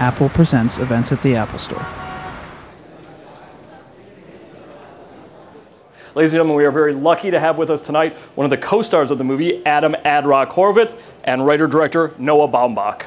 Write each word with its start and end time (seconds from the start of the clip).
Apple 0.00 0.30
Presents 0.30 0.78
events 0.78 1.12
at 1.12 1.22
the 1.22 1.36
Apple 1.36 1.58
Store. 1.58 1.86
Ladies 6.14 6.32
and 6.32 6.38
gentlemen, 6.38 6.56
we 6.56 6.64
are 6.64 6.70
very 6.70 6.94
lucky 6.94 7.30
to 7.30 7.38
have 7.38 7.58
with 7.58 7.68
us 7.68 7.82
tonight 7.82 8.14
one 8.34 8.46
of 8.46 8.50
the 8.50 8.56
co 8.56 8.80
stars 8.80 9.10
of 9.10 9.18
the 9.18 9.24
movie, 9.24 9.64
Adam 9.66 9.94
Ad-Rock 10.04 10.50
Horovitz, 10.50 10.98
and 11.24 11.46
writer 11.46 11.66
director 11.66 12.14
Noah 12.18 12.48
Baumbach. 12.48 13.02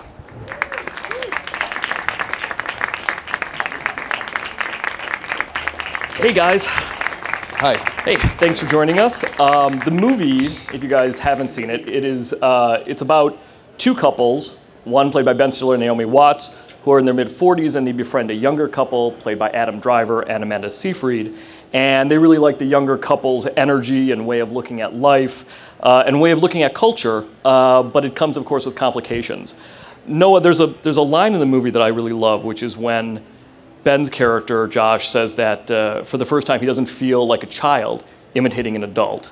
Hey 6.15 6.31
guys. 6.31 6.65
Hi. 6.67 7.75
Hey, 8.03 8.17
thanks 8.37 8.59
for 8.59 8.67
joining 8.67 8.99
us. 8.99 9.23
Um, 9.39 9.79
the 9.79 9.91
movie, 9.91 10.57
if 10.71 10.83
you 10.83 10.89
guys 10.89 11.17
haven't 11.17 11.49
seen 11.49 11.71
it, 11.71 11.89
it 11.89 12.05
is 12.05 12.33
uh, 12.33 12.83
it's 12.85 13.01
about 13.01 13.37
two 13.79 13.95
couples, 13.95 14.57
one 14.83 15.09
played 15.09 15.25
by 15.25 15.33
Ben 15.33 15.51
Stiller 15.51 15.73
and 15.73 15.81
Naomi 15.81 16.05
Watts, 16.05 16.53
who 16.83 16.91
are 16.91 16.99
in 16.99 17.05
their 17.05 17.13
mid 17.13 17.27
40s 17.27 17.75
and 17.75 17.87
they 17.87 17.91
befriend 17.91 18.29
a 18.29 18.33
younger 18.33 18.67
couple 18.67 19.13
played 19.13 19.39
by 19.39 19.49
Adam 19.49 19.79
Driver 19.79 20.21
and 20.21 20.43
Amanda 20.43 20.69
Seyfried. 20.69 21.35
And 21.71 22.11
they 22.11 22.17
really 22.17 22.37
like 22.37 22.59
the 22.59 22.65
younger 22.65 22.97
couple's 22.97 23.47
energy 23.57 24.11
and 24.11 24.27
way 24.27 24.39
of 24.39 24.51
looking 24.51 24.81
at 24.81 24.93
life 24.93 25.45
uh, 25.81 26.03
and 26.05 26.21
way 26.21 26.31
of 26.31 26.39
looking 26.41 26.61
at 26.61 26.73
culture, 26.73 27.25
uh, 27.43 27.83
but 27.83 28.05
it 28.05 28.15
comes, 28.15 28.37
of 28.37 28.45
course, 28.45 28.65
with 28.65 28.75
complications. 28.75 29.55
Noah, 30.05 30.41
there's 30.41 30.59
a, 30.59 30.67
there's 30.67 30.97
a 30.97 31.01
line 31.01 31.33
in 31.33 31.39
the 31.39 31.45
movie 31.45 31.69
that 31.69 31.81
I 31.81 31.87
really 31.87 32.13
love, 32.13 32.45
which 32.45 32.61
is 32.61 32.77
when 32.77 33.23
Ben's 33.83 34.09
character, 34.09 34.67
Josh, 34.67 35.09
says 35.09 35.35
that 35.35 35.71
uh, 35.71 36.03
for 36.03 36.17
the 36.17 36.25
first 36.25 36.47
time 36.47 36.59
he 36.59 36.65
doesn't 36.65 36.85
feel 36.85 37.25
like 37.25 37.43
a 37.43 37.47
child 37.47 38.03
imitating 38.33 38.75
an 38.75 38.83
adult. 38.83 39.31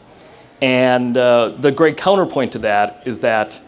And 0.61 1.17
uh, 1.17 1.49
the 1.59 1.71
great 1.71 1.97
counterpoint 1.97 2.51
to 2.53 2.59
that 2.59 3.03
is 3.05 3.19
that 3.21 3.59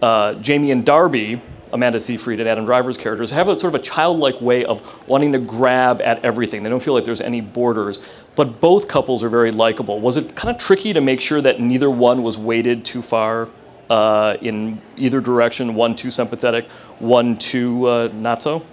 uh, 0.00 0.34
Jamie 0.34 0.70
and 0.70 0.84
Darby, 0.84 1.42
Amanda 1.72 2.00
Seyfried 2.00 2.40
and 2.40 2.48
Adam 2.48 2.64
Driver's 2.64 2.96
characters, 2.96 3.30
have 3.30 3.48
a 3.48 3.56
sort 3.56 3.74
of 3.74 3.80
a 3.80 3.84
childlike 3.84 4.40
way 4.40 4.64
of 4.64 5.08
wanting 5.08 5.32
to 5.32 5.38
grab 5.38 6.00
at 6.02 6.24
everything. 6.24 6.62
They 6.62 6.70
don't 6.70 6.82
feel 6.82 6.94
like 6.94 7.04
there's 7.04 7.20
any 7.20 7.40
borders. 7.40 8.00
But 8.36 8.60
both 8.60 8.88
couples 8.88 9.22
are 9.22 9.28
very 9.28 9.50
likable. 9.50 10.00
Was 10.00 10.16
it 10.16 10.34
kind 10.34 10.54
of 10.54 10.60
tricky 10.60 10.92
to 10.92 11.00
make 11.00 11.20
sure 11.20 11.40
that 11.40 11.60
neither 11.60 11.90
one 11.90 12.22
was 12.22 12.38
weighted 12.38 12.84
too 12.84 13.02
far 13.02 13.48
uh, 13.88 14.36
in 14.40 14.80
either 14.96 15.20
direction? 15.20 15.74
One 15.74 15.94
too 15.94 16.10
sympathetic, 16.10 16.68
one 16.98 17.36
too 17.36 17.86
uh, 17.86 18.10
not 18.14 18.42
so? 18.42 18.64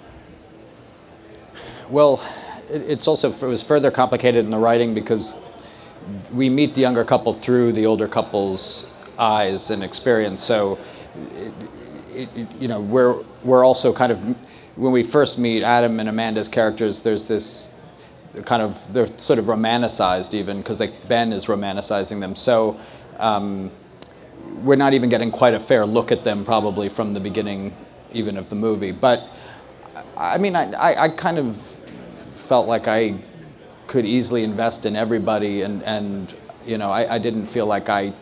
Well, 1.90 2.24
it, 2.70 2.82
it's 2.84 3.08
also 3.08 3.32
it 3.32 3.42
was 3.42 3.64
further 3.64 3.92
complicated 3.92 4.46
in 4.46 4.52
the 4.52 4.58
writing 4.58 4.94
because 4.94 5.38
we 6.32 6.50
meet 6.50 6.74
the 6.74 6.82
younger 6.82 7.04
couple 7.04 7.34
through 7.34 7.74
the 7.74 7.86
older 7.86 8.08
couple's 8.08 8.94
eyes 9.18 9.70
and 9.72 9.84
experience. 9.84 10.42
So, 10.44 10.78
it, 11.36 11.52
you 12.60 12.68
know, 12.68 12.82
we're 12.82 13.24
we're 13.44 13.66
also 13.66 13.94
kind 13.94 14.12
of 14.12 14.20
when 14.78 14.92
we 14.92 15.04
first 15.04 15.38
meet 15.38 15.64
Adam 15.64 16.00
and 16.00 16.10
Amanda's 16.10 16.48
characters. 16.48 17.02
There's 17.02 17.26
this 17.26 17.72
kind 18.46 18.62
of 18.62 18.82
they're 18.94 19.18
sort 19.18 19.40
of 19.40 19.46
romanticized 19.46 20.34
even 20.34 20.58
because 20.58 20.80
like 20.80 21.08
Ben 21.08 21.32
is 21.34 21.46
romanticizing 21.46 22.20
them. 22.20 22.36
So. 22.36 22.80
Um, 23.18 23.72
we're 24.64 24.76
not 24.76 24.94
even 24.94 25.10
getting 25.10 25.30
quite 25.30 25.54
a 25.54 25.60
fair 25.60 25.86
look 25.86 26.12
at 26.12 26.24
them 26.24 26.46
probably 26.46 26.88
from 26.88 27.14
the 27.14 27.20
beginning 27.20 27.76
even 28.14 28.38
of 28.38 28.48
the 28.48 28.56
movie 28.56 28.92
but 28.92 29.28
i 30.16 30.38
mean 30.38 30.56
i, 30.56 30.72
I, 30.72 31.04
I 31.04 31.10
kind 31.10 31.38
of 31.38 31.78
felt 32.48 32.68
like 32.68 32.88
I 32.88 33.16
could 33.88 34.06
easily 34.06 34.44
invest 34.44 34.86
in 34.86 34.96
everybody, 34.96 35.62
and 35.62 35.84
and 35.84 36.34
you 36.66 36.78
know 36.78 36.90
I, 36.90 37.16
I 37.16 37.18
didn't 37.18 37.48
feel 37.48 37.66
like 37.66 37.90
I 37.90 38.14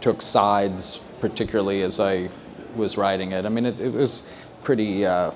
took 0.00 0.22
sides 0.22 1.00
particularly 1.20 1.82
as 1.82 1.98
I 2.00 2.28
was 2.76 2.96
writing 2.96 3.32
it. 3.32 3.44
I 3.44 3.48
mean, 3.48 3.66
it, 3.66 3.80
it 3.80 3.92
was 3.92 4.24
pretty. 4.62 5.06
Uh, 5.06 5.30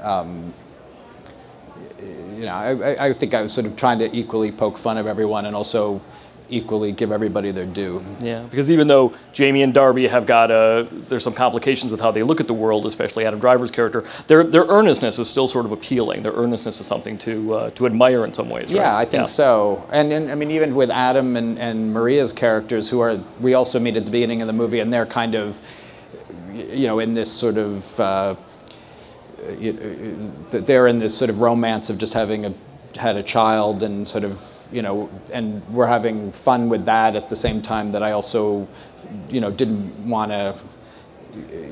um, 0.00 0.52
you 2.36 2.46
know, 2.46 2.54
I, 2.54 3.08
I 3.08 3.12
think 3.12 3.34
I 3.34 3.42
was 3.42 3.52
sort 3.52 3.66
of 3.66 3.76
trying 3.76 3.98
to 4.00 4.16
equally 4.16 4.50
poke 4.50 4.76
fun 4.76 4.98
of 4.98 5.06
everyone 5.06 5.46
and 5.46 5.54
also 5.54 6.00
equally 6.48 6.92
give 6.92 7.12
everybody 7.12 7.50
their 7.50 7.64
due. 7.64 8.04
Yeah, 8.20 8.42
because 8.42 8.70
even 8.70 8.86
though 8.86 9.14
Jamie 9.32 9.62
and 9.62 9.72
Darby 9.72 10.06
have 10.08 10.26
got 10.26 10.50
a, 10.50 10.86
there's 10.90 11.24
some 11.24 11.32
complications 11.32 11.90
with 11.90 12.00
how 12.00 12.10
they 12.10 12.22
look 12.22 12.40
at 12.40 12.46
the 12.46 12.54
world, 12.54 12.84
especially 12.84 13.24
Adam 13.24 13.40
Driver's 13.40 13.70
character. 13.70 14.04
Their 14.26 14.44
their 14.44 14.64
earnestness 14.64 15.18
is 15.18 15.30
still 15.30 15.48
sort 15.48 15.64
of 15.64 15.72
appealing. 15.72 16.24
Their 16.24 16.32
earnestness 16.32 16.80
is 16.80 16.86
something 16.86 17.16
to 17.18 17.54
uh, 17.54 17.70
to 17.70 17.86
admire 17.86 18.24
in 18.24 18.34
some 18.34 18.50
ways. 18.50 18.70
Yeah. 18.70 18.96
I 18.96 19.04
think 19.04 19.22
yeah. 19.22 19.26
so. 19.26 19.88
And, 19.90 20.12
and 20.12 20.30
I 20.30 20.34
mean, 20.34 20.50
even 20.50 20.74
with 20.74 20.90
Adam 20.90 21.36
and, 21.36 21.58
and 21.58 21.92
Maria's 21.92 22.32
characters, 22.32 22.88
who 22.88 23.00
are 23.00 23.16
we 23.40 23.54
also 23.54 23.78
meet 23.78 23.96
at 23.96 24.04
the 24.04 24.10
beginning 24.10 24.42
of 24.42 24.46
the 24.46 24.52
movie, 24.52 24.80
and 24.80 24.92
they're 24.92 25.06
kind 25.06 25.34
of, 25.34 25.60
you 26.54 26.86
know, 26.86 26.98
in 26.98 27.14
this 27.14 27.30
sort 27.32 27.58
of. 27.58 28.00
Uh, 28.00 28.36
they're 30.52 30.86
in 30.86 30.98
this 30.98 31.18
sort 31.18 31.28
of 31.28 31.40
romance 31.40 31.90
of 31.90 31.98
just 31.98 32.12
having 32.12 32.46
a 32.46 32.54
had 32.94 33.16
a 33.16 33.22
child 33.24 33.82
and 33.82 34.06
sort 34.06 34.22
of 34.22 34.40
you 34.72 34.82
know, 34.82 35.10
and 35.32 35.62
we're 35.68 35.86
having 35.86 36.32
fun 36.32 36.68
with 36.68 36.86
that 36.86 37.14
at 37.14 37.28
the 37.28 37.36
same 37.36 37.60
time 37.62 37.92
that 37.92 38.02
I 38.02 38.12
also, 38.12 38.66
you 39.28 39.40
know, 39.40 39.50
didn't 39.50 39.92
want 40.08 40.32
to, 40.32 40.58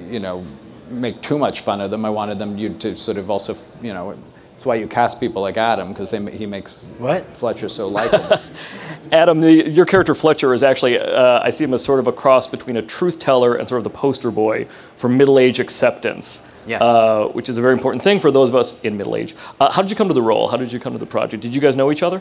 you 0.09 0.21
know, 0.21 0.45
make 0.91 1.23
too 1.23 1.39
much 1.39 1.61
fun 1.61 1.81
of 1.81 1.91
them. 1.91 2.05
I 2.05 2.11
wanted 2.11 2.39
them 2.39 2.79
to 2.79 2.95
sort 2.95 3.17
of 3.17 3.31
also, 3.31 3.57
you 3.83 3.95
know, 3.95 4.19
that's 4.61 4.67
why 4.67 4.75
you 4.75 4.87
cast 4.87 5.19
people 5.19 5.41
like 5.41 5.57
Adam 5.57 5.89
because 5.89 6.11
he 6.11 6.45
makes 6.45 6.85
what 6.99 7.25
Fletcher 7.33 7.67
so 7.67 7.89
likable. 7.89 8.39
Adam, 9.11 9.41
the, 9.41 9.71
your 9.71 9.87
character 9.87 10.15
Fletcher 10.15 10.53
is 10.53 10.63
actually 10.63 10.99
uh, 10.99 11.41
I 11.43 11.49
see 11.49 11.65
him 11.65 11.73
as 11.73 11.83
sort 11.83 11.99
of 11.99 12.07
a 12.07 12.13
cross 12.13 12.47
between 12.47 12.77
a 12.77 12.83
truth 12.83 13.19
teller 13.19 13.55
and 13.55 13.67
sort 13.67 13.79
of 13.79 13.85
the 13.85 13.99
poster 13.99 14.31
boy 14.31 14.69
for 14.99 15.09
middle 15.09 15.39
age 15.39 15.61
acceptance. 15.61 16.43
Yeah. 16.67 16.77
Uh, 16.77 17.29
which 17.29 17.49
is 17.49 17.57
a 17.57 17.63
very 17.63 17.73
important 17.73 18.05
thing 18.05 18.21
for 18.21 18.31
those 18.31 18.51
of 18.51 18.55
us 18.55 18.79
in 18.83 18.99
middle 18.99 19.17
age. 19.17 19.35
Uh, 19.59 19.73
how 19.73 19.81
did 19.81 19.91
you 19.91 19.97
come 19.97 20.09
to 20.09 20.15
the 20.15 20.21
role? 20.21 20.49
How 20.49 20.59
did 20.59 20.71
you 20.71 20.79
come 20.79 20.93
to 20.93 20.99
the 20.99 21.07
project? 21.07 21.43
Did 21.43 21.55
you 21.55 21.61
guys 21.63 21.75
know 21.75 21.91
each 21.91 22.03
other? 22.03 22.21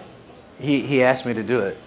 He, 0.61 0.79
he 0.79 1.03
asked 1.03 1.25
me 1.25 1.33
to 1.33 1.43
do 1.43 1.59
it. 1.59 1.77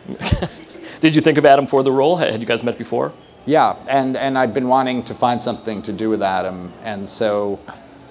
Did 1.00 1.14
you 1.14 1.22
think 1.22 1.38
of 1.38 1.46
Adam 1.46 1.66
for 1.66 1.82
the 1.82 1.90
role? 1.90 2.16
Had 2.16 2.38
you 2.40 2.46
guys 2.46 2.62
met 2.62 2.76
before? 2.76 3.14
Yeah, 3.46 3.74
and, 3.88 4.18
and 4.18 4.38
I'd 4.38 4.52
been 4.52 4.68
wanting 4.68 5.02
to 5.04 5.14
find 5.14 5.40
something 5.40 5.80
to 5.82 5.92
do 5.94 6.10
with 6.10 6.22
Adam, 6.22 6.72
and 6.82 7.08
so 7.08 7.58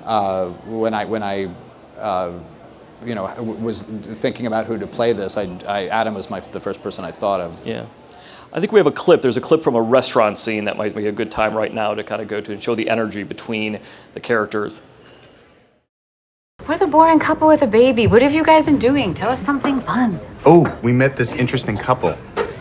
uh, 0.04 0.50
when 0.66 0.94
I 0.94 1.06
when 1.06 1.24
I 1.24 1.52
uh, 2.02 2.40
you 3.06 3.16
know 3.16 3.24
was 3.42 3.82
thinking 3.84 4.46
about 4.46 4.66
who 4.66 4.78
to 4.78 4.88
play 4.88 5.14
this, 5.14 5.38
I, 5.38 5.44
I, 5.68 5.88
Adam 5.88 6.14
was 6.14 6.30
my 6.30 6.40
the 6.40 6.60
first 6.60 6.82
person 6.82 7.06
I 7.06 7.12
thought 7.12 7.42
of. 7.42 7.66
Yeah. 7.66 7.86
I 8.54 8.60
think 8.60 8.74
we 8.74 8.80
have 8.80 8.88
a 8.88 8.92
clip. 8.92 9.22
There's 9.22 9.38
a 9.38 9.42
clip 9.42 9.62
from 9.62 9.76
a 9.76 9.82
restaurant 9.82 10.38
scene 10.38 10.66
that 10.66 10.76
might 10.76 10.94
be 10.94 11.08
a 11.08 11.12
good 11.12 11.32
time 11.32 11.56
right 11.56 11.74
now 11.74 11.94
to 11.94 12.04
kind 12.04 12.22
of 12.22 12.28
go 12.28 12.42
to 12.42 12.52
and 12.52 12.62
show 12.62 12.76
the 12.76 12.90
energy 12.90 13.24
between 13.24 13.80
the 14.14 14.20
characters. 14.20 14.82
We're 16.68 16.78
the 16.78 16.86
boring 16.86 17.18
couple 17.18 17.48
with 17.48 17.62
a 17.62 17.68
baby. 17.68 18.08
What 18.08 18.22
have 18.22 18.36
you 18.36 18.44
guys 18.44 18.66
been 18.66 18.78
doing? 18.78 19.14
Tell 19.14 19.30
us 19.30 19.42
something 19.42 19.80
fun. 19.82 20.20
Oh, 20.46 20.78
we 20.84 20.92
met 20.92 21.16
this 21.16 21.34
interesting 21.34 21.78
couple, 21.78 22.16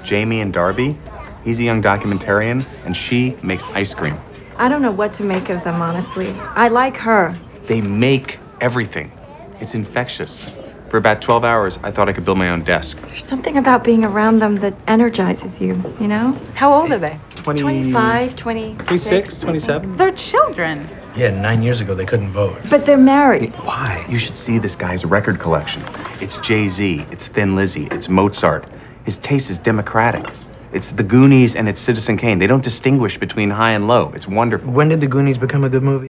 Jamie 0.05 0.41
and 0.41 0.53
Darby. 0.53 0.97
He's 1.45 1.61
a 1.61 1.65
young 1.65 1.83
documentarian, 1.83 2.65
and 2.85 2.97
she 2.97 3.37
makes 3.43 3.69
ice 3.71 3.93
cream. 3.93 4.19
I 4.57 4.69
don't 4.69 4.83
know 4.83 4.91
what 4.93 5.13
to 5.15 5.25
make 5.25 5.49
of 5.51 5.65
them, 5.65 5.83
honestly. 5.83 6.31
I 6.55 6.69
like 6.69 6.97
her. 6.99 7.37
They 7.65 7.81
make 7.81 8.39
everything. 8.61 9.13
It's 9.61 9.75
infectious. 9.75 10.51
For 10.89 10.97
about 10.97 11.21
12 11.23 11.45
hours, 11.45 11.79
I 11.85 11.91
thought 11.93 12.09
I 12.09 12.13
could 12.13 12.25
build 12.25 12.39
my 12.39 12.51
own 12.51 12.63
desk. 12.63 13.01
There's 13.09 13.25
something 13.25 13.59
about 13.59 13.85
being 13.85 14.05
around 14.05 14.41
them 14.41 14.57
that 14.57 14.75
energizes 14.89 15.61
you, 15.61 15.81
you 16.01 16.09
know? 16.09 16.33
How 16.55 16.73
old 16.73 16.91
are 16.91 16.99
they? 16.99 17.17
20... 17.37 17.61
25, 17.61 18.35
26. 18.35 18.87
26, 18.87 19.41
27. 19.41 19.97
They're 19.97 20.13
children. 20.13 20.89
Yeah, 21.15 21.31
nine 21.31 21.63
years 21.63 21.81
ago 21.81 21.95
they 21.95 22.07
couldn't 22.07 22.33
vote. 22.33 22.59
But 22.69 22.87
they're 22.87 22.97
married. 22.97 23.53
Why? 23.55 24.05
You 24.09 24.19
should 24.19 24.37
see 24.37 24.59
this 24.59 24.75
guy's 24.75 25.05
record 25.05 25.39
collection. 25.39 25.83
It's 26.21 26.39
Jay 26.39 26.67
Z, 26.67 27.07
it's 27.13 27.29
Thin 27.29 27.55
Lizzy, 27.55 27.87
it's 27.93 28.09
Mozart. 28.09 28.65
His 29.05 29.17
taste 29.19 29.51
is 29.51 29.59
democratic. 29.59 30.25
It's 30.73 30.91
the 30.91 31.03
Goonies 31.05 31.55
and 31.55 31.69
it's 31.69 31.81
Citizen 31.81 32.17
Kane. 32.17 32.39
They 32.39 32.47
don't 32.47 32.65
distinguish 32.65 33.19
between 33.19 33.51
high 33.51 33.73
and 33.73 33.87
low. 33.87 34.13
It's 34.15 34.27
wonderful. 34.27 34.73
When 34.73 34.89
did 34.89 35.01
the 35.01 35.09
Goonies 35.09 35.39
become 35.39 35.65
a 35.65 35.69
good 35.69 35.83
movie? 35.83 36.10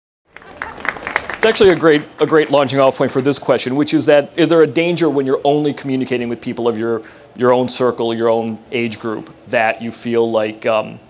It's 1.43 1.49
actually 1.49 1.71
a 1.71 1.75
great 1.75 2.03
a 2.21 2.25
great 2.25 2.51
launching 2.51 2.79
off 2.79 2.95
point 2.95 3.11
for 3.11 3.21
this 3.21 3.37
question, 3.37 3.75
which 3.75 3.93
is 3.93 4.05
that 4.05 4.31
is 4.37 4.47
there 4.47 4.61
a 4.61 4.67
danger 4.67 5.09
when 5.09 5.25
you're 5.25 5.41
only 5.43 5.73
communicating 5.73 6.29
with 6.29 6.39
people 6.39 6.69
of 6.69 6.77
your 6.77 7.01
your 7.35 7.51
own 7.51 7.67
circle, 7.67 8.13
your 8.13 8.29
own 8.29 8.63
age 8.71 8.97
group, 8.97 9.29
that 9.47 9.81
you 9.81 9.91
feel 9.91 10.31
like 10.31 10.65
um, 10.65 11.01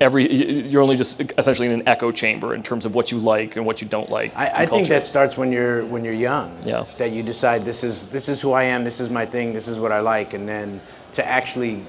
every 0.00 0.26
you're 0.66 0.80
only 0.80 0.96
just 0.96 1.20
essentially 1.36 1.68
in 1.68 1.74
an 1.74 1.86
echo 1.86 2.10
chamber 2.10 2.54
in 2.54 2.62
terms 2.62 2.86
of 2.86 2.94
what 2.94 3.12
you 3.12 3.18
like 3.18 3.56
and 3.56 3.66
what 3.66 3.82
you 3.82 3.86
don't 3.86 4.08
like. 4.08 4.34
I, 4.34 4.62
I 4.62 4.66
think 4.66 4.88
that 4.88 5.04
starts 5.04 5.36
when 5.36 5.52
you're 5.52 5.84
when 5.84 6.02
you're 6.02 6.14
young. 6.14 6.56
Yeah. 6.64 6.86
That 6.96 7.10
you 7.10 7.22
decide 7.22 7.66
this 7.66 7.84
is 7.84 8.06
this 8.06 8.30
is 8.30 8.40
who 8.40 8.52
I 8.52 8.62
am, 8.62 8.84
this 8.84 9.00
is 9.00 9.10
my 9.10 9.26
thing, 9.26 9.52
this 9.52 9.68
is 9.68 9.78
what 9.78 9.92
I 9.92 10.00
like, 10.00 10.32
and 10.32 10.48
then 10.48 10.80
to 11.12 11.26
actually 11.26 11.84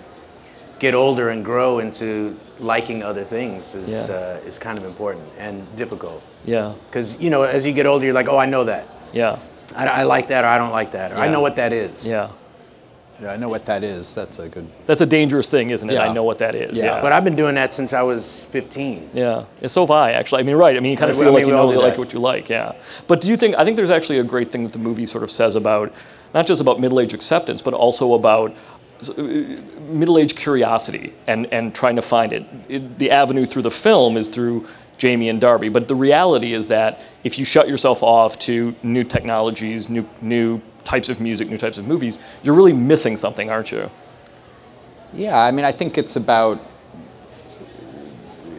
get 0.80 0.94
older 0.94 1.30
and 1.30 1.44
grow 1.46 1.80
into 1.80 2.36
liking 2.60 3.04
other 3.04 3.24
things 3.24 3.76
is 3.76 3.90
Yeah. 3.90 4.16
uh, 4.16 4.48
is 4.50 4.58
kind 4.60 4.78
of 4.78 4.84
important 4.86 5.26
and 5.38 5.64
difficult. 5.78 6.22
Yeah, 6.46 6.74
Because 6.90 7.18
you 7.20 7.30
know, 7.30 7.44
as 7.44 7.66
you 7.66 7.74
get 7.74 7.86
older, 7.86 8.06
you're 8.06 8.14
like, 8.14 8.28
oh, 8.30 8.38
I 8.38 8.46
know 8.46 8.64
that. 8.66 8.88
yeah, 9.14 9.38
I, 9.76 9.88
I 9.88 10.04
like 10.04 10.28
that, 10.30 10.44
or 10.44 10.48
I 10.48 10.58
don't 10.58 10.72
like 10.72 10.92
that, 10.92 11.12
or 11.12 11.18
I 11.18 11.28
know 11.28 11.42
what 11.42 11.56
that 11.56 11.74
is. 11.74 12.06
yeah. 12.06 12.30
Yeah, 13.22 13.32
I 13.32 13.38
know 13.38 13.48
what 13.48 13.64
that 13.68 13.82
is. 13.82 14.14
That's 14.14 14.40
a 14.40 14.50
good. 14.50 14.68
That's 14.88 15.00
a 15.00 15.06
dangerous 15.06 15.48
thing, 15.48 15.70
isn't 15.70 15.90
it? 15.90 15.94
Yeah. 15.94 16.10
I 16.10 16.12
know 16.12 16.26
what 16.26 16.38
that 16.40 16.54
is. 16.54 16.78
Yeah. 16.78 16.96
Yeah. 16.96 17.02
But 17.02 17.14
I've 17.14 17.24
been 17.24 17.38
doing 17.38 17.56
that 17.56 17.72
since 17.72 17.94
I 17.94 18.02
was 18.02 18.44
15. 18.52 19.12
Yeah, 19.14 19.46
yeah, 19.62 19.68
so 19.70 19.84
have 19.84 19.92
I 19.92 20.12
actually. 20.12 20.42
I 20.42 20.44
mean, 20.44 20.58
right. 20.58 20.76
I 20.76 20.82
mean, 20.82 20.92
you 20.92 20.98
kind 20.98 21.10
of 21.10 21.16
I 21.16 21.20
feel 21.22 21.28
mean, 21.32 21.36
like 21.36 21.48
you 21.48 21.54
know 21.54 21.72
do 21.72 21.80
like 21.80 21.98
what 21.98 22.12
you 22.12 22.20
like, 22.20 22.50
yeah. 22.50 22.74
But 23.08 23.22
do 23.22 23.30
you 23.30 23.38
think? 23.38 23.56
I 23.58 23.64
think 23.64 23.78
there's 23.78 23.90
actually 23.90 24.20
a 24.20 24.24
great 24.26 24.52
thing 24.52 24.64
that 24.64 24.74
the 24.74 24.80
movie 24.80 25.06
sort 25.06 25.24
of 25.24 25.32
says 25.32 25.56
about 25.56 25.94
not 26.34 26.46
just 26.46 26.60
about 26.60 26.82
middle 26.82 27.00
age 27.00 27.14
acceptance, 27.14 27.62
but 27.62 27.74
also 27.74 28.14
about 28.16 28.54
uh, 29.10 29.22
middle 29.90 30.18
age 30.18 30.36
curiosity 30.36 31.14
and 31.28 31.46
and 31.54 31.74
trying 31.74 31.96
to 31.96 32.02
find 32.02 32.34
it. 32.34 32.46
it. 32.70 33.00
The 33.00 33.12
avenue 33.12 33.46
through 33.46 33.64
the 33.64 33.72
film 33.72 34.18
is 34.18 34.30
through 34.30 34.68
Jamie 34.98 35.30
and 35.30 35.42
Darby, 35.42 35.70
but 35.70 35.88
the 35.88 35.96
reality 35.96 36.54
is 36.54 36.68
that 36.68 37.02
if 37.24 37.38
you 37.38 37.46
shut 37.46 37.68
yourself 37.68 38.02
off 38.04 38.40
to 38.40 38.76
new 38.84 39.04
technologies, 39.04 39.90
new 39.90 40.08
new 40.22 40.62
types 40.84 41.10
of 41.10 41.20
music, 41.20 41.50
new 41.50 41.58
types 41.58 41.78
of 41.78 41.86
movies, 41.86 42.20
you're 42.44 42.54
really 42.56 42.74
missing 42.74 43.18
something, 43.18 43.50
aren't 43.50 43.72
you? 43.72 43.90
Yeah, 45.14 45.40
I 45.40 45.52
mean, 45.52 45.66
I 45.66 45.72
think 45.72 45.98
it's 45.98 46.16
about. 46.16 46.60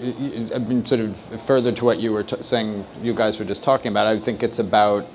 I 0.03 0.83
sort 0.85 1.01
of 1.01 1.17
further 1.41 1.73
to 1.73 1.85
what 1.85 2.01
you 2.01 2.13
were 2.13 2.23
t- 2.23 2.43
saying, 2.43 2.85
you 3.03 3.15
guys 3.15 3.39
were 3.39 3.47
just 3.47 3.63
talking 3.63 3.91
about. 3.91 4.07
I 4.07 4.21
think 4.21 4.43
it's 4.43 4.59
about 4.59 5.07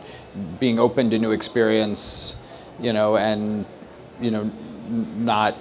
being 0.59 0.79
open 0.79 1.09
to 1.11 1.19
new 1.19 1.31
experience, 1.31 2.35
you 2.79 2.91
know, 2.93 3.17
and 3.17 3.65
you 4.19 4.31
know, 4.31 4.51
not 4.89 5.55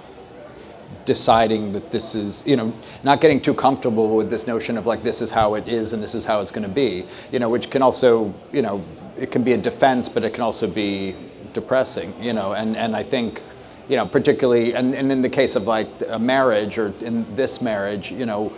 deciding 1.05 1.71
that 1.71 1.89
this 1.91 2.15
is, 2.15 2.43
you 2.45 2.55
know, 2.55 2.73
not 3.03 3.21
getting 3.21 3.41
too 3.41 3.53
comfortable 3.53 4.15
with 4.15 4.29
this 4.29 4.45
notion 4.47 4.77
of 4.77 4.85
like 4.85 5.03
this 5.03 5.21
is 5.21 5.31
how 5.31 5.55
it 5.55 5.67
is 5.67 5.93
and 5.93 6.03
this 6.03 6.13
is 6.13 6.25
how 6.25 6.41
it's 6.41 6.51
going 6.51 6.67
to 6.67 6.73
be, 6.73 7.05
you 7.31 7.39
know, 7.39 7.49
which 7.49 7.69
can 7.69 7.81
also, 7.81 8.33
you 8.51 8.61
know, 8.61 8.83
it 9.17 9.31
can 9.31 9.43
be 9.43 9.53
a 9.53 9.57
defense, 9.57 10.07
but 10.07 10.23
it 10.23 10.33
can 10.33 10.43
also 10.43 10.67
be 10.67 11.15
depressing, 11.53 12.13
you 12.21 12.33
know, 12.33 12.53
and 12.53 12.77
and 12.77 12.95
I 12.95 13.03
think 13.03 13.41
you 13.89 13.97
know, 13.97 14.05
particularly, 14.05 14.73
and, 14.73 14.93
and 14.93 15.11
in 15.11 15.19
the 15.19 15.27
case 15.27 15.57
of 15.57 15.67
like 15.67 15.89
a 16.07 16.17
marriage 16.17 16.77
or 16.77 16.93
in 17.01 17.35
this 17.35 17.61
marriage, 17.61 18.09
you 18.09 18.25
know, 18.25 18.53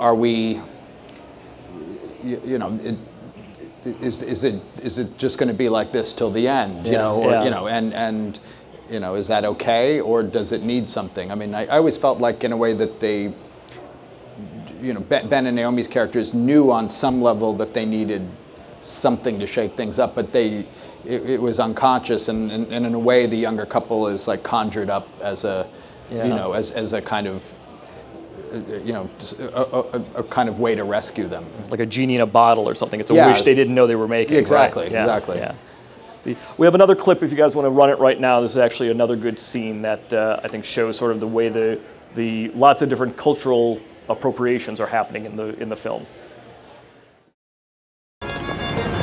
are 0.00 0.16
we, 0.16 0.60
you, 2.24 2.40
you 2.44 2.58
know, 2.58 2.76
it, 2.82 2.96
is, 4.02 4.22
is 4.22 4.42
it 4.42 4.60
is 4.82 4.98
it 4.98 5.16
just 5.18 5.38
going 5.38 5.46
to 5.48 5.54
be 5.54 5.68
like 5.68 5.92
this 5.92 6.12
till 6.12 6.30
the 6.30 6.48
end, 6.48 6.86
you 6.86 6.92
Yeah, 6.92 6.98
know, 6.98 7.22
or 7.22 7.30
yeah. 7.30 7.44
you 7.44 7.50
know, 7.50 7.68
and 7.68 7.94
and 7.94 8.40
you 8.90 9.00
know, 9.00 9.14
is 9.14 9.26
that 9.28 9.44
okay, 9.44 10.00
or 10.00 10.22
does 10.22 10.52
it 10.52 10.62
need 10.62 10.88
something? 10.88 11.30
I 11.32 11.34
mean, 11.34 11.54
I, 11.54 11.62
I 11.66 11.78
always 11.78 11.96
felt 11.96 12.18
like 12.20 12.44
in 12.44 12.52
a 12.52 12.56
way 12.56 12.74
that 12.74 13.00
they, 13.00 13.32
you 14.82 14.92
know, 14.92 15.00
Ben 15.00 15.46
and 15.46 15.56
Naomi's 15.56 15.88
characters 15.88 16.34
knew 16.34 16.70
on 16.70 16.88
some 16.90 17.22
level 17.22 17.54
that 17.54 17.72
they 17.72 17.86
needed 17.86 18.26
something 18.80 19.38
to 19.38 19.46
shake 19.46 19.76
things 19.76 19.98
up, 19.98 20.14
but 20.14 20.32
they, 20.32 20.66
it, 21.06 21.28
it 21.30 21.40
was 21.40 21.58
unconscious, 21.60 22.28
and, 22.28 22.50
and, 22.52 22.70
and 22.72 22.84
in 22.86 22.94
a 22.94 22.98
way, 22.98 23.26
the 23.26 23.36
younger 23.36 23.64
couple 23.64 24.06
is 24.08 24.28
like 24.28 24.42
conjured 24.42 24.90
up 24.90 25.08
as 25.22 25.44
a, 25.44 25.66
Yeah. 26.10 26.24
you 26.26 26.34
know, 26.34 26.52
as, 26.52 26.70
as 26.70 26.92
a 26.92 27.00
kind 27.00 27.26
of, 27.26 27.54
you 28.84 28.92
know, 28.92 29.08
a, 29.54 29.60
a, 29.62 30.04
a- 30.16 30.22
kind 30.24 30.48
of 30.50 30.60
way 30.60 30.74
to 30.74 30.84
rescue 30.84 31.26
them. 31.26 31.44
like 31.70 31.80
a 31.80 31.86
genie 31.86 32.14
in 32.16 32.20
a 32.20 32.26
bottle 32.26 32.68
or 32.68 32.74
something. 32.74 33.00
It's 33.00 33.10
a 33.10 33.14
Yeah. 33.14 33.28
wish 33.28 33.42
they 33.42 33.54
didn't 33.54 33.74
know 33.74 33.86
they 33.86 33.96
were 33.96 34.06
making. 34.08 34.34
right? 34.34 34.40
Exactly, 34.40 34.90
Yeah, 34.90 35.00
exactly. 35.00 35.38
Yeah. 36.24 36.34
The, 36.34 36.40
we 36.58 36.66
have 36.66 36.74
another 36.74 36.96
clip 36.96 37.22
if 37.22 37.30
you 37.30 37.36
guys 37.36 37.54
want 37.54 37.66
to 37.66 37.70
run 37.70 37.90
it 37.90 37.98
right 37.98 38.18
now. 38.18 38.40
This 38.40 38.52
is 38.52 38.58
actually 38.58 38.90
another 38.90 39.16
good 39.16 39.38
scene 39.38 39.82
that 39.82 40.12
uh, 40.12 40.40
I 40.42 40.48
think 40.48 40.64
shows 40.64 40.96
sort 40.96 41.12
of 41.12 41.20
the 41.20 41.28
way 41.28 41.48
the 41.48 41.80
the 42.14 42.48
lots 42.50 42.82
of 42.82 42.88
different 42.88 43.16
cultural 43.16 43.80
appropriations 44.08 44.80
are 44.80 44.86
happening 44.86 45.24
in 45.24 45.36
the 45.36 45.58
in 45.60 45.68
the 45.68 45.76
film. 45.76 46.06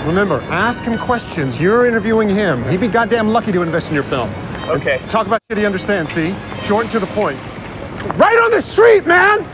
Remember, 0.05 0.41
ask 0.49 0.83
him 0.83 0.97
questions. 0.97 1.61
You're 1.61 1.85
interviewing 1.85 2.27
him. 2.27 2.67
He'd 2.67 2.79
be 2.79 2.87
goddamn 2.87 3.29
lucky 3.29 3.51
to 3.51 3.61
invest 3.61 3.89
in 3.89 3.93
your 3.93 4.03
film. 4.03 4.29
Okay. 4.67 4.97
Talk 5.09 5.27
about 5.27 5.39
shit 5.49 5.59
he 5.59 5.65
understands, 5.65 6.11
see? 6.11 6.35
Short 6.63 6.85
and 6.85 6.91
to 6.91 6.99
the 6.99 7.05
point. 7.07 7.37
Right 8.17 8.35
on 8.43 8.49
the 8.49 8.61
street, 8.61 9.05
man! 9.05 9.45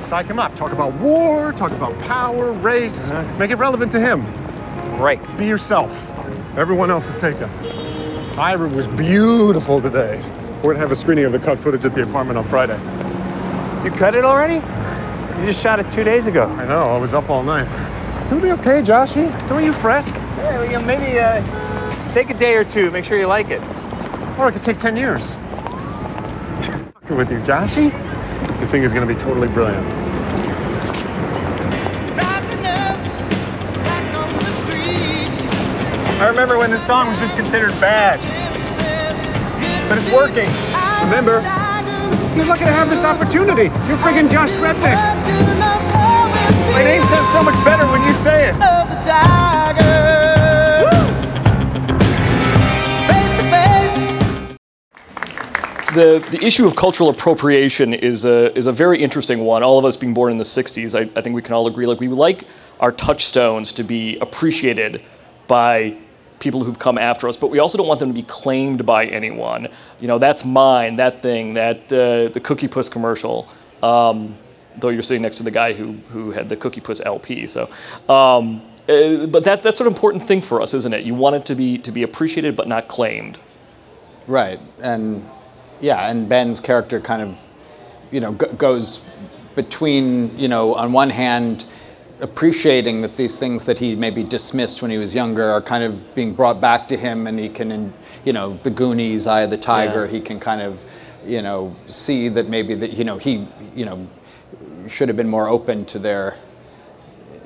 Psych 0.00 0.26
him 0.26 0.38
up. 0.38 0.56
Talk 0.56 0.72
about 0.72 0.94
war, 0.94 1.52
talk 1.52 1.70
about 1.72 1.98
power, 2.00 2.52
race. 2.52 3.12
Make 3.38 3.50
it 3.50 3.56
relevant 3.56 3.92
to 3.92 4.00
him. 4.00 4.24
Right. 4.98 5.20
Be 5.36 5.46
yourself. 5.46 6.08
Everyone 6.60 6.90
else 6.90 7.08
is 7.08 7.16
taken. 7.16 7.48
Ira 8.38 8.68
was 8.68 8.86
beautiful 8.86 9.80
today. 9.80 10.22
We're 10.62 10.74
gonna 10.74 10.80
have 10.80 10.92
a 10.92 10.94
screening 10.94 11.24
of 11.24 11.32
the 11.32 11.38
cut 11.38 11.58
footage 11.58 11.86
at 11.86 11.94
the 11.94 12.02
apartment 12.02 12.36
on 12.36 12.44
Friday. 12.44 12.76
You 13.82 13.90
cut 13.92 14.14
it 14.14 14.26
already? 14.26 14.56
You 15.40 15.46
just 15.46 15.62
shot 15.62 15.80
it 15.80 15.90
two 15.90 16.04
days 16.04 16.26
ago. 16.26 16.44
I 16.44 16.66
know, 16.66 16.82
I 16.82 16.98
was 16.98 17.14
up 17.14 17.30
all 17.30 17.42
night. 17.42 17.66
It'll 18.26 18.42
be 18.42 18.52
okay, 18.52 18.82
Joshy. 18.82 19.30
Don't 19.48 19.64
you 19.64 19.72
fret. 19.72 20.06
Yeah, 20.06 20.58
well, 20.58 20.66
you 20.66 20.72
know, 20.72 20.84
maybe 20.84 21.18
uh, 21.18 21.40
take 22.12 22.28
a 22.28 22.34
day 22.34 22.54
or 22.56 22.64
two. 22.64 22.90
Make 22.90 23.06
sure 23.06 23.16
you 23.16 23.26
like 23.26 23.48
it. 23.48 23.62
Or 24.38 24.50
it 24.50 24.52
could 24.52 24.62
take 24.62 24.76
10 24.76 24.98
years. 24.98 25.36
With 27.08 27.30
you, 27.30 27.38
Joshy. 27.38 27.90
The 28.60 28.66
thing 28.66 28.82
is 28.82 28.92
gonna 28.92 29.06
be 29.06 29.14
totally 29.14 29.48
brilliant. 29.48 30.09
I 36.20 36.28
remember 36.28 36.58
when 36.58 36.70
this 36.70 36.86
song 36.86 37.08
was 37.08 37.18
just 37.18 37.34
considered 37.34 37.70
bad. 37.80 38.20
But 39.88 39.96
it's 39.96 40.12
working. 40.12 40.50
Remember, 41.08 41.40
he's 42.36 42.46
lucky 42.46 42.64
to 42.64 42.72
have 42.72 42.90
this 42.90 43.04
opportunity. 43.04 43.72
You're 43.88 43.96
friggin' 43.96 44.30
Josh 44.30 44.50
Srebnick. 44.50 45.00
My 46.74 46.84
name 46.84 47.06
sounds 47.06 47.32
so 47.32 47.42
much 47.42 47.54
better 47.64 47.86
when 47.86 48.06
you 48.06 48.12
say 48.12 48.50
it. 48.50 48.54
The, 55.94 56.22
the 56.30 56.44
issue 56.44 56.66
of 56.66 56.76
cultural 56.76 57.08
appropriation 57.08 57.94
is 57.94 58.26
a, 58.26 58.54
is 58.54 58.66
a 58.66 58.72
very 58.72 59.02
interesting 59.02 59.38
one. 59.40 59.62
All 59.62 59.78
of 59.78 59.86
us 59.86 59.96
being 59.96 60.12
born 60.12 60.32
in 60.32 60.36
the 60.36 60.44
60s, 60.44 60.94
I, 60.94 61.10
I 61.18 61.22
think 61.22 61.34
we 61.34 61.40
can 61.40 61.54
all 61.54 61.66
agree, 61.66 61.86
like 61.86 61.98
we 61.98 62.08
like 62.08 62.44
our 62.78 62.92
touchstones 62.92 63.72
to 63.72 63.82
be 63.82 64.18
appreciated 64.18 65.00
by 65.48 65.96
people 66.40 66.64
who've 66.64 66.78
come 66.78 66.98
after 66.98 67.28
us, 67.28 67.36
but 67.36 67.50
we 67.50 67.58
also 67.58 67.78
don't 67.78 67.86
want 67.86 68.00
them 68.00 68.08
to 68.08 68.14
be 68.14 68.22
claimed 68.22 68.84
by 68.84 69.06
anyone. 69.06 69.68
You 70.00 70.08
know, 70.08 70.18
that's 70.18 70.44
mine, 70.44 70.96
that 70.96 71.22
thing, 71.22 71.54
that 71.54 71.84
uh, 71.92 72.32
the 72.32 72.40
Cookie 72.42 72.68
Puss 72.68 72.88
commercial. 72.88 73.48
Um, 73.82 74.36
though 74.76 74.88
you're 74.88 75.02
sitting 75.02 75.22
next 75.22 75.36
to 75.36 75.42
the 75.42 75.50
guy 75.50 75.72
who, 75.72 75.92
who 76.10 76.32
had 76.32 76.48
the 76.48 76.56
Cookie 76.56 76.80
Puss 76.80 77.00
LP. 77.00 77.46
So, 77.46 77.64
um, 78.08 78.62
uh, 78.88 79.26
but 79.26 79.44
that, 79.44 79.62
that's 79.62 79.80
an 79.80 79.86
important 79.86 80.26
thing 80.26 80.40
for 80.40 80.60
us, 80.60 80.74
isn't 80.74 80.92
it? 80.92 81.04
You 81.04 81.14
want 81.14 81.36
it 81.36 81.44
to 81.46 81.54
be, 81.54 81.78
to 81.78 81.92
be 81.92 82.02
appreciated 82.02 82.56
but 82.56 82.68
not 82.68 82.88
claimed. 82.88 83.38
Right, 84.26 84.60
and 84.80 85.28
yeah, 85.80 86.08
and 86.08 86.28
Ben's 86.28 86.60
character 86.60 87.00
kind 87.00 87.22
of, 87.22 87.46
you 88.10 88.20
know, 88.20 88.32
go- 88.32 88.52
goes 88.52 89.02
between, 89.54 90.36
you 90.38 90.48
know, 90.48 90.74
on 90.74 90.92
one 90.92 91.10
hand, 91.10 91.66
appreciating 92.20 93.00
that 93.02 93.16
these 93.16 93.36
things 93.38 93.66
that 93.66 93.78
he 93.78 93.96
maybe 93.96 94.22
dismissed 94.22 94.82
when 94.82 94.90
he 94.90 94.98
was 94.98 95.14
younger 95.14 95.44
are 95.44 95.60
kind 95.62 95.84
of 95.84 96.14
being 96.14 96.32
brought 96.32 96.60
back 96.60 96.86
to 96.88 96.96
him, 96.96 97.26
and 97.26 97.38
he 97.38 97.48
can, 97.48 97.70
in- 97.72 97.92
you 98.24 98.32
know, 98.32 98.58
the 98.62 98.70
Goonies, 98.70 99.26
Eye 99.26 99.42
of 99.42 99.50
the 99.50 99.56
Tiger, 99.56 100.04
Yeah. 100.04 100.10
he 100.12 100.20
can 100.20 100.38
kind 100.40 100.60
of, 100.60 100.84
you 101.24 101.42
know, 101.42 101.74
see 101.86 102.28
that 102.28 102.48
maybe 102.48 102.74
that 102.74 102.92
you 102.94 103.04
know 103.04 103.18
he, 103.18 103.46
you 103.74 103.84
know, 103.84 104.06
should 104.88 105.08
have 105.08 105.16
been 105.16 105.28
more 105.28 105.48
open 105.48 105.84
to 105.86 105.98
their 105.98 106.36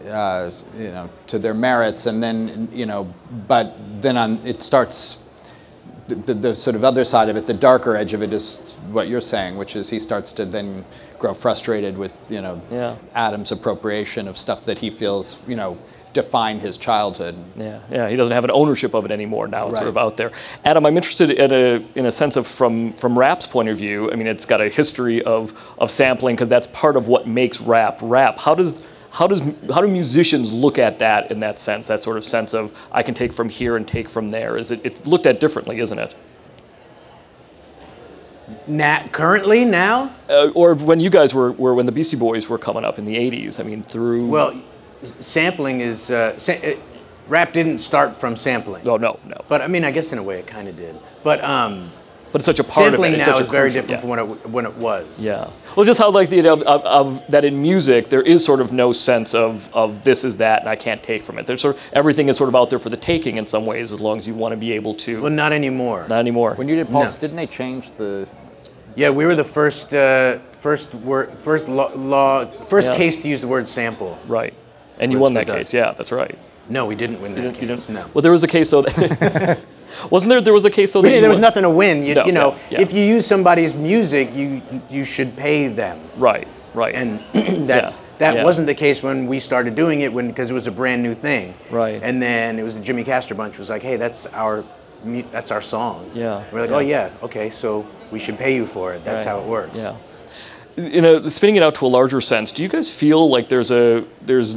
uh, 0.09 0.50
you 0.76 0.90
know, 0.90 1.09
to 1.28 1.38
their 1.38 1.54
merits, 1.54 2.07
and 2.07 2.23
then 2.23 2.69
you 2.73 2.87
know, 2.87 3.12
but 3.49 3.76
then 4.02 4.16
on 4.16 4.40
it 4.45 4.62
starts. 4.62 5.24
The, 6.07 6.15
the, 6.17 6.35
the 6.35 6.55
sort 6.55 6.77
of 6.77 6.85
other 6.85 7.03
side 7.05 7.31
of 7.31 7.37
it, 7.37 7.47
the 7.47 7.55
darker 7.55 7.97
edge 7.97 8.13
of 8.13 8.23
it, 8.23 8.35
is 8.35 8.57
what 8.91 9.09
you're 9.09 9.23
saying, 9.23 9.57
which 9.57 9.75
is 9.75 9.89
he 9.89 9.99
starts 9.99 10.35
to 10.35 10.45
then 10.45 10.85
grow 11.19 11.33
frustrated 11.33 11.97
with 11.97 12.13
you 12.29 12.43
know 12.43 12.61
Yeah. 12.71 12.97
Adam's 13.15 13.53
appropriation 13.53 14.29
of 14.29 14.37
stuff 14.37 14.67
that 14.67 14.79
he 14.79 14.91
feels 14.91 15.39
you 15.47 15.57
know 15.57 15.79
define 16.13 16.61
his 16.61 16.77
childhood. 16.77 17.35
Yeah, 17.57 17.81
yeah, 17.91 18.09
he 18.11 18.17
doesn't 18.17 18.35
have 18.35 18.45
an 18.45 18.51
ownership 18.51 18.95
of 18.95 19.05
it 19.07 19.11
anymore. 19.11 19.49
Now 19.49 19.69
it's 19.69 19.79
sort 19.79 19.89
of 19.89 19.97
out 19.97 20.17
there. 20.19 20.31
Adam, 20.65 20.85
I'm 20.85 20.97
interested 20.97 21.31
in 21.31 21.53
a 21.53 21.85
in 21.99 22.05
a 22.07 22.13
sense 22.13 22.37
of 22.37 22.47
from 22.47 22.93
from 22.95 23.19
rap's 23.19 23.47
point 23.47 23.71
of 23.71 23.79
view. 23.79 24.13
I 24.13 24.17
mean, 24.17 24.27
it's 24.27 24.45
got 24.45 24.61
a 24.61 24.69
history 24.69 25.23
of 25.23 25.59
of 25.79 25.91
sampling 25.91 26.37
because 26.37 26.49
that's 26.49 26.67
part 26.69 26.97
of 26.97 27.09
what 27.09 27.27
makes 27.27 27.61
rap 27.63 27.99
rap. 28.03 28.39
How 28.39 28.55
does 28.55 28.83
how 29.14 29.26
does 29.26 29.40
how 29.73 29.80
do 29.80 29.88
musicians 29.88 30.52
look 30.52 30.78
at 30.78 30.99
that 30.99 31.30
in 31.30 31.40
that 31.40 31.59
sense? 31.59 31.87
That 31.87 32.02
sort 32.02 32.16
of 32.16 32.25
sense 32.25 32.52
of 32.54 32.73
I 32.92 33.02
can 33.02 33.14
take 33.14 33.33
from 33.33 33.49
here 33.49 33.76
and 33.76 33.87
take 33.87 34.09
from 34.09 34.30
there. 34.30 34.56
Is 34.56 34.71
it 34.71 34.80
it's 34.85 35.06
looked 35.06 35.26
at 35.26 35.40
differently, 35.40 35.78
isn't 35.80 35.99
it? 35.99 36.14
Na- 38.66 39.06
currently, 39.11 39.64
now, 39.64 40.11
Uh, 40.28 40.49
or 40.54 40.75
when 40.75 41.00
you 41.00 41.09
guys 41.11 41.33
were, 41.35 41.52
were 41.52 41.75
when 41.75 41.87
the 41.87 41.92
Beastie 41.92 42.16
Boys 42.16 42.49
were 42.49 42.59
coming 42.59 42.85
up 42.85 42.99
in 42.99 43.06
the 43.06 43.14
'80s. 43.14 43.59
I 43.59 43.62
mean, 43.62 43.83
through 43.83 44.26
well, 44.26 44.52
sampling 45.02 45.80
is 45.80 46.11
uh, 46.11 46.37
sa- 46.38 46.52
uh, 46.52 46.75
rap 47.28 47.52
didn't 47.54 47.78
start 47.78 48.14
from 48.14 48.37
sampling. 48.37 48.87
oh 48.87 48.97
no 48.99 49.18
no 49.26 49.37
But 49.49 49.62
I 49.62 49.68
mean, 49.68 49.85
I 49.85 49.90
guess 49.92 50.12
in 50.12 50.18
a 50.18 50.23
way 50.23 50.38
it 50.38 50.47
kind 50.47 50.68
of 50.68 50.76
did. 50.76 50.94
But 51.23 51.42
um, 51.42 51.90
but 52.35 52.41
it's 52.41 52.47
such 52.47 52.59
a 52.59 52.64
part 52.64 52.87
Sampling 52.91 53.12
of 53.12 53.19
it. 53.21 53.21
It's 53.21 53.29
now 53.29 53.38
is 53.38 53.49
very 53.49 53.71
different 53.71 53.91
yeah. 53.91 54.00
from 54.00 54.09
when 54.09 54.19
it 54.19 54.50
when 54.50 54.67
it 54.67 54.75
was. 54.76 55.21
Yeah. 55.21 55.50
Well, 55.76 55.87
just 55.87 56.00
how 56.00 56.11
like 56.11 56.31
the 56.31 56.41
idea 56.41 56.53
of, 56.53 56.62
of, 56.62 56.83
of 56.83 57.23
that 57.29 57.45
in 57.45 57.62
music, 57.62 58.09
there 58.09 58.23
is 58.23 58.45
sort 58.45 58.61
of 58.61 58.73
no 58.73 58.91
sense 58.91 59.35
of 59.37 59.73
of 59.73 60.03
this 60.03 60.25
is 60.25 60.38
that, 60.38 60.59
and 60.62 60.69
I 60.69 60.75
can't 60.75 61.00
take 61.00 61.23
from 61.23 61.38
it. 61.38 61.47
There's 61.47 61.62
sort 61.62 61.76
of 61.76 61.83
everything 61.93 62.29
is 62.29 62.37
sort 62.37 62.49
of 62.49 62.57
out 62.57 62.71
there 62.71 62.81
for 62.81 62.91
the 62.91 62.97
taking 62.97 63.37
in 63.37 63.47
some 63.47 63.67
ways, 63.67 63.93
as 63.93 64.00
long 64.00 64.19
as 64.19 64.26
you 64.26 64.35
want 64.35 64.50
to 64.50 64.57
be 64.57 64.73
able 64.73 64.95
to. 64.97 65.23
Well, 65.23 65.31
not 65.31 65.53
anymore. 65.53 66.07
Not 66.09 66.19
anymore. 66.19 66.55
When 66.57 66.67
you 66.69 66.75
did 66.75 66.91
Pulse, 66.91 67.14
No. 67.14 67.21
didn't 67.21 67.37
they 67.37 67.47
change 67.47 67.93
the? 67.93 68.29
Yeah, 68.97 69.11
we 69.11 69.26
were 69.26 69.37
the 69.37 69.45
first 69.45 69.95
uh, 69.95 70.38
first 70.61 70.93
word 70.93 71.38
first 71.43 71.69
law, 71.69 71.93
law 71.95 72.47
first 72.67 72.88
Yeah. 72.88 72.97
case 72.97 73.23
to 73.23 73.29
use 73.29 73.43
the 73.43 73.49
word 73.49 73.69
sample. 73.69 74.19
right. 74.26 74.55
And 74.99 75.12
you 75.12 75.19
Which 75.19 75.23
won 75.23 75.35
that 75.35 75.47
case. 75.47 75.73
Yeah, 75.73 75.93
that's 75.93 76.11
right. 76.11 76.37
No, 76.69 76.85
we 76.87 76.97
didn't 76.97 77.21
win 77.21 77.35
that 77.35 77.43
You 77.43 77.50
didn't, 77.50 77.62
you 77.62 77.69
case. 77.69 77.87
didn't- 77.87 77.95
No. 77.95 78.11
Well, 78.12 78.23
there 78.23 78.33
was 78.33 78.43
a 78.43 78.49
case 78.49 78.71
though. 78.71 78.83
That 78.83 79.59
wasn't 80.11 80.31
there? 80.31 80.41
There 80.41 80.53
was 80.53 80.65
a 80.65 80.71
case 80.71 80.93
So 80.93 81.01
We 81.01 81.05
that 81.05 81.09
didn't- 81.11 81.17
you 81.17 81.21
there 81.23 81.31
was 81.31 81.39
nothing 81.39 81.63
to 81.63 81.71
win. 81.71 82.03
You, 82.03 82.15
No, 82.15 82.25
you 82.25 82.33
know, 82.33 82.51
yeah, 82.71 82.79
yeah. 82.79 82.81
if 82.83 82.93
you 82.93 83.03
use 83.05 83.27
somebody's 83.27 83.75
music, 83.75 84.35
you 84.35 84.63
you 84.91 85.05
should 85.05 85.37
pay 85.37 85.69
them. 85.69 86.01
Right. 86.17 86.47
Right. 86.75 86.95
And 86.95 87.21
that's 87.69 87.97
Yeah, 87.97 88.01
that 88.35 88.45
wasn't 88.45 88.67
the 88.67 88.75
case 88.75 89.03
when 89.03 89.27
we 89.27 89.39
started 89.41 89.75
doing 89.77 90.01
it 90.01 90.13
when 90.13 90.27
because 90.29 90.51
it 90.51 90.55
was 90.55 90.67
a 90.67 90.73
brand 90.73 91.03
new 91.03 91.15
thing. 91.15 91.55
Right. 91.71 92.01
And 92.03 92.21
then 92.23 92.59
it 92.59 92.63
was 92.65 92.75
the 92.75 92.81
Jimmy 92.83 93.05
Castor 93.05 93.35
bunch 93.35 93.59
was 93.59 93.69
like, 93.71 93.83
hey, 93.83 93.97
that's 93.97 94.27
our 94.27 94.65
that's 95.31 95.51
our 95.51 95.61
song. 95.61 96.11
Yeah, 96.15 96.43
We're 96.51 96.63
like, 96.63 96.71
oh 96.71 96.79
yeah, 96.79 97.11
okay, 97.23 97.51
so 97.51 97.87
we 98.11 98.19
should 98.19 98.39
pay 98.39 98.55
you 98.57 98.65
for 98.67 98.95
it. 98.95 99.05
That's 99.05 99.27
Right. 99.27 99.33
how 99.33 99.41
it 99.41 99.47
works. 99.47 99.77
Yeah. 99.77 99.95
You 100.77 101.03
know, 101.03 101.23
spinning 101.29 101.55
it 101.57 101.63
out 101.63 101.75
to 101.77 101.87
a 101.87 101.93
larger 101.99 102.21
sense, 102.21 102.51
do 102.51 102.63
you 102.63 102.69
guys 102.69 102.91
feel 102.91 103.29
like 103.31 103.49
there's 103.49 103.71
a 103.71 104.03
there's 104.23 104.57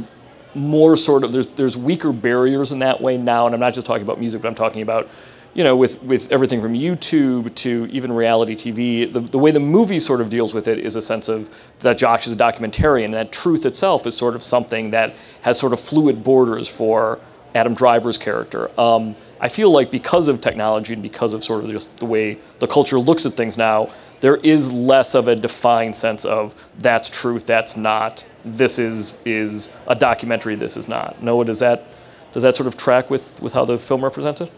more 0.54 0.96
sort 0.96 1.24
of 1.24 1.32
there's 1.32 1.46
there's 1.48 1.76
weaker 1.76 2.12
barriers 2.12 2.72
in 2.72 2.78
that 2.80 3.00
way 3.00 3.16
now, 3.16 3.46
and 3.46 3.54
I'm 3.54 3.60
not 3.60 3.74
just 3.74 3.86
talking 3.86 4.02
about 4.02 4.18
music, 4.20 4.42
but 4.42 4.48
I'm 4.48 4.54
talking 4.54 4.82
about 4.82 5.08
you 5.54 5.64
know 5.64 5.76
with 5.76 6.02
with 6.02 6.30
everything 6.32 6.60
from 6.60 6.74
YouTube 6.74 7.54
to 7.56 7.88
even 7.90 8.12
reality 8.12 8.54
TV. 8.54 9.12
The 9.12 9.20
the 9.20 9.38
way 9.38 9.50
the 9.50 9.60
movie 9.60 10.00
sort 10.00 10.20
of 10.20 10.30
deals 10.30 10.54
with 10.54 10.68
it 10.68 10.78
is 10.78 10.96
a 10.96 11.02
sense 11.02 11.28
of 11.28 11.48
that 11.80 11.98
Josh 11.98 12.26
is 12.26 12.32
a 12.32 12.36
documentarian, 12.36 13.06
and 13.06 13.14
that 13.14 13.32
truth 13.32 13.64
itself 13.66 14.06
is 14.06 14.16
sort 14.16 14.34
of 14.34 14.42
something 14.42 14.90
that 14.90 15.14
has 15.42 15.58
sort 15.58 15.72
of 15.72 15.80
fluid 15.80 16.24
borders 16.24 16.68
for 16.68 17.20
Adam 17.54 17.74
Driver's 17.74 18.18
character. 18.18 18.70
Um, 18.80 19.16
I 19.40 19.48
feel 19.48 19.70
like 19.70 19.90
because 19.90 20.28
of 20.28 20.40
technology 20.40 20.94
and 20.94 21.02
because 21.02 21.32
of 21.32 21.44
sort 21.44 21.64
of 21.64 21.70
just 21.70 21.96
the 21.98 22.06
way 22.06 22.38
the 22.58 22.66
culture 22.66 22.98
looks 22.98 23.24
at 23.24 23.34
things 23.34 23.56
now, 23.56 23.90
there 24.20 24.36
is 24.36 24.72
less 24.72 25.14
of 25.14 25.28
a 25.28 25.36
defined 25.36 25.96
sense 25.96 26.24
of 26.24 26.54
that's 26.78 27.08
truth, 27.08 27.46
that's 27.46 27.76
not. 27.76 28.24
This 28.44 28.78
is 28.78 29.14
is 29.24 29.70
a 29.86 29.94
documentary. 29.94 30.54
This 30.54 30.76
is 30.76 30.88
not. 30.88 31.22
Noah, 31.22 31.44
does 31.44 31.58
that 31.58 31.84
does 32.32 32.42
that 32.42 32.56
sort 32.56 32.66
of 32.66 32.76
track 32.76 33.10
with 33.10 33.40
with 33.42 33.52
how 33.52 33.64
the 33.64 33.78
film 33.78 34.02
represents 34.04 34.40
it? 34.40 34.50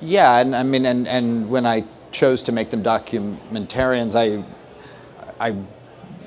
Yeah, 0.00 0.38
and 0.38 0.54
I 0.54 0.62
mean, 0.62 0.86
and, 0.86 1.06
and 1.06 1.48
when 1.48 1.66
I 1.66 1.84
chose 2.12 2.42
to 2.44 2.52
make 2.52 2.70
them 2.70 2.82
documentarians, 2.82 4.14
I, 4.14 4.44
I, 5.40 5.56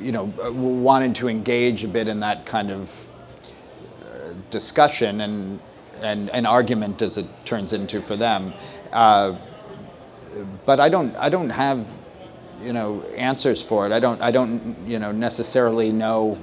you 0.01 0.11
know, 0.11 0.25
wanted 0.51 1.15
to 1.15 1.27
engage 1.27 1.83
a 1.83 1.87
bit 1.87 2.07
in 2.07 2.19
that 2.21 2.45
kind 2.45 2.71
of 2.71 3.07
uh, 4.01 4.33
discussion 4.51 5.21
and, 5.21 5.59
and 6.01 6.29
and 6.31 6.47
argument 6.47 7.01
as 7.01 7.17
it 7.17 7.27
turns 7.45 7.73
into 7.73 8.01
for 8.01 8.15
them. 8.15 8.53
Uh, 8.91 9.35
but 10.65 10.79
I 10.79 10.89
don't 10.89 11.15
I 11.17 11.29
don't 11.29 11.49
have 11.49 11.87
you 12.61 12.73
know 12.73 13.01
answers 13.15 13.61
for 13.61 13.85
it. 13.85 13.91
I 13.91 13.99
don't 13.99 14.21
I 14.21 14.31
don't 14.31 14.77
you 14.87 14.99
know 14.99 15.11
necessarily 15.11 15.91
know 15.91 16.37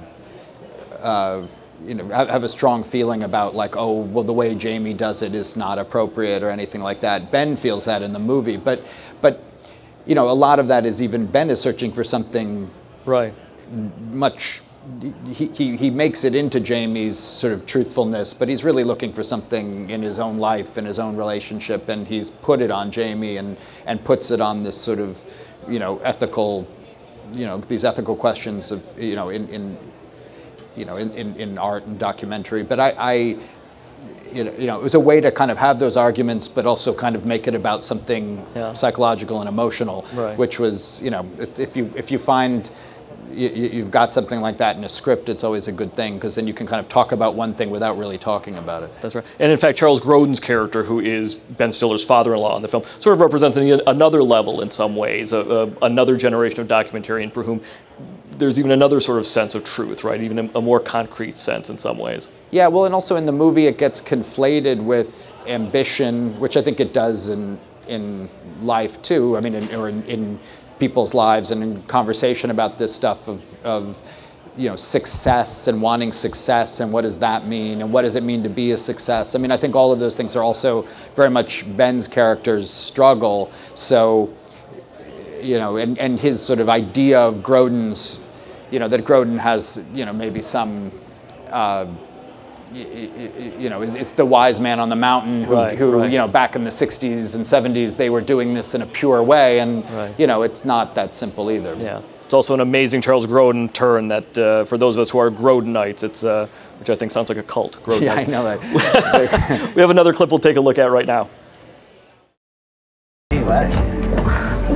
uh, 1.04 1.46
you 1.84 1.94
know 1.94 2.08
have, 2.08 2.28
have 2.28 2.44
a 2.44 2.48
strong 2.48 2.82
feeling 2.84 3.24
about 3.24 3.54
like 3.54 3.76
oh 3.76 4.00
well 4.00 4.24
the 4.24 4.32
way 4.32 4.54
Jamie 4.54 4.94
does 4.94 5.22
it 5.22 5.34
is 5.34 5.56
not 5.56 5.78
appropriate 5.78 6.42
or 6.42 6.50
anything 6.50 6.80
like 6.80 7.00
that. 7.00 7.30
Ben 7.30 7.56
feels 7.56 7.84
that 7.84 8.02
in 8.02 8.12
the 8.12 8.18
movie, 8.18 8.56
but 8.56 8.84
but 9.20 9.42
you 10.06 10.14
know 10.14 10.30
a 10.30 10.32
lot 10.32 10.58
of 10.58 10.68
that 10.68 10.86
is 10.86 11.02
even 11.02 11.26
Ben 11.26 11.50
is 11.50 11.60
searching 11.60 11.92
for 11.92 12.04
something 12.04 12.70
Right. 13.06 13.34
much 14.12 14.62
he, 15.26 15.46
he, 15.48 15.76
he 15.76 15.90
makes 15.90 16.24
it 16.24 16.34
into 16.34 16.60
Jamie's 16.60 17.18
sort 17.18 17.52
of 17.52 17.64
truthfulness, 17.66 18.34
but 18.34 18.48
he's 18.48 18.64
really 18.64 18.84
looking 18.84 19.12
for 19.12 19.22
something 19.22 19.88
in 19.88 20.02
his 20.02 20.20
own 20.20 20.38
life 20.38 20.76
and 20.76 20.86
his 20.86 20.98
own 20.98 21.16
relationship, 21.16 21.88
and 21.88 22.06
he's 22.06 22.30
put 22.30 22.60
it 22.60 22.70
on 22.70 22.90
Jamie 22.90 23.38
and, 23.38 23.56
and 23.86 24.04
puts 24.04 24.30
it 24.30 24.40
on 24.40 24.62
this 24.62 24.76
sort 24.76 24.98
of, 24.98 25.24
you 25.68 25.78
know, 25.78 25.98
ethical, 26.00 26.68
you 27.32 27.46
know, 27.46 27.58
these 27.58 27.84
ethical 27.84 28.14
questions 28.14 28.70
of, 28.70 28.86
you 29.00 29.14
know, 29.14 29.30
in, 29.30 29.48
in 29.48 29.78
you 30.76 30.84
know, 30.84 30.96
in, 30.96 31.10
in, 31.12 31.36
in 31.36 31.58
art 31.58 31.84
and 31.86 31.98
documentary. 31.98 32.62
But 32.62 32.80
I, 32.80 32.94
I 32.98 33.12
you 34.32 34.44
know, 34.44 34.52
you 34.58 34.66
know, 34.66 34.76
it 34.76 34.82
was 34.82 34.94
a 34.94 35.00
way 35.00 35.20
to 35.20 35.30
kind 35.30 35.50
of 35.50 35.58
have 35.58 35.78
those 35.78 35.96
arguments, 35.96 36.48
but 36.48 36.66
also 36.66 36.92
kind 36.92 37.14
of 37.14 37.24
make 37.24 37.46
it 37.46 37.54
about 37.54 37.84
something 37.84 38.44
Yeah. 38.54 38.72
psychological 38.74 39.40
and 39.40 39.48
emotional, 39.48 40.04
Right. 40.14 40.36
which 40.36 40.58
was, 40.58 41.00
you 41.02 41.10
know, 41.10 41.24
if 41.56 41.76
you 41.76 41.92
if 41.96 42.10
you 42.10 42.18
find 42.18 42.70
you, 43.32 43.48
you've 43.48 43.90
got 43.90 44.12
something 44.12 44.40
like 44.40 44.58
that 44.58 44.76
in 44.76 44.84
a 44.84 44.88
script, 44.88 45.28
it's 45.28 45.42
always 45.42 45.66
a 45.66 45.72
good 45.72 45.92
thing 45.92 46.14
because 46.14 46.36
then 46.36 46.46
you 46.46 46.54
can 46.54 46.66
kind 46.68 46.78
of 46.78 46.88
talk 46.88 47.10
about 47.10 47.34
one 47.34 47.52
thing 47.54 47.68
without 47.70 47.98
really 47.98 48.18
talking 48.18 48.56
about 48.56 48.84
it. 48.84 48.90
That's 49.00 49.14
right. 49.16 49.24
And 49.40 49.50
in 49.50 49.58
fact, 49.58 49.76
Charles 49.76 50.00
Grodin's 50.00 50.38
character, 50.38 50.84
who 50.84 51.00
is 51.00 51.34
Ben 51.34 51.72
Stiller's 51.72 52.04
father-in-law 52.04 52.54
in 52.56 52.62
the 52.62 52.68
film, 52.68 52.84
sort 53.00 53.14
of 53.14 53.20
represents 53.20 53.56
another 53.58 54.22
level 54.22 54.60
in 54.60 54.70
some 54.70 54.94
ways, 54.94 55.32
a, 55.32 55.40
a, 55.40 55.66
another 55.84 56.16
generation 56.16 56.60
of 56.60 56.68
documentarian 56.68 57.32
for 57.32 57.42
whom 57.42 57.60
there's 58.38 58.58
even 58.58 58.70
another 58.70 59.00
sort 59.00 59.18
of 59.18 59.26
sense 59.26 59.54
of 59.54 59.64
truth, 59.64 60.04
right? 60.04 60.20
Even 60.20 60.50
a, 60.54 60.60
more 60.60 60.80
concrete 60.80 61.36
sense 61.36 61.70
in 61.70 61.78
some 61.78 61.98
ways. 61.98 62.28
Yeah, 62.50 62.68
well, 62.68 62.84
and 62.84 62.94
also 62.94 63.16
in 63.16 63.26
the 63.26 63.32
movie, 63.32 63.66
it 63.66 63.78
gets 63.78 64.02
conflated 64.02 64.82
with 64.82 65.32
ambition, 65.46 66.38
which 66.40 66.56
I 66.56 66.62
think 66.62 66.80
it 66.80 66.92
does 66.92 67.28
in 67.28 67.58
in 67.86 68.28
life 68.62 69.00
too. 69.02 69.36
I 69.36 69.40
mean, 69.40 69.54
in, 69.54 69.74
or 69.74 69.88
in, 69.88 70.02
in 70.04 70.38
people's 70.78 71.14
lives 71.14 71.50
and 71.50 71.62
in 71.62 71.82
conversation 71.82 72.50
about 72.50 72.78
this 72.78 72.94
stuff 72.94 73.28
of 73.28 73.64
of 73.64 74.00
you 74.56 74.68
know 74.68 74.76
success 74.76 75.68
and 75.68 75.82
wanting 75.82 76.12
success 76.12 76.80
and 76.80 76.92
what 76.92 77.02
does 77.02 77.18
that 77.18 77.46
mean 77.46 77.82
and 77.82 77.92
what 77.92 78.02
does 78.02 78.14
it 78.14 78.22
mean 78.22 78.42
to 78.42 78.48
be 78.48 78.70
a 78.72 78.78
success. 78.78 79.34
I 79.34 79.38
mean, 79.38 79.50
I 79.50 79.56
think 79.56 79.74
all 79.74 79.92
of 79.92 79.98
those 79.98 80.16
things 80.16 80.36
are 80.36 80.42
also 80.42 80.86
very 81.14 81.30
much 81.30 81.64
Ben's 81.76 82.08
character's 82.08 82.70
struggle. 82.70 83.50
So 83.74 84.32
you 85.44 85.58
know, 85.58 85.76
and, 85.76 85.98
and 85.98 86.18
his 86.18 86.42
sort 86.42 86.58
of 86.58 86.68
idea 86.68 87.20
of 87.20 87.36
Grodin's, 87.36 88.18
you 88.70 88.78
know, 88.78 88.88
that 88.88 89.04
Grodin 89.04 89.38
has, 89.38 89.84
you 89.92 90.04
know, 90.04 90.12
maybe 90.12 90.40
some, 90.40 90.90
uh, 91.50 91.86
you 92.72 93.68
know, 93.70 93.82
is, 93.82 93.94
is 93.94 94.12
the 94.12 94.24
wise 94.24 94.58
man 94.58 94.80
on 94.80 94.88
the 94.88 94.96
mountain 94.96 95.44
who, 95.44 95.54
Right, 95.54 95.78
who 95.78 96.00
right. 96.00 96.10
you 96.10 96.18
know, 96.18 96.26
back 96.26 96.56
in 96.56 96.62
the 96.62 96.70
60s 96.70 97.36
and 97.36 97.44
70s, 97.44 97.96
they 97.96 98.10
were 98.10 98.20
doing 98.20 98.52
this 98.54 98.74
in 98.74 98.82
a 98.82 98.86
pure 98.86 99.22
way. 99.22 99.60
And, 99.60 99.88
Right. 99.90 100.14
you 100.18 100.26
know, 100.26 100.42
it's 100.42 100.64
not 100.64 100.94
that 100.94 101.14
simple 101.14 101.50
either. 101.52 101.74
Yeah. 101.74 102.00
It's 102.22 102.34
also 102.34 102.54
an 102.54 102.60
amazing 102.60 103.02
Charles 103.02 103.26
Grodin 103.26 103.72
turn 103.72 104.08
that, 104.08 104.38
uh, 104.38 104.64
for 104.64 104.78
those 104.78 104.96
of 104.96 105.02
us 105.02 105.10
who 105.10 105.18
are 105.18 105.30
Grodinites, 105.30 106.02
it's, 106.02 106.24
uh, 106.24 106.48
which 106.80 106.88
I 106.90 106.96
think 106.96 107.12
sounds 107.12 107.28
like 107.28 107.38
a 107.38 107.42
cult. 107.42 107.78
Grodinite. 107.84 108.00
Yeah, 108.00 108.14
I 108.14 108.24
know 108.24 108.42
that. 108.44 109.72
We 109.76 109.80
have 109.82 109.90
another 109.90 110.12
clip 110.14 110.30
we'll 110.30 110.38
take 110.40 110.56
a 110.56 110.60
look 110.60 110.78
at 110.78 110.90
right 110.90 111.06
now. 111.06 111.28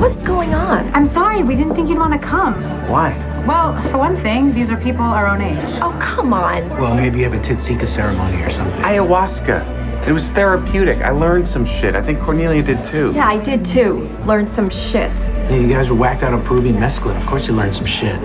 What's 0.09 0.23
going 0.23 0.55
on? 0.55 0.91
I'm 0.95 1.05
sorry, 1.05 1.43
we 1.43 1.55
didn't 1.55 1.75
think 1.75 1.91
you'd 1.91 1.99
want 1.99 2.15
to 2.15 2.19
come. 2.19 2.55
Why? 2.89 3.13
Well, 3.47 3.81
for 3.91 3.99
one 3.99 4.17
thing, 4.17 4.55
these 4.55 4.71
are 4.71 4.77
people 4.79 5.03
our 5.03 5.27
own 5.29 5.43
age. 5.43 5.59
Oh, 5.83 5.95
come 6.01 6.33
on. 6.33 6.67
Well, 6.71 6.95
maybe 6.95 7.19
you 7.19 7.25
have 7.25 7.35
a 7.35 7.39
Titsika 7.39 7.87
ceremony 7.87 8.43
or 8.43 8.49
something. 8.49 8.81
Ayahuasca. 8.81 10.09
It 10.09 10.13
was 10.13 10.31
therapeutic. 10.31 11.03
I 11.03 11.11
learned 11.11 11.47
some 11.47 11.67
shit. 11.67 11.95
I 11.95 12.01
think 12.01 12.21
Cornelia 12.21 12.63
did 12.63 12.83
too. 12.87 13.13
Yeah, 13.15 13.29
I 13.29 13.37
did 13.37 13.67
too. 13.67 14.09
Learned 14.25 14.49
some 14.49 14.71
shit. 14.71 15.13
Yeah, 15.29 15.57
you 15.57 15.69
guys 15.69 15.91
were 15.91 15.95
whacked 15.95 16.23
out 16.23 16.33
on 16.33 16.43
Peruvian 16.43 16.77
mescaline. 16.77 17.21
Of 17.21 17.27
course 17.27 17.47
you 17.47 17.53
learned 17.53 17.75
some 17.75 17.85
shit. 17.85 18.19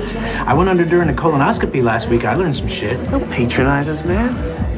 I 0.47 0.53
went 0.53 0.69
under 0.69 0.85
during 0.85 1.09
a 1.09 1.13
colonoscopy 1.13 1.83
last 1.83 2.07
week. 2.07 2.23
I 2.23 2.35
learned 2.35 2.55
some 2.55 2.69
shit. 2.69 2.97
Don't 3.11 3.29
patronize 3.29 3.89
us, 3.89 4.05
man. 4.05 4.31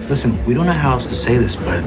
Listen, 0.10 0.44
we 0.46 0.54
don't 0.54 0.68
know 0.68 0.72
how 0.72 0.92
else 0.92 1.08
to 1.08 1.16
say 1.16 1.36
this, 1.40 1.56
but 1.56 1.84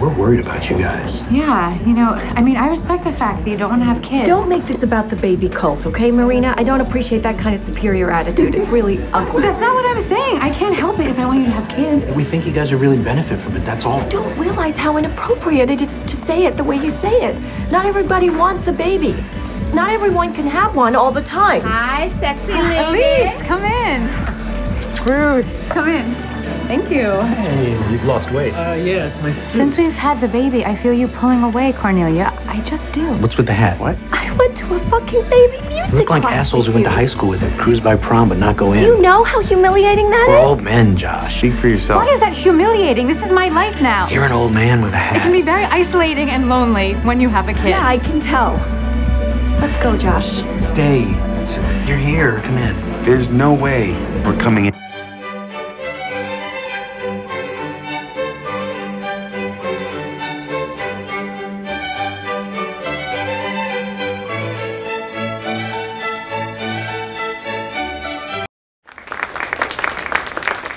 we're 0.00 0.12
worried 0.12 0.40
about 0.40 0.68
you 0.68 0.76
guys. 0.78 1.22
Yeah, 1.30 1.80
you 1.84 1.94
know, 1.94 2.10
I 2.10 2.42
mean, 2.42 2.56
I 2.56 2.68
respect 2.68 3.04
the 3.04 3.12
fact 3.12 3.44
that 3.44 3.50
you 3.50 3.56
don't 3.56 3.70
want 3.70 3.82
to 3.82 3.86
have 3.86 4.02
kids. 4.02 4.26
Don't 4.26 4.48
make 4.48 4.64
this 4.64 4.82
about 4.82 5.10
the 5.10 5.16
baby 5.16 5.48
cult, 5.48 5.86
okay, 5.86 6.10
Marina? 6.10 6.54
I 6.56 6.64
don't 6.64 6.80
appreciate 6.80 7.22
that 7.22 7.38
kind 7.38 7.54
of 7.54 7.60
superior 7.60 8.10
attitude. 8.10 8.56
It's 8.56 8.66
really 8.66 8.98
ugly. 9.12 9.42
That's 9.42 9.60
not 9.60 9.74
what 9.74 9.86
I'm 9.86 10.02
saying. 10.02 10.38
I 10.38 10.50
can't 10.50 10.74
help 10.74 10.98
it 10.98 11.06
if 11.06 11.20
I 11.20 11.26
want 11.26 11.38
you 11.38 11.44
to 11.44 11.52
have 11.52 11.68
kids. 11.68 12.16
We 12.16 12.24
think 12.24 12.46
you 12.46 12.52
guys 12.52 12.72
would 12.72 12.80
really 12.80 13.00
benefit 13.00 13.38
from 13.38 13.56
it, 13.56 13.60
that's 13.60 13.86
all. 13.86 14.06
don't 14.08 14.36
realize 14.38 14.76
how 14.76 14.96
inappropriate 14.96 15.70
it 15.70 15.80
is 15.80 16.02
to 16.02 16.16
say 16.16 16.46
it 16.46 16.56
the 16.56 16.64
way 16.64 16.76
you 16.76 16.90
say 16.90 17.30
it. 17.30 17.70
Not 17.70 17.86
everybody 17.86 18.28
wants 18.28 18.66
a 18.66 18.72
baby. 18.72 19.12
Not 19.72 19.90
everyone 19.90 20.34
can 20.34 20.48
have 20.48 20.74
one 20.74 20.96
all 20.96 21.12
the 21.12 21.22
time. 21.22 21.60
Hi, 21.60 22.08
sexy 22.08 22.52
ah, 22.54 22.90
Elise, 22.90 23.40
come 23.42 23.62
in. 23.62 25.04
Bruce, 25.04 25.68
come 25.68 25.88
in. 25.88 26.35
Thank 26.66 26.90
you. 26.90 27.20
Hey, 27.20 27.70
you've 27.92 28.04
lost 28.04 28.32
weight. 28.32 28.52
Uh, 28.52 28.72
yeah, 28.72 29.06
it's 29.06 29.22
my 29.22 29.32
Since 29.32 29.78
we've 29.78 29.92
had 29.92 30.20
the 30.20 30.26
baby, 30.26 30.64
I 30.64 30.74
feel 30.74 30.92
you 30.92 31.06
pulling 31.06 31.44
away, 31.44 31.72
Cornelia. 31.72 32.32
I 32.48 32.60
just 32.62 32.92
do. 32.92 33.06
What's 33.18 33.36
with 33.36 33.46
the 33.46 33.52
hat? 33.52 33.78
What? 33.78 33.96
I 34.10 34.34
went 34.34 34.56
to 34.56 34.74
a 34.74 34.80
fucking 34.90 35.22
baby 35.30 35.60
music 35.68 35.92
You 35.92 35.98
look 35.98 36.10
like 36.10 36.22
class 36.22 36.48
assholes 36.48 36.66
who 36.66 36.70
with 36.70 36.82
went 36.82 36.86
to 36.86 36.90
high 36.90 37.06
school 37.06 37.28
with 37.28 37.44
it, 37.44 37.56
cruise 37.56 37.78
by 37.78 37.94
prom 37.94 38.28
but 38.28 38.38
not 38.38 38.56
go 38.56 38.72
in. 38.72 38.80
Do 38.80 38.86
you 38.86 39.00
know 39.00 39.22
how 39.22 39.40
humiliating 39.40 40.10
that 40.10 40.26
We're 40.28 40.38
is? 40.38 40.44
old 40.44 40.64
men, 40.64 40.96
Josh. 40.96 41.38
Speak 41.38 41.54
for 41.54 41.68
yourself. 41.68 42.04
Why 42.04 42.12
is 42.12 42.18
that 42.18 42.32
humiliating? 42.32 43.06
This 43.06 43.24
is 43.24 43.30
my 43.30 43.48
life 43.48 43.80
now. 43.80 44.08
You're 44.08 44.24
an 44.24 44.32
old 44.32 44.52
man 44.52 44.82
with 44.82 44.92
a 44.92 44.96
hat. 44.98 45.18
It 45.18 45.20
can 45.20 45.32
be 45.32 45.42
very 45.42 45.64
isolating 45.64 46.30
and 46.30 46.48
lonely 46.48 46.94
when 46.94 47.20
you 47.20 47.28
have 47.28 47.48
a 47.48 47.54
kid. 47.54 47.68
Yeah, 47.68 47.86
I 47.86 47.98
can 47.98 48.18
tell. 48.18 48.54
Let's 49.60 49.76
go, 49.76 49.96
Josh. 49.96 50.42
Stay. 50.60 51.02
You're 51.86 51.96
here. 51.96 52.40
Come 52.40 52.58
in. 52.58 52.74
There's 53.04 53.30
no 53.30 53.54
way 53.54 53.92
we're 54.24 54.36
coming 54.36 54.66
in. 54.66 54.85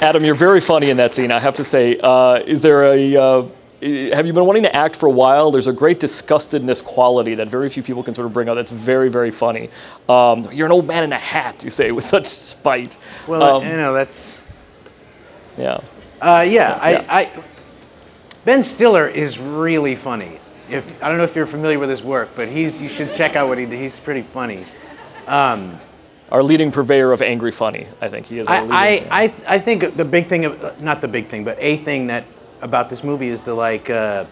Adam, 0.09 0.25
you're 0.25 0.33
very 0.33 0.59
funny 0.59 0.89
in 0.89 0.97
that 0.97 1.13
scene. 1.13 1.31
I 1.31 1.37
have 1.37 1.53
to 1.57 1.63
say. 1.63 1.95
Uh, 2.01 2.41
is 2.47 2.63
there 2.63 2.83
a 2.83 3.15
uh, 3.15 3.41
have 4.15 4.25
you 4.25 4.33
been 4.33 4.45
wanting 4.45 4.63
to 4.63 4.75
act 4.75 4.95
for 4.95 5.05
a 5.05 5.11
while? 5.11 5.51
There's 5.51 5.67
a 5.67 5.71
great 5.71 5.99
disgustedness 5.99 6.83
quality 6.83 7.35
that 7.35 7.47
very 7.47 7.69
few 7.69 7.83
people 7.83 8.01
can 8.01 8.15
sort 8.15 8.25
of 8.25 8.33
bring 8.33 8.49
out. 8.49 8.55
That's 8.55 8.71
very, 8.71 9.09
very 9.09 9.29
funny. 9.29 9.69
Um, 10.09 10.49
you're 10.51 10.65
an 10.65 10.71
old 10.71 10.87
man 10.87 11.03
in 11.03 11.13
a 11.13 11.19
hat, 11.19 11.63
you 11.63 11.69
say, 11.69 11.91
with 11.91 12.05
such 12.05 12.27
spite. 12.27 12.97
Well, 13.27 13.57
Um, 13.57 13.63
you 13.63 13.77
know 13.77 13.93
that's. 13.93 14.41
yeah. 15.59 15.79
Uh, 16.19 16.43
yeah, 16.47 16.79
I, 16.81 17.05
I. 17.07 17.43
Ben 18.45 18.63
Stiller 18.63 19.07
is 19.07 19.37
really 19.37 19.95
funny. 19.95 20.39
If 20.71 21.03
I 21.03 21.09
don't 21.09 21.19
know 21.19 21.23
if 21.23 21.35
you're 21.35 21.45
familiar 21.45 21.77
with 21.77 21.91
his 21.91 22.01
work, 22.01 22.29
but 22.35 22.47
he's 22.47 22.81
you 22.81 22.89
should 22.89 23.11
check 23.11 23.35
out 23.35 23.47
what 23.47 23.59
he 23.59 23.67
did. 23.67 23.79
He's 23.79 23.99
pretty 23.99 24.23
funny. 24.23 24.65
Um, 25.27 25.79
Our 26.31 26.43
leading 26.43 26.71
purveyor 26.71 27.11
of 27.11 27.21
angry 27.21 27.51
funny, 27.51 27.87
I 28.01 28.07
think 28.07 28.27
he 28.27 28.39
is. 28.39 28.47
I, 28.47 28.59
I, 28.65 29.07
I, 29.23 29.33
I 29.47 29.59
think 29.59 29.97
the 29.97 30.05
big 30.05 30.27
thing, 30.27 30.45
of, 30.45 30.81
not 30.81 31.01
the 31.01 31.07
big 31.07 31.27
thing, 31.27 31.43
but 31.43 31.57
a 31.59 31.77
thing 31.77 32.07
that 32.07 32.23
about 32.61 32.89
this 32.89 33.03
movie 33.03 33.29
is 33.29 33.41
the 33.41 33.53
like, 33.55 33.89
uh, 33.89 34.25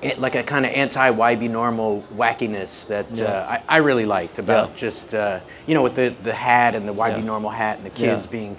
it, 0.00 0.18
like 0.18 0.34
a 0.36 0.42
kind 0.42 0.64
of 0.64 0.72
anti-YB 0.72 1.50
normal 1.50 2.02
wackiness 2.14 2.86
that 2.86 3.10
Yeah. 3.10 3.24
uh, 3.26 3.50
I, 3.68 3.76
I 3.76 3.76
really 3.78 4.06
liked 4.06 4.38
about 4.38 4.70
Yeah. 4.70 4.76
just 4.76 5.14
uh, 5.14 5.40
you 5.66 5.74
know 5.74 5.82
with 5.82 5.94
the 5.94 6.14
the 6.22 6.34
hat 6.34 6.74
and 6.74 6.86
the 6.88 6.92
YB 6.94 7.18
Yeah. 7.18 7.24
normal 7.24 7.50
hat 7.50 7.76
and 7.78 7.86
the 7.86 7.90
kids 7.90 8.26
being 8.26 8.56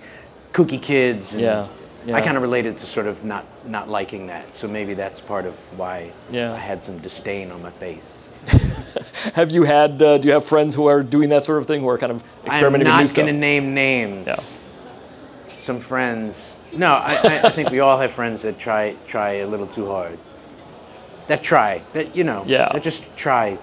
kooky 0.53 0.81
kids. 0.81 1.33
And 1.33 1.41
Yeah. 1.41 1.67
I 2.13 2.21
kind 2.21 2.35
of 2.37 2.41
related 2.41 2.77
to 2.79 2.85
sort 2.85 3.05
of 3.07 3.23
not 3.23 3.45
not 3.67 3.89
liking 3.89 4.27
that, 4.27 4.53
so 4.55 4.67
maybe 4.67 4.93
that's 4.95 5.21
part 5.21 5.45
of 5.45 5.55
why 5.77 6.11
Yeah. 6.31 6.53
I 6.53 6.57
had 6.57 6.81
some 6.81 6.97
disdain 6.99 7.51
on 7.51 7.61
my 7.61 7.71
face. 7.71 8.28
have 9.33 9.51
you 9.51 9.63
had? 9.63 10.01
Uh, 10.01 10.17
do 10.17 10.27
you 10.27 10.33
have 10.33 10.45
friends 10.45 10.75
who 10.75 10.87
are 10.87 11.03
doing 11.03 11.29
that 11.29 11.43
sort 11.43 11.59
of 11.59 11.67
thing, 11.67 11.81
who 11.81 11.89
are 11.89 11.97
kind 11.97 12.11
of 12.11 12.23
I'm 12.43 12.47
experimenting 12.47 12.87
with 12.87 12.95
new 12.95 13.05
not 13.07 13.15
going 13.15 13.27
to 13.27 13.33
name 13.33 13.73
names. 13.73 14.27
Yeah. 14.27 15.55
Some 15.57 15.79
friends. 15.79 16.57
No, 16.71 16.93
I, 16.93 17.13
I, 17.23 17.41
I 17.45 17.49
think 17.49 17.69
we 17.69 17.79
all 17.79 17.97
have 17.99 18.11
friends 18.11 18.41
that 18.43 18.59
try 18.59 18.95
try 19.07 19.33
a 19.33 19.47
little 19.47 19.67
too 19.67 19.87
hard. 19.87 20.17
That 21.27 21.43
try. 21.43 21.81
That 21.93 22.15
you 22.15 22.23
know. 22.23 22.43
Yeah. 22.47 22.69
That 22.71 22.83
just 22.83 23.05
try 23.15 23.57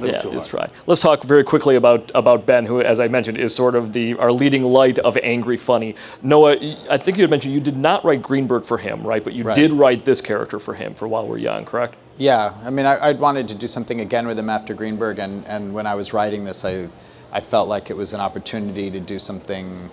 yeah, 0.00 0.22
let's 0.24 0.46
try. 0.46 0.68
Let's 0.86 1.00
talk 1.00 1.22
very 1.22 1.44
quickly 1.44 1.76
about 1.76 2.10
about 2.14 2.46
Ben, 2.46 2.66
who, 2.66 2.80
as 2.80 3.00
I 3.00 3.08
mentioned, 3.08 3.38
is 3.38 3.54
sort 3.54 3.74
of 3.74 3.92
the 3.92 4.14
our 4.14 4.32
leading 4.32 4.62
light 4.62 4.98
of 4.98 5.16
angry 5.22 5.56
funny. 5.56 5.94
Noah, 6.22 6.56
I 6.90 6.98
think 6.98 7.16
you 7.16 7.22
had 7.22 7.30
mentioned 7.30 7.54
you 7.54 7.60
did 7.60 7.76
not 7.76 8.04
write 8.04 8.22
Greenberg 8.22 8.64
for 8.64 8.78
him, 8.78 9.02
right? 9.02 9.22
But 9.22 9.34
you 9.34 9.44
Right. 9.44 9.56
did 9.56 9.72
write 9.72 10.04
this 10.04 10.20
character 10.20 10.58
for 10.58 10.74
him 10.74 10.94
for 10.94 11.08
While 11.08 11.26
We're 11.26 11.38
Young, 11.38 11.64
correct? 11.64 11.96
Yeah, 12.22 12.54
I 12.62 12.70
mean, 12.70 12.86
I, 12.86 13.08
I'd 13.08 13.18
wanted 13.18 13.48
to 13.48 13.54
do 13.56 13.66
something 13.66 14.00
again 14.00 14.28
with 14.28 14.38
him 14.38 14.48
after 14.48 14.74
Greenberg, 14.74 15.18
and, 15.18 15.44
and 15.48 15.74
when 15.74 15.88
I 15.88 15.96
was 15.96 16.12
writing 16.12 16.44
this, 16.44 16.64
I, 16.64 16.88
I 17.32 17.40
felt 17.40 17.68
like 17.68 17.90
it 17.90 17.96
was 17.96 18.12
an 18.12 18.20
opportunity 18.20 18.92
to 18.92 19.00
do 19.00 19.18
something 19.18 19.90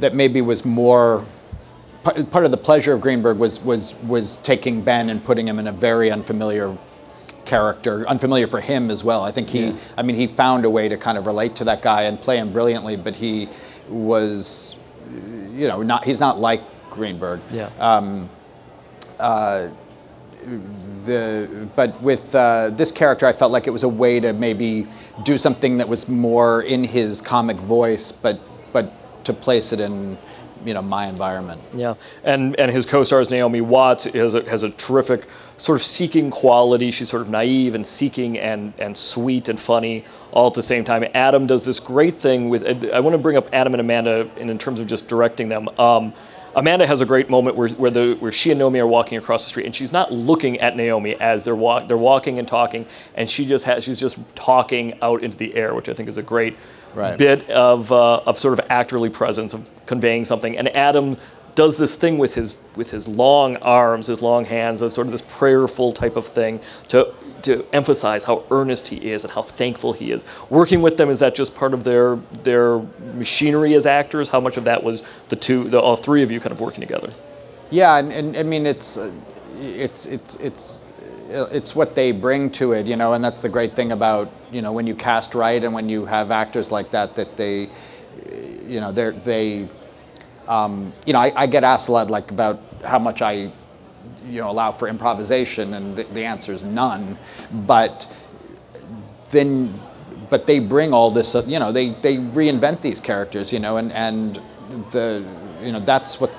that 0.00 0.14
maybe 0.14 0.40
was 0.40 0.64
more. 0.64 1.26
Part, 2.02 2.46
of 2.46 2.50
the 2.50 2.56
pleasure 2.56 2.94
of 2.94 3.02
Greenberg 3.02 3.36
was, 3.36 3.60
was, 3.60 3.94
was 4.06 4.36
taking 4.36 4.80
Ben 4.80 5.10
and 5.10 5.22
putting 5.22 5.46
him 5.46 5.58
in 5.58 5.66
a 5.66 5.72
very 5.72 6.10
unfamiliar 6.10 6.74
character, 7.44 8.08
unfamiliar 8.08 8.46
for 8.46 8.62
him 8.62 8.90
as 8.90 9.04
well. 9.04 9.24
I 9.24 9.30
think 9.30 9.50
he, 9.50 9.76
I 9.98 10.02
mean, 10.02 10.16
he 10.16 10.26
found 10.26 10.64
a 10.64 10.70
way 10.70 10.88
to 10.88 10.96
kind 10.96 11.18
of 11.18 11.26
relate 11.26 11.56
to 11.56 11.64
that 11.64 11.82
guy 11.82 12.04
and 12.04 12.18
play 12.18 12.38
him 12.38 12.54
brilliantly, 12.54 12.96
but 12.96 13.14
he 13.14 13.50
was, 13.90 14.76
you 15.52 15.68
know, 15.68 15.82
not, 15.82 16.06
he's 16.06 16.20
not 16.20 16.40
like 16.40 16.62
Greenberg. 16.88 17.40
Yeah. 17.50 17.68
Um, 17.78 18.30
uh, 19.18 19.68
the 21.04 21.68
but 21.74 22.00
with 22.02 22.34
uh, 22.34 22.70
this 22.70 22.92
character, 22.92 23.26
I 23.26 23.32
felt 23.32 23.52
like 23.52 23.66
it 23.66 23.70
was 23.70 23.82
a 23.82 23.88
way 23.88 24.20
to 24.20 24.32
maybe 24.32 24.86
do 25.24 25.38
something 25.38 25.78
that 25.78 25.88
was 25.88 26.08
more 26.08 26.62
in 26.62 26.84
his 26.84 27.20
comic 27.20 27.56
voice, 27.56 28.12
but 28.12 28.40
but 28.72 28.92
to 29.24 29.32
place 29.32 29.72
it 29.72 29.80
in 29.80 30.16
you 30.64 30.74
know 30.74 30.82
my 30.82 31.06
environment. 31.06 31.60
Yeah, 31.74 31.94
and 32.24 32.58
and 32.58 32.70
his 32.70 32.86
co-stars 32.86 33.30
Naomi 33.30 33.60
Watts 33.60 34.04
has 34.04 34.34
a, 34.34 34.48
has 34.48 34.62
a 34.62 34.70
terrific 34.70 35.26
sort 35.56 35.76
of 35.76 35.82
seeking 35.82 36.30
quality. 36.30 36.90
She's 36.90 37.08
sort 37.08 37.22
of 37.22 37.28
naive 37.28 37.74
and 37.74 37.86
seeking 37.86 38.38
and 38.38 38.72
and 38.78 38.96
sweet 38.96 39.48
and 39.48 39.58
funny 39.58 40.04
all 40.32 40.48
at 40.48 40.54
the 40.54 40.62
same 40.62 40.84
time. 40.84 41.04
Adam 41.14 41.46
does 41.46 41.64
this 41.64 41.80
great 41.80 42.16
thing 42.16 42.48
with. 42.48 42.64
I 42.92 43.00
want 43.00 43.14
to 43.14 43.18
bring 43.18 43.36
up 43.36 43.48
Adam 43.52 43.74
and 43.74 43.80
Amanda 43.80 44.30
in, 44.36 44.50
in 44.50 44.58
terms 44.58 44.80
of 44.80 44.86
just 44.86 45.08
directing 45.08 45.48
them. 45.48 45.68
Um, 45.78 46.12
Amanda 46.58 46.86
has 46.86 47.00
a 47.00 47.06
great 47.06 47.30
moment 47.30 47.56
where, 47.56 47.68
where, 47.68 47.90
the, 47.90 48.16
where 48.18 48.32
she 48.32 48.50
and 48.50 48.58
Naomi 48.58 48.80
are 48.80 48.86
walking 48.86 49.16
across 49.16 49.44
the 49.44 49.48
street, 49.48 49.66
and 49.66 49.74
she's 49.74 49.92
not 49.92 50.12
looking 50.12 50.58
at 50.60 50.76
Naomi 50.76 51.14
as 51.14 51.44
they're 51.44 51.54
walk, 51.54 51.88
they're 51.88 51.96
walking 51.96 52.38
and 52.38 52.48
talking, 52.48 52.84
and 53.14 53.30
she 53.30 53.46
just 53.46 53.64
has 53.64 53.84
she's 53.84 54.00
just 54.00 54.18
talking 54.34 54.98
out 55.00 55.22
into 55.22 55.36
the 55.36 55.54
air, 55.54 55.74
which 55.74 55.88
I 55.88 55.94
think 55.94 56.08
is 56.08 56.16
a 56.16 56.22
great 56.22 56.56
Right. 56.94 57.18
bit 57.18 57.48
of, 57.50 57.92
uh, 57.92 58.16
of 58.26 58.38
sort 58.38 58.58
of 58.58 58.66
actorly 58.68 59.12
presence 59.12 59.52
of 59.52 59.70
conveying 59.86 60.24
something. 60.24 60.56
And 60.56 60.74
Adam 60.74 61.16
does 61.58 61.76
this 61.76 61.96
thing 61.96 62.18
with 62.18 62.34
his 62.34 62.56
with 62.76 62.90
his 62.90 63.08
long 63.08 63.56
arms, 63.56 64.06
his 64.06 64.22
long 64.22 64.44
hands, 64.44 64.80
of 64.80 64.92
sort 64.92 65.08
of 65.08 65.12
this 65.12 65.24
prayerful 65.26 65.92
type 65.92 66.14
of 66.14 66.24
thing 66.24 66.60
to 66.86 67.12
to 67.42 67.66
emphasize 67.72 68.22
how 68.24 68.44
earnest 68.52 68.88
he 68.88 69.10
is 69.10 69.24
and 69.24 69.32
how 69.32 69.42
thankful 69.42 69.92
he 69.92 70.12
is. 70.12 70.24
Working 70.50 70.82
with 70.82 70.98
them 70.98 71.10
is 71.10 71.18
that 71.18 71.34
just 71.34 71.56
part 71.56 71.74
of 71.74 71.82
their 71.82 72.14
their 72.44 72.78
machinery 73.14 73.74
as 73.74 73.86
actors? 73.86 74.28
How 74.28 74.38
much 74.38 74.56
of 74.56 74.66
that 74.66 74.84
was 74.84 75.02
the 75.30 75.34
two, 75.36 75.68
the 75.68 75.80
all 75.80 75.96
three 75.96 76.22
of 76.22 76.30
you 76.30 76.38
kind 76.38 76.52
of 76.52 76.60
working 76.60 76.80
together? 76.80 77.12
Yeah, 77.70 77.96
and, 77.96 78.12
and 78.12 78.36
I 78.36 78.44
mean 78.44 78.64
it's 78.64 78.96
uh, 78.96 79.10
it's 79.58 80.06
it's 80.06 80.36
it's 80.36 80.80
it's 81.28 81.74
what 81.74 81.96
they 81.96 82.12
bring 82.12 82.50
to 82.52 82.70
it, 82.72 82.86
you 82.86 82.94
know, 82.94 83.14
and 83.14 83.24
that's 83.24 83.42
the 83.42 83.48
great 83.48 83.74
thing 83.74 83.90
about 83.90 84.30
you 84.52 84.62
know 84.62 84.70
when 84.70 84.86
you 84.86 84.94
cast 84.94 85.34
right 85.34 85.64
and 85.64 85.74
when 85.74 85.88
you 85.88 86.04
have 86.04 86.30
actors 86.30 86.70
like 86.70 86.92
that 86.92 87.16
that 87.16 87.36
they, 87.36 87.68
you 88.64 88.80
know, 88.80 88.92
they're 88.92 89.10
they, 89.10 89.66
um, 90.48 90.92
you 91.06 91.12
know, 91.12 91.20
I, 91.20 91.32
I 91.36 91.46
get 91.46 91.62
asked 91.62 91.88
a 91.88 91.92
lot 91.92 92.10
like 92.10 92.30
about 92.30 92.60
how 92.84 92.98
much 92.98 93.22
I, 93.22 93.52
you 94.26 94.40
know, 94.40 94.50
allow 94.50 94.72
for 94.72 94.88
improvisation, 94.88 95.74
and 95.74 95.96
the, 95.96 96.04
the 96.04 96.24
answer 96.24 96.52
is 96.52 96.64
none, 96.64 97.18
but 97.52 98.10
then 99.30 99.78
but 100.30 100.46
they 100.46 100.58
bring 100.58 100.92
all 100.92 101.10
this 101.10 101.34
uh, 101.34 101.42
you 101.46 101.58
know 101.58 101.72
they 101.72 101.90
they 102.02 102.16
reinvent 102.16 102.80
these 102.80 103.00
characters 103.00 103.52
you 103.52 103.58
know 103.58 103.76
and 103.78 103.92
and 103.92 104.40
the 104.90 105.24
you 105.62 105.72
know 105.72 105.80
that's 105.80 106.20
what 106.20 106.30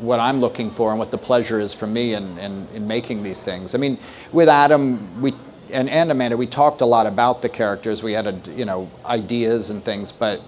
what 0.00 0.18
I'm 0.18 0.40
looking 0.40 0.70
for 0.70 0.90
and 0.90 0.98
what 0.98 1.10
the 1.10 1.18
pleasure 1.18 1.60
is 1.60 1.74
for 1.74 1.86
me 1.86 2.14
in, 2.14 2.38
in, 2.38 2.66
in 2.74 2.86
making 2.86 3.22
these 3.22 3.42
things. 3.42 3.74
I 3.74 3.78
mean, 3.78 3.98
with 4.32 4.48
Adam, 4.48 5.20
we 5.20 5.34
and, 5.70 5.88
and 5.88 6.10
Amanda, 6.10 6.36
we 6.36 6.46
talked 6.46 6.80
a 6.80 6.86
lot 6.86 7.06
about 7.06 7.42
the 7.42 7.48
characters. 7.48 8.02
We 8.02 8.12
had 8.12 8.26
a, 8.26 8.50
you 8.50 8.64
know 8.64 8.90
ideas 9.04 9.70
and 9.70 9.84
things, 9.84 10.10
but 10.10 10.40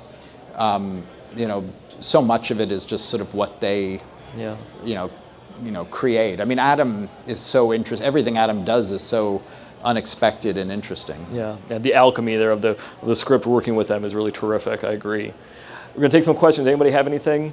um, 0.55 1.07
you 1.35 1.47
know 1.47 1.65
so 2.03 2.21
much 2.23 2.51
of 2.51 2.61
it 2.61 2.71
is 2.73 2.85
just 2.85 3.07
sort 3.07 3.21
of 3.21 3.35
what 3.35 3.61
they 3.61 4.01
Yeah. 4.37 4.57
you 4.85 4.95
know 4.95 5.11
you 5.65 5.71
know 5.71 5.85
create. 5.87 6.41
I 6.41 6.45
mean, 6.45 6.59
Adam 6.59 7.09
is 7.27 7.41
so 7.41 7.73
interesting. 7.73 8.07
Everything 8.07 8.37
Adam 8.39 8.65
does 8.65 8.91
is 8.91 9.03
so 9.03 9.43
unexpected 9.85 10.57
and 10.57 10.71
interesting. 10.73 11.27
Yeah, 11.33 11.57
yeah. 11.69 11.79
The 11.79 11.95
alchemy 11.95 12.37
there 12.37 12.51
of 12.51 12.63
the 12.63 12.71
of 13.03 13.09
the 13.09 13.17
script 13.17 13.47
working 13.47 13.77
with 13.77 13.89
them 13.89 14.05
is 14.05 14.15
really 14.15 14.31
terrific. 14.33 14.85
I 14.85 14.93
agree. 14.93 15.33
We're 15.95 16.01
gonna 16.01 16.09
take 16.09 16.25
some 16.25 16.37
questions. 16.37 16.67
Anybody 16.67 16.91
have 16.91 17.07
anything? 17.07 17.53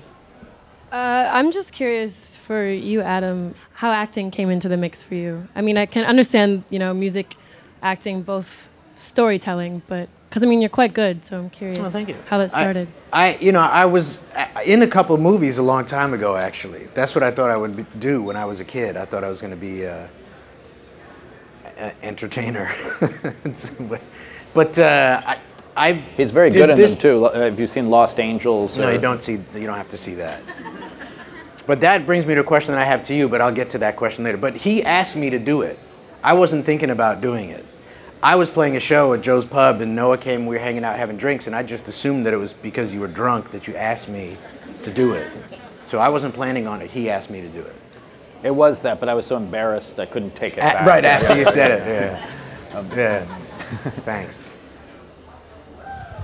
Uh, 0.92 1.30
I'm 1.32 1.52
just 1.52 1.72
curious 1.72 2.36
for 2.38 2.66
you, 2.68 3.02
Adam, 3.02 3.54
how 3.74 3.92
acting 3.92 4.32
came 4.32 4.50
into 4.50 4.68
the 4.68 4.78
mix 4.78 5.04
for 5.04 5.14
you. 5.14 5.48
I 5.56 5.62
mean, 5.62 5.78
I 5.78 5.86
can 5.86 6.04
understand, 6.04 6.64
you 6.72 6.80
know, 6.80 6.96
music, 6.96 7.36
acting, 7.84 8.24
both 8.24 8.70
storytelling, 8.96 9.84
but 9.88 10.10
because 10.30 10.44
I 10.44 10.46
mean, 10.46 10.62
you're 10.62 10.70
quite 10.70 10.94
good, 10.94 11.26
so 11.26 11.40
I'm 11.40 11.50
curious 11.50 11.80
Oh, 11.80 11.86
thank 11.86 12.10
you. 12.10 12.16
how 12.28 12.38
that 12.38 12.52
started. 12.52 12.88
I, 13.12 13.38
you 13.42 13.52
know, 13.52 13.62
I 13.62 13.86
was 13.86 14.22
uh, 14.36 14.46
in 14.66 14.82
a 14.84 14.88
couple 14.88 15.16
of 15.16 15.22
movies 15.22 15.58
a 15.58 15.64
long 15.64 15.86
time 15.86 16.14
ago. 16.14 16.36
Actually, 16.36 16.86
that's 16.94 17.16
what 17.16 17.24
I 17.24 17.32
thought 17.32 17.50
I 17.50 17.58
would 17.58 18.00
do 18.00 18.22
when 18.22 18.36
I 18.36 18.46
was 18.46 18.60
a 18.62 18.66
kid. 18.66 18.96
I 18.98 19.06
thought 19.06 19.24
I 19.24 19.30
was 19.30 19.42
going 19.42 19.52
to 19.52 19.58
be 19.58 19.84
a, 19.84 20.08
a 21.78 22.06
entertainer 22.06 22.70
in 23.44 23.56
some 23.56 23.90
way. 23.90 24.02
But 24.54 24.78
uh, 24.78 25.22
I, 25.26 25.40
I 25.76 25.94
He's 25.94 26.32
very 26.32 26.52
good 26.52 26.70
in 26.70 26.78
this- 26.78 26.92
them 26.92 27.00
too. 27.00 27.18
Lo- 27.20 27.30
uh, 27.30 27.40
Have 27.42 27.60
you 27.60 27.68
seen 27.68 27.90
Lost 27.90 28.20
Angels? 28.20 28.78
No, 28.78 28.90
or- 28.90 28.92
you 28.92 29.00
don't 29.00 29.22
see. 29.22 29.34
You 29.34 29.66
don't 29.66 29.78
have 29.78 29.90
to 29.90 29.98
see 29.98 30.14
that. 30.16 30.42
But 31.66 31.82
that 31.82 32.06
brings 32.06 32.26
me 32.26 32.34
to 32.36 32.42
a 32.42 32.44
question 32.44 32.74
that 32.74 32.82
I 32.82 32.86
have 32.86 33.04
to 33.04 33.14
you. 33.16 33.30
But 33.30 33.42
I'll 33.42 33.52
get 33.52 33.70
to 33.72 33.78
that 33.80 33.96
question 33.96 34.24
later. 34.24 34.38
But 34.38 34.56
he 34.58 34.84
asked 34.84 35.16
me 35.16 35.30
to 35.32 35.40
do 35.40 35.62
it. 35.64 35.80
I 36.24 36.34
wasn't 36.34 36.66
thinking 36.66 36.90
about 36.90 37.22
doing 37.22 37.50
it. 37.50 37.66
I 38.22 38.36
was 38.36 38.50
playing 38.50 38.76
a 38.76 38.80
show 38.80 39.14
at 39.14 39.22
Joe's 39.22 39.46
Pub, 39.46 39.80
and 39.82 39.96
Noah 39.96 40.18
came. 40.18 40.46
We 40.46 40.56
were 40.58 40.62
hanging 40.62 40.84
out 40.84 40.98
having 40.98 41.16
drinks, 41.18 41.48
and 41.48 41.56
I 41.56 41.64
just 41.64 41.88
assumed 41.88 42.26
that 42.26 42.34
it 42.34 42.38
was 42.38 42.52
because 42.54 42.94
you 42.94 43.00
were 43.00 43.08
drunk 43.08 43.52
that 43.52 43.68
you 43.68 43.76
asked 43.76 44.10
me 44.10 44.38
to 44.84 44.92
do 44.92 45.14
it. 45.14 45.32
So 45.88 46.00
I 46.00 46.10
wasn't 46.10 46.34
planning 46.34 46.68
on 46.68 46.82
it. 46.82 46.92
He 46.92 47.10
asked 47.10 47.30
me 47.30 47.40
to 47.42 47.48
do 47.48 47.62
it. 47.62 47.76
It 48.44 48.52
was 48.52 48.82
that, 48.82 49.00
but 49.00 49.08
I 49.10 49.14
was 49.14 49.26
so 49.26 49.38
embarrassed 49.38 50.00
I 50.00 50.06
couldn't 50.06 50.36
take 50.36 50.54
it 50.58 50.60
A- 50.60 50.64
back. 50.64 50.86
right 50.86 51.06
after 51.06 51.38
you 51.38 51.46
said 51.52 51.72
it. 51.72 52.30
Yeah. 52.74 52.96
Yeah. 52.96 53.26
Thanks. 54.06 54.58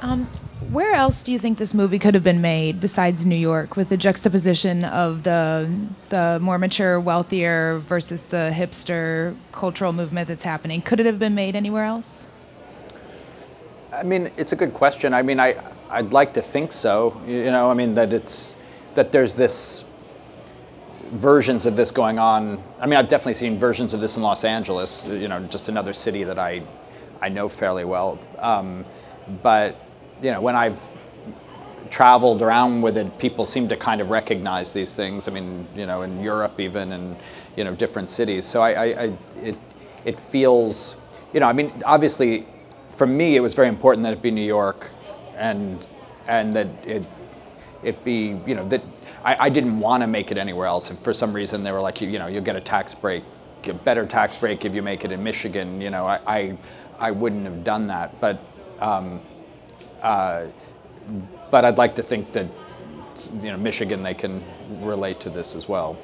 Um, 0.02 0.30
where 0.72 0.94
else 0.94 1.22
do 1.22 1.32
you 1.32 1.40
think 1.40 1.58
this 1.58 1.74
movie 1.74 2.00
could 2.00 2.14
have 2.14 2.24
been 2.24 2.42
made 2.42 2.80
besides 2.80 3.26
New 3.26 3.36
York, 3.36 3.76
with 3.76 3.90
the 3.90 3.98
juxtaposition 3.98 4.84
of 4.84 5.24
the 5.24 5.70
the 6.10 6.40
more 6.42 6.58
mature, 6.58 7.00
wealthier 7.00 7.80
versus 7.88 8.26
the 8.26 8.52
hipster 8.54 9.36
cultural 9.52 9.94
movement 9.94 10.28
that's 10.28 10.44
happening? 10.44 10.82
Could 10.82 11.00
it 11.00 11.06
have 11.06 11.20
been 11.20 11.36
made 11.36 11.56
anywhere 11.56 11.84
else? 11.84 12.28
I 13.94 14.04
mean, 14.04 14.32
it's 14.38 14.52
a 14.52 14.56
good 14.56 14.74
question. 14.74 15.14
I 15.14 15.22
mean, 15.22 15.40
I 15.40 15.56
I'd 15.90 16.12
like 16.12 16.34
to 16.34 16.42
think 16.42 16.72
so. 16.72 17.22
You 17.28 17.52
know, 17.52 17.70
I 17.70 17.74
mean 17.74 17.94
that 17.94 18.12
it's 18.12 18.58
that 18.96 19.12
there's 19.12 19.36
this 19.36 19.86
versions 21.12 21.66
of 21.66 21.76
this 21.76 21.92
going 21.92 22.18
on. 22.18 22.62
I 22.80 22.88
mean, 22.88 22.98
I've 22.98 23.08
definitely 23.08 23.36
seen 23.36 23.58
versions 23.58 23.94
of 23.94 24.02
this 24.02 24.18
in 24.18 24.24
Los 24.24 24.44
Angeles. 24.44 25.08
You 25.08 25.28
know, 25.28 25.40
just 25.48 25.70
another 25.70 25.94
city 25.94 26.24
that 26.24 26.40
I 26.40 26.64
I 27.22 27.30
know 27.30 27.48
fairly 27.48 27.86
well. 27.86 28.20
Um, 28.40 28.86
but 29.42 29.85
you 30.26 30.32
know, 30.32 30.42
when 30.42 30.56
I've 30.56 30.82
traveled 31.92 32.42
around 32.42 32.82
with 32.82 32.98
it, 32.98 33.18
people 33.20 33.46
seem 33.46 33.68
to 33.70 33.78
kind 33.78 34.02
of 34.02 34.10
recognize 34.10 34.74
these 34.74 34.96
things. 34.96 35.28
I 35.28 35.32
mean, 35.32 35.68
you 35.76 35.86
know, 35.86 36.02
in 36.02 36.22
Europe 36.24 36.60
even, 36.60 36.94
and 36.94 37.16
you 37.56 37.64
know, 37.64 37.76
different 37.76 38.10
cities. 38.10 38.44
So 38.44 38.64
I, 38.64 38.72
I, 38.72 38.86
I 38.86 39.18
it 39.44 39.58
it 40.04 40.20
feels, 40.20 40.96
you 41.32 41.40
know, 41.40 41.48
I 41.48 41.54
mean, 41.54 41.72
obviously, 41.86 42.48
for 42.90 43.06
me, 43.06 43.36
it 43.36 43.40
was 43.40 43.54
very 43.54 43.68
important 43.68 44.04
that 44.04 44.14
it 44.14 44.22
be 44.24 44.32
New 44.32 44.50
York, 44.60 44.90
and 45.38 45.86
and 46.28 46.52
that 46.54 46.68
it 46.84 47.04
it 47.84 48.04
be, 48.04 48.40
you 48.48 48.56
know, 48.56 48.68
that 48.70 48.84
I, 49.24 49.46
I 49.46 49.50
didn't 49.50 49.80
want 49.80 50.02
to 50.02 50.08
make 50.08 50.32
it 50.32 50.40
anywhere 50.40 50.66
else. 50.66 50.90
If 50.90 50.98
for 50.98 51.14
some 51.14 51.34
reason 51.34 51.64
they 51.64 51.72
were 51.72 51.82
like, 51.82 52.02
you, 52.02 52.10
you 52.10 52.18
know, 52.18 52.26
you'll 52.26 52.44
get 52.44 52.56
a 52.56 52.62
tax 52.62 52.96
break, 52.96 53.24
a 53.68 53.76
better 53.76 54.08
tax 54.08 54.38
break 54.38 54.66
if 54.66 54.74
you 54.74 54.82
make 54.82 55.06
it 55.06 55.12
in 55.12 55.22
Michigan. 55.24 55.80
You 55.80 55.92
know, 55.92 56.08
I 56.08 56.20
I, 56.26 56.58
I 56.98 57.12
wouldn't 57.12 57.46
have 57.46 57.64
done 57.64 57.86
that, 57.88 58.20
but. 58.20 58.40
Um, 58.80 59.22
uh, 60.06 60.48
but 61.52 61.66
I'd 61.66 61.78
like 61.78 61.96
to 61.96 62.04
think 62.04 62.32
that 62.34 62.48
you 63.42 63.52
know 63.52 63.58
Michigan 63.58 64.04
they 64.04 64.14
can 64.14 64.44
relate 64.82 65.20
to 65.22 65.30
this 65.30 65.56
as 65.56 65.68
well. 65.68 65.98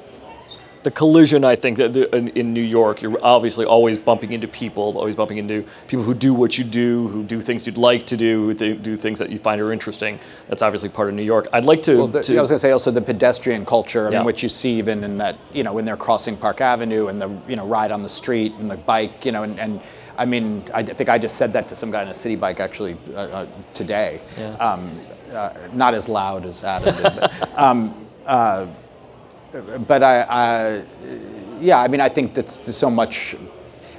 The 0.82 0.90
collision, 0.90 1.44
I 1.44 1.54
think, 1.54 1.78
that 1.78 1.92
the, 1.92 2.12
in, 2.16 2.26
in 2.30 2.52
New 2.52 2.60
York, 2.78 3.02
you're 3.02 3.16
obviously 3.24 3.64
always 3.64 3.98
bumping 3.98 4.32
into 4.32 4.48
people, 4.48 4.98
always 4.98 5.14
bumping 5.14 5.38
into 5.38 5.64
people 5.86 6.02
who 6.04 6.12
do 6.12 6.34
what 6.34 6.58
you 6.58 6.64
do, 6.64 7.06
who 7.06 7.22
do 7.22 7.40
things 7.40 7.64
you'd 7.66 7.78
like 7.78 8.04
to 8.08 8.16
do, 8.16 8.46
who 8.46 8.54
th- 8.54 8.82
do 8.82 8.96
things 8.96 9.20
that 9.20 9.30
you 9.30 9.38
find 9.38 9.60
are 9.60 9.72
interesting. 9.72 10.18
That's 10.48 10.60
obviously 10.60 10.88
part 10.88 11.08
of 11.08 11.14
New 11.14 11.22
York. 11.22 11.46
I'd 11.52 11.64
like 11.66 11.84
to. 11.84 11.98
Well, 11.98 12.08
the, 12.08 12.24
to 12.24 12.36
I 12.36 12.40
was 12.40 12.50
going 12.50 12.56
to 12.56 12.58
say 12.58 12.72
also 12.72 12.90
the 12.90 13.00
pedestrian 13.00 13.64
culture, 13.64 14.08
I 14.08 14.10
Yeah. 14.10 14.18
mean, 14.18 14.26
which 14.26 14.42
you 14.42 14.48
see 14.48 14.76
even 14.76 15.04
in 15.04 15.18
that, 15.18 15.36
you 15.52 15.62
know, 15.62 15.72
when 15.72 15.84
they're 15.84 15.96
crossing 15.96 16.36
Park 16.36 16.60
Avenue 16.60 17.06
and 17.06 17.20
the, 17.20 17.30
you 17.46 17.54
know, 17.54 17.64
ride 17.64 17.92
on 17.92 18.02
the 18.02 18.08
street 18.08 18.52
and 18.58 18.68
the 18.68 18.76
bike, 18.76 19.24
you 19.24 19.30
know, 19.30 19.44
and, 19.44 19.60
and 19.60 19.80
I 20.22 20.24
mean, 20.24 20.62
I 20.72 20.84
think 20.84 21.08
I 21.08 21.18
just 21.18 21.36
said 21.36 21.52
that 21.54 21.68
to 21.70 21.74
some 21.74 21.90
guy 21.90 22.02
on 22.02 22.08
a 22.08 22.14
city 22.14 22.36
bike 22.36 22.60
actually 22.60 22.96
uh, 23.12 23.40
uh, 23.40 23.46
today. 23.74 24.20
Yeah. 24.38 24.54
Um, 24.68 25.00
uh, 25.32 25.52
not 25.72 25.94
as 25.94 26.08
loud 26.08 26.46
as 26.46 26.62
Adam 26.62 26.94
did, 26.94 27.02
but, 27.02 27.58
um, 27.58 28.06
uh, 28.24 28.66
but 29.88 30.04
I, 30.04 30.20
I, 30.22 30.84
yeah, 31.60 31.80
I 31.80 31.88
mean, 31.88 32.00
I 32.00 32.08
think 32.08 32.34
that's 32.34 32.54
so 32.54 32.88
much. 32.88 33.34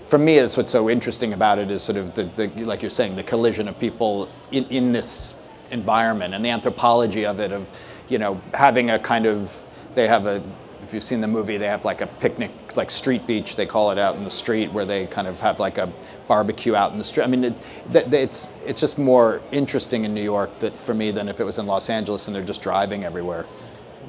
For 0.05 0.17
me, 0.17 0.39
that's 0.39 0.55
what's 0.55 0.71
so 0.71 0.89
interesting 0.89 1.33
about 1.33 1.59
it 1.59 1.69
is 1.69 1.81
sort 1.81 1.97
of 1.97 2.15
the, 2.15 2.23
the 2.23 2.47
like 2.63 2.81
you're 2.81 2.89
saying, 2.89 3.17
the 3.17 3.23
collision 3.23 3.67
of 3.67 3.77
people 3.77 4.29
in, 4.51 4.63
in 4.65 4.93
this 4.93 5.35
environment 5.71 6.33
and 6.33 6.45
the 6.45 6.51
anthropology 6.51 7.25
of 7.25 7.41
it, 7.41 7.51
of 7.51 7.69
you 8.07 8.17
know 8.17 8.39
having 8.53 8.91
a 8.91 8.99
kind 8.99 9.25
of 9.25 9.61
they 9.93 10.07
have 10.07 10.25
a. 10.25 10.41
If 10.83 10.93
you've 10.93 11.03
seen 11.03 11.19
the 11.19 11.27
movie, 11.27 11.57
they 11.57 11.67
have 11.67 11.83
like 11.83 11.99
a 11.99 12.07
picnic, 12.07 12.51
like 12.77 12.91
street 12.91 13.25
beach, 13.27 13.55
they 13.55 13.65
call 13.65 13.91
it 13.91 13.97
out 13.97 14.15
in 14.15 14.21
the 14.21 14.29
street, 14.29 14.71
where 14.71 14.85
they 14.85 15.05
kind 15.07 15.27
of 15.27 15.39
have 15.39 15.59
like 15.59 15.77
a 15.77 15.91
barbecue 16.27 16.75
out 16.75 16.91
in 16.91 16.97
the 16.97 17.03
street. 17.03 17.23
I 17.23 17.27
mean, 17.27 17.43
it, 17.43 17.57
it's 17.93 18.51
it's 18.65 18.81
just 18.81 18.97
more 18.97 19.41
interesting 19.51 20.05
in 20.05 20.13
New 20.13 20.23
York 20.23 20.59
that 20.59 20.81
for 20.81 20.93
me 20.93 21.11
than 21.11 21.27
if 21.27 21.39
it 21.39 21.43
was 21.43 21.57
in 21.57 21.65
Los 21.65 21.89
Angeles 21.89 22.27
and 22.27 22.35
they're 22.35 22.43
just 22.43 22.61
driving 22.61 23.03
everywhere, 23.03 23.45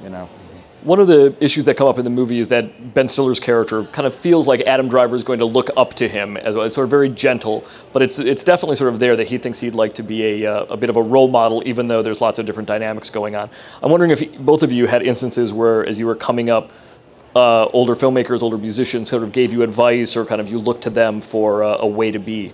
you 0.03 0.11
know. 0.11 0.29
One 0.83 1.01
of 1.01 1.07
the 1.07 1.35
issues 1.41 1.65
that 1.65 1.79
come 1.79 1.89
up 1.89 1.97
in 1.97 2.05
the 2.05 2.11
movie 2.11 2.39
is 2.39 2.51
that 2.51 2.93
Ben 2.93 3.09
Stiller's 3.09 3.41
character 3.41 3.85
kind 3.85 4.07
of 4.07 4.15
feels 4.15 4.47
like 4.47 4.61
Adam 4.63 4.87
Driver 4.87 5.17
is 5.17 5.25
going 5.25 5.39
to 5.39 5.47
look 5.47 5.71
up 5.79 5.95
to 5.95 6.07
him 6.07 6.37
as 6.37 6.55
well. 6.55 6.67
It's 6.67 6.75
sort 6.75 6.85
of 6.85 6.91
very 6.91 7.09
gentle, 7.09 7.65
but 7.95 8.03
it's 8.03 8.19
it's 8.19 8.45
definitely 8.45 8.77
sort 8.77 8.93
of 8.93 9.01
there 9.01 9.17
that 9.17 9.27
he 9.29 9.39
thinks 9.39 9.59
he'd 9.59 9.75
like 9.75 9.95
to 9.95 10.03
be 10.03 10.43
a, 10.43 10.47
uh, 10.47 10.65
a 10.67 10.77
bit 10.77 10.91
of 10.91 10.97
a 10.97 11.03
role 11.03 11.29
model, 11.29 11.63
even 11.65 11.89
though 11.89 12.03
there's 12.03 12.21
lots 12.21 12.39
of 12.39 12.45
different 12.45 12.69
dynamics 12.69 13.09
going 13.09 13.35
on. 13.35 13.49
I'm 13.83 13.91
wondering 13.91 14.11
if 14.11 14.39
both 14.41 14.63
of 14.63 14.73
you 14.73 14.87
had 14.87 15.03
instances 15.03 15.55
where, 15.55 15.87
as 15.87 15.99
you 15.99 16.05
were 16.05 16.17
coming 16.17 16.51
up, 16.51 16.71
uh, 17.37 17.67
older 17.67 17.95
filmmakers, 17.97 18.43
older 18.43 18.59
musicians 18.59 19.11
sort 19.11 19.23
of 19.23 19.33
gave 19.33 19.53
you 19.53 19.63
advice, 19.63 20.17
or 20.17 20.25
kind 20.25 20.41
of 20.41 20.49
you 20.49 20.59
looked 20.59 20.83
to 20.83 20.91
them 20.91 21.21
for 21.21 21.63
uh, 21.65 21.77
a 21.81 21.87
way 21.87 22.11
to 22.11 22.19
be. 22.19 22.53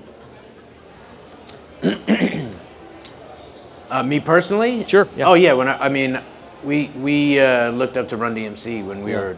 Uh, 3.91 4.03
me 4.05 4.21
personally? 4.21 4.85
Sure. 4.87 5.09
Yeah. 5.17 5.27
Oh 5.29 5.35
yeah. 5.35 5.53
When 5.53 5.69
I, 5.69 5.87
I 5.87 5.89
mean, 5.89 6.21
we 6.63 6.89
we 6.97 7.41
uh, 7.41 7.71
looked 7.71 7.97
up 7.97 8.09
to 8.11 8.17
Run 8.17 8.35
DMC 8.35 8.85
when 8.87 9.03
we 9.03 9.13
Yeah. 9.13 9.19
were 9.21 9.37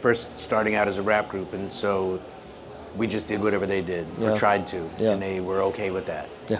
first 0.00 0.38
starting 0.38 0.74
out 0.76 0.86
as 0.86 0.98
a 0.98 1.02
rap 1.02 1.28
group, 1.28 1.52
and 1.52 1.72
so 1.72 2.20
we 2.96 3.06
just 3.08 3.26
did 3.26 3.42
whatever 3.42 3.66
they 3.66 3.82
did 3.82 4.06
Yeah. 4.18 4.30
or 4.30 4.36
tried 4.36 4.66
to, 4.68 4.88
Yeah. 4.98 5.10
and 5.10 5.22
they 5.22 5.40
were 5.40 5.60
okay 5.62 5.90
with 5.90 6.06
that. 6.06 6.28
Yeah. 6.48 6.58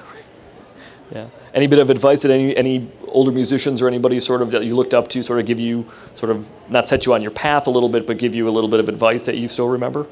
Yeah. 1.10 1.28
Any 1.54 1.66
bit 1.66 1.78
of 1.78 1.88
advice 1.90 2.20
that 2.20 2.30
any 2.30 2.56
any 2.56 2.90
older 3.08 3.32
musicians 3.32 3.80
or 3.80 3.88
anybody 3.88 4.20
sort 4.20 4.42
of 4.42 4.50
that 4.50 4.64
you 4.64 4.76
looked 4.76 4.92
up 4.92 5.08
to 5.08 5.22
sort 5.22 5.40
of 5.40 5.46
give 5.46 5.58
you 5.58 5.86
sort 6.14 6.30
of 6.30 6.48
not 6.68 6.86
set 6.88 7.06
you 7.06 7.14
on 7.14 7.22
your 7.22 7.30
path 7.30 7.66
a 7.66 7.70
little 7.70 7.88
bit, 7.88 8.06
but 8.06 8.18
give 8.18 8.34
you 8.34 8.46
a 8.48 8.50
little 8.50 8.68
bit 8.68 8.80
of 8.80 8.88
advice 8.88 9.22
that 9.22 9.36
you 9.36 9.48
still 9.48 9.68
remember? 9.68 10.06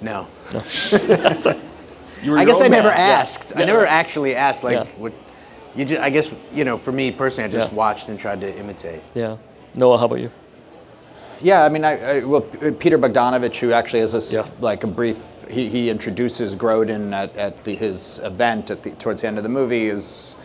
No. 0.00 0.26
You 2.22 2.30
were 2.30 2.38
I 2.38 2.46
guess 2.46 2.58
I 2.62 2.68
never 2.68 2.88
man. 2.88 2.96
Yeah. 2.96 3.04
asked. 3.20 3.52
I 3.54 3.60
Yeah. 3.60 3.66
never 3.66 3.84
actually 3.84 4.34
asked 4.34 4.64
like 4.64 4.78
Yeah. 4.78 4.86
what. 4.96 5.12
You 5.76 5.84
just, 5.84 6.00
I 6.00 6.08
guess 6.08 6.30
you 6.54 6.64
know, 6.64 6.78
for 6.78 6.90
me 6.90 7.10
personally, 7.10 7.50
I 7.50 7.52
just 7.52 7.70
Yeah. 7.70 7.76
watched 7.76 8.08
and 8.08 8.18
tried 8.18 8.40
to 8.40 8.58
imitate. 8.58 9.02
Yeah. 9.14 9.36
Noah, 9.74 9.98
how 9.98 10.06
about 10.06 10.20
you? 10.20 10.30
Yeah, 11.44 11.62
I 11.64 11.68
mean, 11.68 11.84
I, 11.84 12.20
I 12.20 12.24
well, 12.24 12.40
Peter 12.40 12.98
Bogdanovich, 12.98 13.58
who 13.58 13.72
actually 13.72 14.00
has 14.00 14.32
Yeah. 14.32 14.48
like 14.60 14.82
a 14.82 14.86
brief, 14.86 15.44
he, 15.50 15.68
he 15.68 15.90
introduces 15.90 16.56
Grodin 16.56 17.12
at, 17.12 17.36
at 17.36 17.62
the, 17.64 17.74
his 17.74 18.18
event 18.24 18.70
at 18.70 18.82
the, 18.82 18.92
towards 18.92 19.20
the 19.20 19.28
end 19.28 19.36
of 19.36 19.42
the 19.42 19.50
movie. 19.50 19.88
Is 19.88 20.36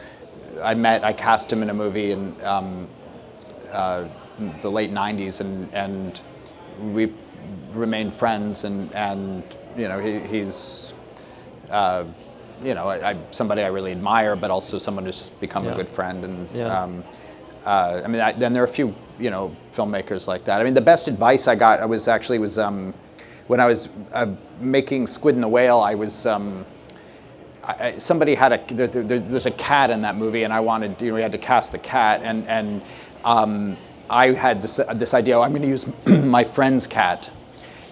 I 0.61 0.73
met, 0.73 1.05
I 1.05 1.13
cast 1.13 1.51
him 1.51 1.63
in 1.63 1.69
a 1.69 1.73
movie 1.73 2.11
in 2.11 2.35
um, 2.43 2.89
uh, 3.71 4.09
the 4.59 4.69
late 4.69 4.91
'90s, 4.91 5.39
and 5.39 5.73
and 5.73 6.19
we 6.93 7.13
remained 7.73 8.11
friends, 8.11 8.65
and 8.65 8.93
and 8.93 9.43
you 9.77 9.87
know 9.87 9.99
he, 9.99 10.19
he's. 10.19 10.93
Uh, 11.71 12.03
you 12.61 12.73
know, 12.73 12.89
I, 12.89 13.11
I, 13.11 13.17
somebody 13.31 13.61
I 13.61 13.67
really 13.67 13.93
admire, 13.93 14.35
but 14.35 14.51
also 14.51 14.77
someone 14.77 15.05
who's 15.05 15.17
just 15.17 15.39
become 15.39 15.63
Yeah. 15.63 15.71
a 15.71 15.75
good 15.77 15.87
friend. 15.87 16.25
And 16.25 16.49
Yeah. 16.53 16.65
um, 16.83 17.03
uh, 17.65 18.01
I 18.03 18.07
mean, 18.07 18.19
I, 18.19 18.33
then 18.33 18.51
there 18.51 18.61
are 18.61 18.65
a 18.65 18.67
few, 18.67 18.93
you 19.19 19.29
know, 19.29 19.55
filmmakers 19.71 20.27
like 20.27 20.45
that. 20.45 20.61
I 20.61 20.63
mean, 20.63 20.73
the 20.73 20.81
best 20.81 21.07
advice 21.07 21.47
I 21.47 21.55
got 21.55 21.79
I 21.79 21.85
was 21.85 22.07
actually 22.07 22.39
was 22.39 22.57
um, 22.57 22.93
when 23.47 23.59
I 23.59 23.65
was 23.65 23.89
uh, 24.13 24.27
making 24.59 25.07
Squid 25.07 25.35
and 25.35 25.43
the 25.43 25.47
Whale. 25.47 25.79
I 25.79 25.95
was 25.95 26.25
um, 26.25 26.65
I, 27.63 27.97
somebody 27.97 28.35
had 28.35 28.53
a 28.53 28.73
there, 28.73 28.87
there, 28.87 29.19
there's 29.19 29.45
a 29.45 29.51
cat 29.51 29.89
in 29.89 29.99
that 30.01 30.15
movie, 30.15 30.43
and 30.43 30.53
I 30.53 30.59
wanted 30.59 31.01
you 31.01 31.09
know 31.09 31.15
we 31.15 31.21
had 31.21 31.31
to 31.33 31.37
cast 31.37 31.71
the 31.71 31.79
cat, 31.79 32.21
and 32.23 32.47
and 32.47 32.81
um, 33.23 33.77
I 34.09 34.27
had 34.31 34.61
this 34.61 34.79
this 34.95 35.13
idea. 35.13 35.37
Oh, 35.37 35.41
I'm 35.41 35.51
going 35.51 35.61
to 35.63 35.67
use 35.67 35.87
my 36.05 36.43
friend's 36.43 36.87
cat, 36.87 37.29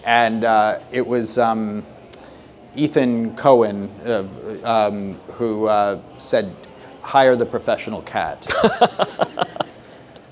and 0.06 0.44
uh, 0.44 0.80
it 0.92 1.06
was. 1.06 1.38
Um, 1.38 1.86
Ethan 2.76 3.36
Coen, 3.36 3.90
uh, 4.06 4.88
um, 4.88 5.16
who 5.34 5.66
uh, 5.66 6.00
said, 6.20 6.56
"Hire 7.02 7.36
the 7.36 7.46
professional 7.46 8.04
cat. 8.04 8.46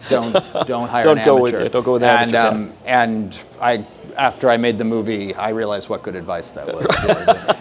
don't 0.10 0.34
don't 0.68 0.88
hire 0.90 1.04
Don't 1.04 1.18
an 1.20 1.26
go 1.26 1.42
with 1.42 1.54
amateur." 1.54 1.68
it. 1.68 1.72
Don't 1.74 1.84
go 1.84 1.94
with 1.94 2.02
the 2.02 2.10
and, 2.10 2.36
amateur 2.36 2.58
um, 2.58 2.74
and 2.86 3.44
I, 3.62 3.86
after 4.18 4.50
I 4.50 4.58
made 4.58 4.78
the 4.78 4.84
movie, 4.86 5.34
I 5.36 5.50
realized 5.50 5.90
what 5.90 6.04
good 6.04 6.16
advice 6.16 6.52
that 6.54 6.68
was. 6.68 6.86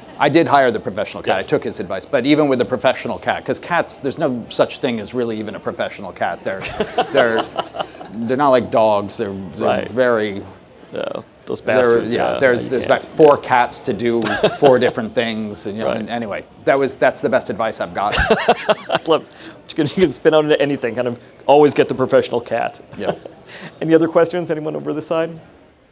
I 0.18 0.28
did 0.28 0.46
hire 0.46 0.70
the 0.70 0.78
professional 0.78 1.22
cat. 1.22 1.38
I 1.38 1.42
took 1.42 1.64
his 1.64 1.80
advice, 1.80 2.04
but 2.04 2.24
even 2.24 2.46
with 2.48 2.60
the 2.60 2.64
professional 2.64 3.18
cat, 3.18 3.42
because 3.42 3.58
cats, 3.58 3.98
there's 3.98 4.18
no 4.18 4.44
such 4.48 4.78
thing 4.78 5.00
as 5.00 5.12
really 5.14 5.36
even 5.38 5.56
a 5.56 5.60
professional 5.60 6.12
cat. 6.12 6.42
They're 6.44 6.60
they're 7.12 7.42
they're 8.12 8.36
not 8.36 8.50
like 8.50 8.70
dogs. 8.70 9.16
They're, 9.16 9.32
they're 9.56 9.68
Right. 9.68 9.88
very 9.90 10.42
Yeah, 10.92 11.22
those 11.46 11.60
there- 11.60 11.76
bastards. 11.76 12.12
yeah, 12.12 12.32
yeah, 12.32 12.38
there's 12.38 12.68
there's 12.68 12.86
can't. 12.86 13.02
about 13.02 13.08
four 13.16 13.36
cats 13.36 13.78
to 13.80 13.92
do 13.92 14.22
four 14.58 14.78
different 14.78 15.14
things, 15.14 15.66
and 15.66 15.76
you 15.76 15.84
know. 15.84 15.90
Right. 15.90 15.98
And 16.00 16.08
anyway, 16.08 16.44
that 16.64 16.78
was 16.78 16.96
that's 16.96 17.22
the 17.22 17.28
best 17.28 17.50
advice 17.50 17.80
I've 17.80 17.94
got. 17.94 18.16
I 18.20 19.00
love. 19.06 19.26
You 19.68 19.74
can, 19.76 19.86
you 19.86 20.06
can 20.06 20.12
spin 20.12 20.34
out 20.34 20.44
into 20.44 20.60
anything. 20.60 20.94
Kind 20.94 21.08
of 21.08 21.18
always 21.46 21.74
get 21.74 21.88
the 21.88 21.94
professional 21.94 22.40
cat. 22.40 22.80
Yeah. 22.98 23.14
Any 23.80 23.94
other 23.94 24.08
questions? 24.08 24.50
Anyone 24.50 24.76
over 24.76 24.92
this 24.92 25.06
side? 25.06 25.40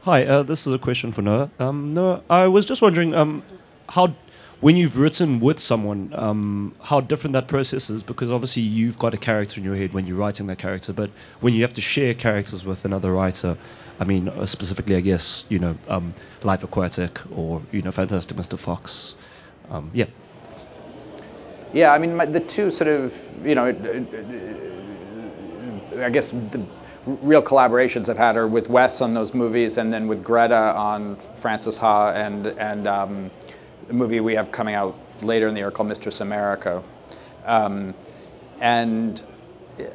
Hi, 0.03 0.25
uh, 0.27 0.43
this 0.43 0.67
is 0.67 0.73
a 0.73 0.79
question 0.79 1.12
for 1.12 1.23
Noah. 1.23 1.51
Um, 1.61 1.95
Noah, 1.95 2.23
I 2.29 2.49
was 2.49 2.67
just 2.67 2.83
wondering 2.83 3.15
um, 3.15 3.45
how, 3.91 4.12
when 4.61 4.75
you've 4.77 4.99
written 4.99 5.38
with 5.38 5.61
someone, 5.61 6.11
um, 6.15 6.75
how 6.83 7.01
different 7.01 7.35
that 7.35 7.47
process 7.47 7.88
is 7.88 8.03
because 8.03 8.29
obviously 8.29 8.62
you've 8.62 8.99
got 8.99 9.15
a 9.15 9.17
character 9.17 9.61
in 9.61 9.65
your 9.65 9.77
head 9.77 9.93
when 9.93 10.05
you're 10.05 10.17
writing 10.17 10.49
that 10.49 10.59
character, 10.59 10.93
but 10.93 11.11
when 11.41 11.55
you 11.55 11.62
have 11.62 11.73
to 11.75 11.81
share 11.81 12.15
characters 12.15 12.65
with 12.65 12.85
another 12.85 13.12
writer, 13.12 13.57
I 14.03 14.05
mean, 14.05 14.29
uh, 14.29 14.47
specifically, 14.47 14.97
I 14.97 15.01
guess, 15.01 15.45
you 15.49 15.61
know, 15.61 15.77
um, 15.87 16.12
Life 16.43 16.65
Aquatic 16.65 17.21
or, 17.37 17.62
you 17.71 17.83
know, 17.83 17.93
Fantastic 17.93 18.37
Mr. 18.37 18.59
Fox. 18.59 19.15
Um, 19.71 19.93
yeah. 19.95 20.07
Yeah, 21.73 21.93
I 21.93 21.99
mean, 21.99 22.17
the 22.33 22.41
two 22.41 22.69
sort 22.73 22.88
of, 22.88 23.47
you 23.47 23.55
know, 23.55 23.67
I 26.01 26.11
guess 26.11 26.33
the 26.33 26.67
real 27.07 27.43
collaborations 27.43 28.09
I've 28.09 28.19
had 28.19 28.37
are 28.37 28.49
with 28.49 28.69
Wes 28.69 29.01
on 29.01 29.15
those 29.15 29.35
movies, 29.35 29.79
and 29.79 29.93
then 29.93 30.09
with 30.09 30.25
Greta 30.25 30.75
on 30.75 31.15
Frances 31.37 31.79
Ha, 31.79 32.11
and 32.11 32.49
and 32.59 32.88
um, 32.88 33.31
the 33.87 33.95
movie 33.95 34.19
we 34.19 34.35
have 34.35 34.51
coming 34.51 34.75
out 34.75 34.97
later 35.23 35.47
in 35.47 35.55
the 35.55 35.61
year 35.61 35.71
called 35.71 35.88
Mistress 35.88 36.21
America, 36.21 36.83
um, 37.47 37.95
and 38.61 39.23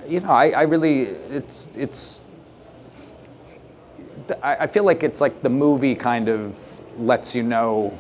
you 0.08 0.22
know, 0.22 0.30
I, 0.30 0.52
I 0.52 0.62
really, 0.64 1.02
it's 1.30 1.70
it's. 1.76 2.22
I 4.44 4.68
feel 4.68 4.84
like 4.84 5.04
it's 5.04 5.22
like 5.22 5.42
the 5.42 5.50
movie 5.50 5.96
kind 5.96 6.30
of 6.30 6.60
lets 7.00 7.36
you 7.36 7.44
know 7.44 7.98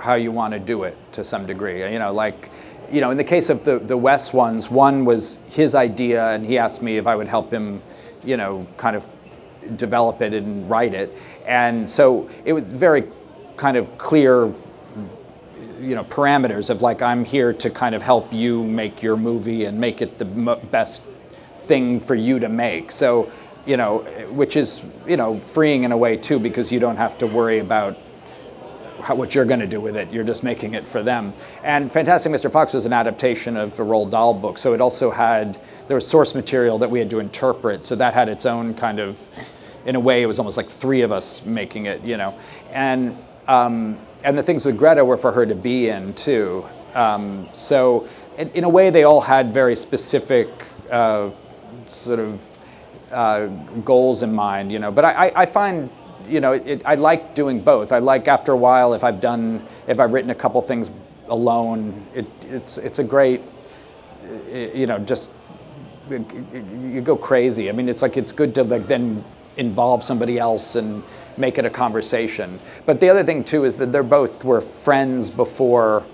how 0.00 0.14
you 0.14 0.32
want 0.32 0.52
to 0.52 0.60
do 0.60 0.84
it 0.84 0.96
to 1.12 1.24
some 1.24 1.46
degree. 1.46 1.90
You 1.92 1.98
know, 1.98 2.12
like, 2.12 2.50
you 2.90 3.00
know, 3.00 3.10
in 3.10 3.16
the 3.16 3.24
case 3.24 3.50
of 3.50 3.64
the 3.64 3.78
the 3.78 3.96
Wes 3.96 4.32
ones, 4.32 4.70
one 4.70 5.04
was 5.04 5.38
his 5.48 5.74
idea, 5.74 6.28
and 6.30 6.44
he 6.44 6.58
asked 6.58 6.82
me 6.82 6.98
if 6.98 7.06
I 7.06 7.14
would 7.16 7.28
help 7.28 7.50
him, 7.50 7.82
you 8.22 8.36
know, 8.36 8.66
kind 8.76 8.96
of 8.96 9.06
develop 9.76 10.20
it 10.20 10.34
and 10.34 10.68
write 10.68 10.94
it. 10.94 11.12
And 11.46 11.88
so 11.88 12.28
it 12.44 12.52
was 12.52 12.64
very 12.64 13.04
kind 13.56 13.76
of 13.76 13.96
clear, 13.98 14.52
you 15.80 15.94
know, 15.94 16.04
parameters 16.04 16.70
of 16.70 16.82
like 16.82 17.02
I'm 17.02 17.24
here 17.24 17.52
to 17.52 17.70
kind 17.70 17.94
of 17.94 18.02
help 18.02 18.32
you 18.32 18.62
make 18.62 19.02
your 19.02 19.16
movie 19.16 19.64
and 19.64 19.78
make 19.78 20.02
it 20.02 20.18
the 20.18 20.24
best 20.70 21.04
thing 21.58 22.00
for 22.00 22.14
you 22.14 22.38
to 22.38 22.48
make. 22.48 22.92
So, 22.92 23.30
you 23.66 23.76
know, 23.76 23.98
which 24.30 24.56
is 24.56 24.84
you 25.06 25.16
know 25.16 25.38
freeing 25.40 25.84
in 25.84 25.92
a 25.92 25.96
way 25.96 26.16
too 26.16 26.38
because 26.38 26.72
you 26.72 26.80
don't 26.80 26.96
have 26.96 27.18
to 27.18 27.26
worry 27.26 27.58
about 27.58 27.98
how, 29.04 29.14
what 29.14 29.34
you're 29.34 29.44
going 29.44 29.60
to 29.60 29.66
do 29.66 29.80
with 29.80 29.96
it. 29.96 30.10
You're 30.10 30.24
just 30.24 30.42
making 30.42 30.74
it 30.74 30.88
for 30.88 31.02
them. 31.02 31.32
And 31.62 31.90
Fantastic 31.92 32.32
Mr. 32.32 32.50
Fox 32.50 32.72
was 32.72 32.86
an 32.86 32.92
adaptation 32.92 33.56
of 33.56 33.78
a 33.78 33.82
Roald 33.82 34.10
Dahl 34.10 34.34
book, 34.34 34.58
so 34.58 34.72
it 34.72 34.80
also 34.80 35.10
had 35.10 35.60
there 35.88 35.94
was 35.94 36.06
source 36.06 36.34
material 36.34 36.78
that 36.78 36.90
we 36.90 36.98
had 36.98 37.10
to 37.10 37.18
interpret. 37.18 37.84
So 37.84 37.94
that 37.96 38.14
had 38.14 38.28
its 38.28 38.46
own 38.46 38.74
kind 38.74 38.98
of, 38.98 39.28
in 39.84 39.96
a 39.96 40.00
way, 40.00 40.22
it 40.22 40.26
was 40.26 40.38
almost 40.38 40.56
like 40.56 40.68
three 40.68 41.02
of 41.02 41.12
us 41.12 41.44
making 41.44 41.86
it, 41.86 42.02
you 42.02 42.16
know. 42.16 42.36
And 42.70 43.16
um, 43.46 43.98
and 44.24 44.38
the 44.38 44.42
things 44.42 44.64
with 44.64 44.78
Greta 44.78 45.04
were 45.04 45.18
for 45.18 45.30
her 45.32 45.44
to 45.44 45.54
be 45.54 45.88
in 45.88 46.14
too. 46.14 46.64
Um, 46.94 47.48
so 47.54 48.08
in, 48.38 48.50
in, 48.50 48.64
a 48.64 48.68
way, 48.68 48.88
they 48.88 49.04
all 49.04 49.20
had 49.20 49.52
very 49.52 49.76
specific 49.76 50.48
uh, 50.90 51.30
sort 51.86 52.20
of 52.20 52.53
uh, 53.14 53.46
goals 53.84 54.22
in 54.22 54.34
mind, 54.34 54.72
you 54.72 54.78
know. 54.78 54.90
But 54.90 55.04
I, 55.04 55.32
I 55.34 55.46
find 55.46 55.88
you 56.28 56.40
know, 56.40 56.52
it, 56.52 56.82
I 56.84 56.94
like 56.94 57.34
doing 57.34 57.60
both. 57.60 57.92
I 57.92 57.98
like 57.98 58.28
after 58.28 58.52
a 58.52 58.56
while 58.56 58.94
if 58.94 59.04
I've 59.04 59.20
done, 59.20 59.66
if 59.86 60.00
I've 60.00 60.12
written 60.12 60.30
a 60.30 60.34
couple 60.34 60.60
things 60.62 60.90
alone, 61.28 62.04
it, 62.14 62.26
it's 62.44 62.78
it's 62.78 62.98
a 62.98 63.04
great, 63.04 63.42
you 64.52 64.86
know, 64.86 64.98
just 64.98 65.32
you 66.10 67.00
go 67.02 67.16
crazy. 67.16 67.68
I 67.68 67.72
mean, 67.72 67.88
it's 67.88 68.02
like 68.02 68.16
it's 68.16 68.32
good 68.32 68.54
to 68.56 68.64
like 68.64 68.86
then 68.86 69.24
involve 69.56 70.02
somebody 70.02 70.38
else 70.38 70.76
and 70.76 71.02
make 71.36 71.58
it 71.58 71.64
a 71.64 71.70
conversation. 71.70 72.60
But 72.86 73.00
the 73.00 73.08
other 73.08 73.24
thing 73.24 73.44
too 73.44 73.64
is 73.64 73.76
that 73.76 73.92
they're 73.92 74.02
both 74.02 74.44
were 74.44 74.60
friends 74.60 75.30
before, 75.30 76.04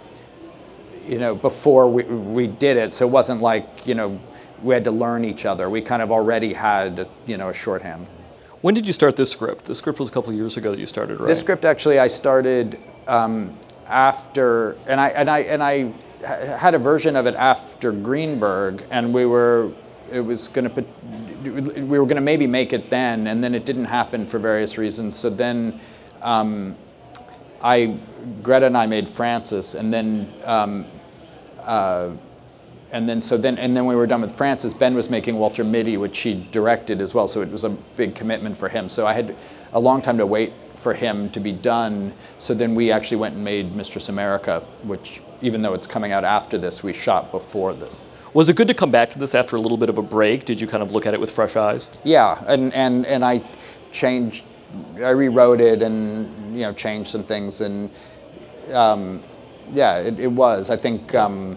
you 1.06 1.18
know, 1.18 1.34
before 1.34 1.90
we 1.90 2.04
we 2.04 2.46
did 2.46 2.76
it. 2.76 2.94
So 2.94 3.06
it 3.06 3.10
wasn't 3.10 3.40
like 3.40 3.86
you 3.86 3.94
know 3.94 4.20
we 4.62 4.75
had 4.75 4.85
to 4.85 4.90
learn 4.90 5.25
each 5.25 5.46
other. 5.46 5.70
We 5.70 5.81
kind 5.81 6.03
of 6.03 6.11
already 6.11 6.53
had 6.53 7.09
you 7.27 7.37
know 7.37 7.49
a 7.51 7.55
shorthand. 7.55 8.07
When 8.61 8.75
did 8.75 8.87
you 8.87 8.92
start 8.92 9.16
this 9.16 9.31
script? 9.31 9.64
The 9.64 9.75
script 9.75 10.01
was 10.01 10.11
a 10.11 10.12
couple 10.12 10.31
of 10.31 10.37
years 10.37 10.57
ago 10.57 10.70
that 10.70 10.79
you 10.79 10.87
started, 10.87 11.18
right? 11.18 11.27
This 11.27 11.40
script 11.40 11.64
actually 11.64 11.99
I 11.99 12.09
started 12.09 12.79
um, 13.07 13.59
after, 13.87 14.77
and 14.87 15.01
I 15.01 15.09
and 15.11 15.31
I 15.31 15.38
and 15.40 15.62
I 15.62 15.92
had 16.27 16.75
a 16.75 16.79
version 16.79 17.16
of 17.16 17.27
it 17.27 17.35
after 17.35 17.92
Greenberg, 17.92 18.85
and 18.90 19.14
we 19.14 19.25
were 19.27 19.73
it 20.11 20.20
was 20.20 20.49
going 20.49 20.70
to 20.70 20.85
we 21.42 21.99
were 21.99 22.05
going 22.05 22.16
to 22.16 22.20
maybe 22.20 22.46
make 22.46 22.73
it 22.73 22.90
then, 22.90 23.27
and 23.27 23.42
then 23.42 23.55
it 23.55 23.64
didn't 23.64 23.87
happen 23.87 24.27
for 24.27 24.38
various 24.38 24.79
reasons. 24.79 25.16
So 25.16 25.31
then. 25.31 25.81
Um, 26.23 26.77
I, 27.62 27.99
Greta 28.42 28.66
and 28.66 28.77
I 28.77 28.87
made 28.87 29.09
Frances, 29.09 29.75
and 29.75 29.92
then 29.92 30.33
um, 30.44 30.87
uh, 31.61 32.11
and 32.92 33.09
then 33.09 33.20
so 33.20 33.37
then 33.37 33.59
and 33.59 33.76
then 33.76 33.87
we 33.87 33.94
were 33.94 34.07
done 34.07 34.20
with 34.20 34.35
Frances. 34.35 34.74
Ben 34.74 34.94
was 34.94 35.11
making 35.11 35.37
Walter 35.37 35.64
Mitty, 35.64 35.96
which 35.96 36.18
he 36.20 36.46
directed 36.50 37.00
as 37.00 37.14
well. 37.14 37.29
So 37.29 37.40
it 37.42 37.50
was 37.50 37.64
a 37.64 37.70
big 37.70 38.14
commitment 38.14 38.57
for 38.57 38.68
him. 38.68 38.88
So 38.88 39.07
I 39.07 39.12
had 39.12 39.37
a 39.72 39.81
long 39.81 40.03
time 40.03 40.18
to 40.18 40.26
wait 40.26 40.53
for 40.74 40.94
him 40.94 41.31
to 41.31 41.40
be 41.40 41.53
done. 41.53 42.12
So 42.38 42.55
then 42.55 42.74
we 42.74 42.90
actually 42.90 43.18
went 43.18 43.35
and 43.35 43.44
made 43.44 43.74
Mistress 43.74 44.09
America, 44.09 44.64
which 44.83 45.22
even 45.42 45.62
though 45.62 45.74
it's 45.74 45.87
coming 45.87 46.12
out 46.12 46.24
after 46.24 46.59
this, 46.59 46.83
we 46.83 46.92
shot 46.92 47.31
before 47.31 47.74
this. 47.74 48.00
Was 48.33 48.48
it 48.48 48.57
good 48.57 48.68
to 48.68 48.74
come 48.74 48.90
back 48.90 49.11
to 49.11 49.18
this 49.18 49.35
after 49.35 49.57
a 49.57 49.61
little 49.61 49.76
bit 49.76 49.88
of 49.88 49.98
a 49.98 50.03
break? 50.03 50.44
Did 50.44 50.61
you 50.61 50.66
kind 50.66 50.83
of 50.83 50.92
look 50.92 51.07
at 51.07 51.14
it 51.14 51.20
with 51.20 51.31
fresh 51.31 51.57
eyes? 51.57 51.88
Yeah, 52.05 52.42
and 52.46 52.72
and 52.74 53.07
and 53.07 53.24
I 53.24 53.42
changed, 53.92 54.44
I 54.96 55.11
rewrote 55.11 55.61
it 55.61 55.83
and 55.83 56.57
you 56.57 56.62
know 56.62 56.72
changed 56.72 57.11
some 57.11 57.24
things 57.24 57.61
and 57.61 57.90
um, 58.72 59.22
yeah, 59.72 59.98
it, 59.98 60.18
it 60.18 60.33
was. 60.33 60.70
I 60.70 60.76
think. 60.76 61.14
Um, 61.14 61.57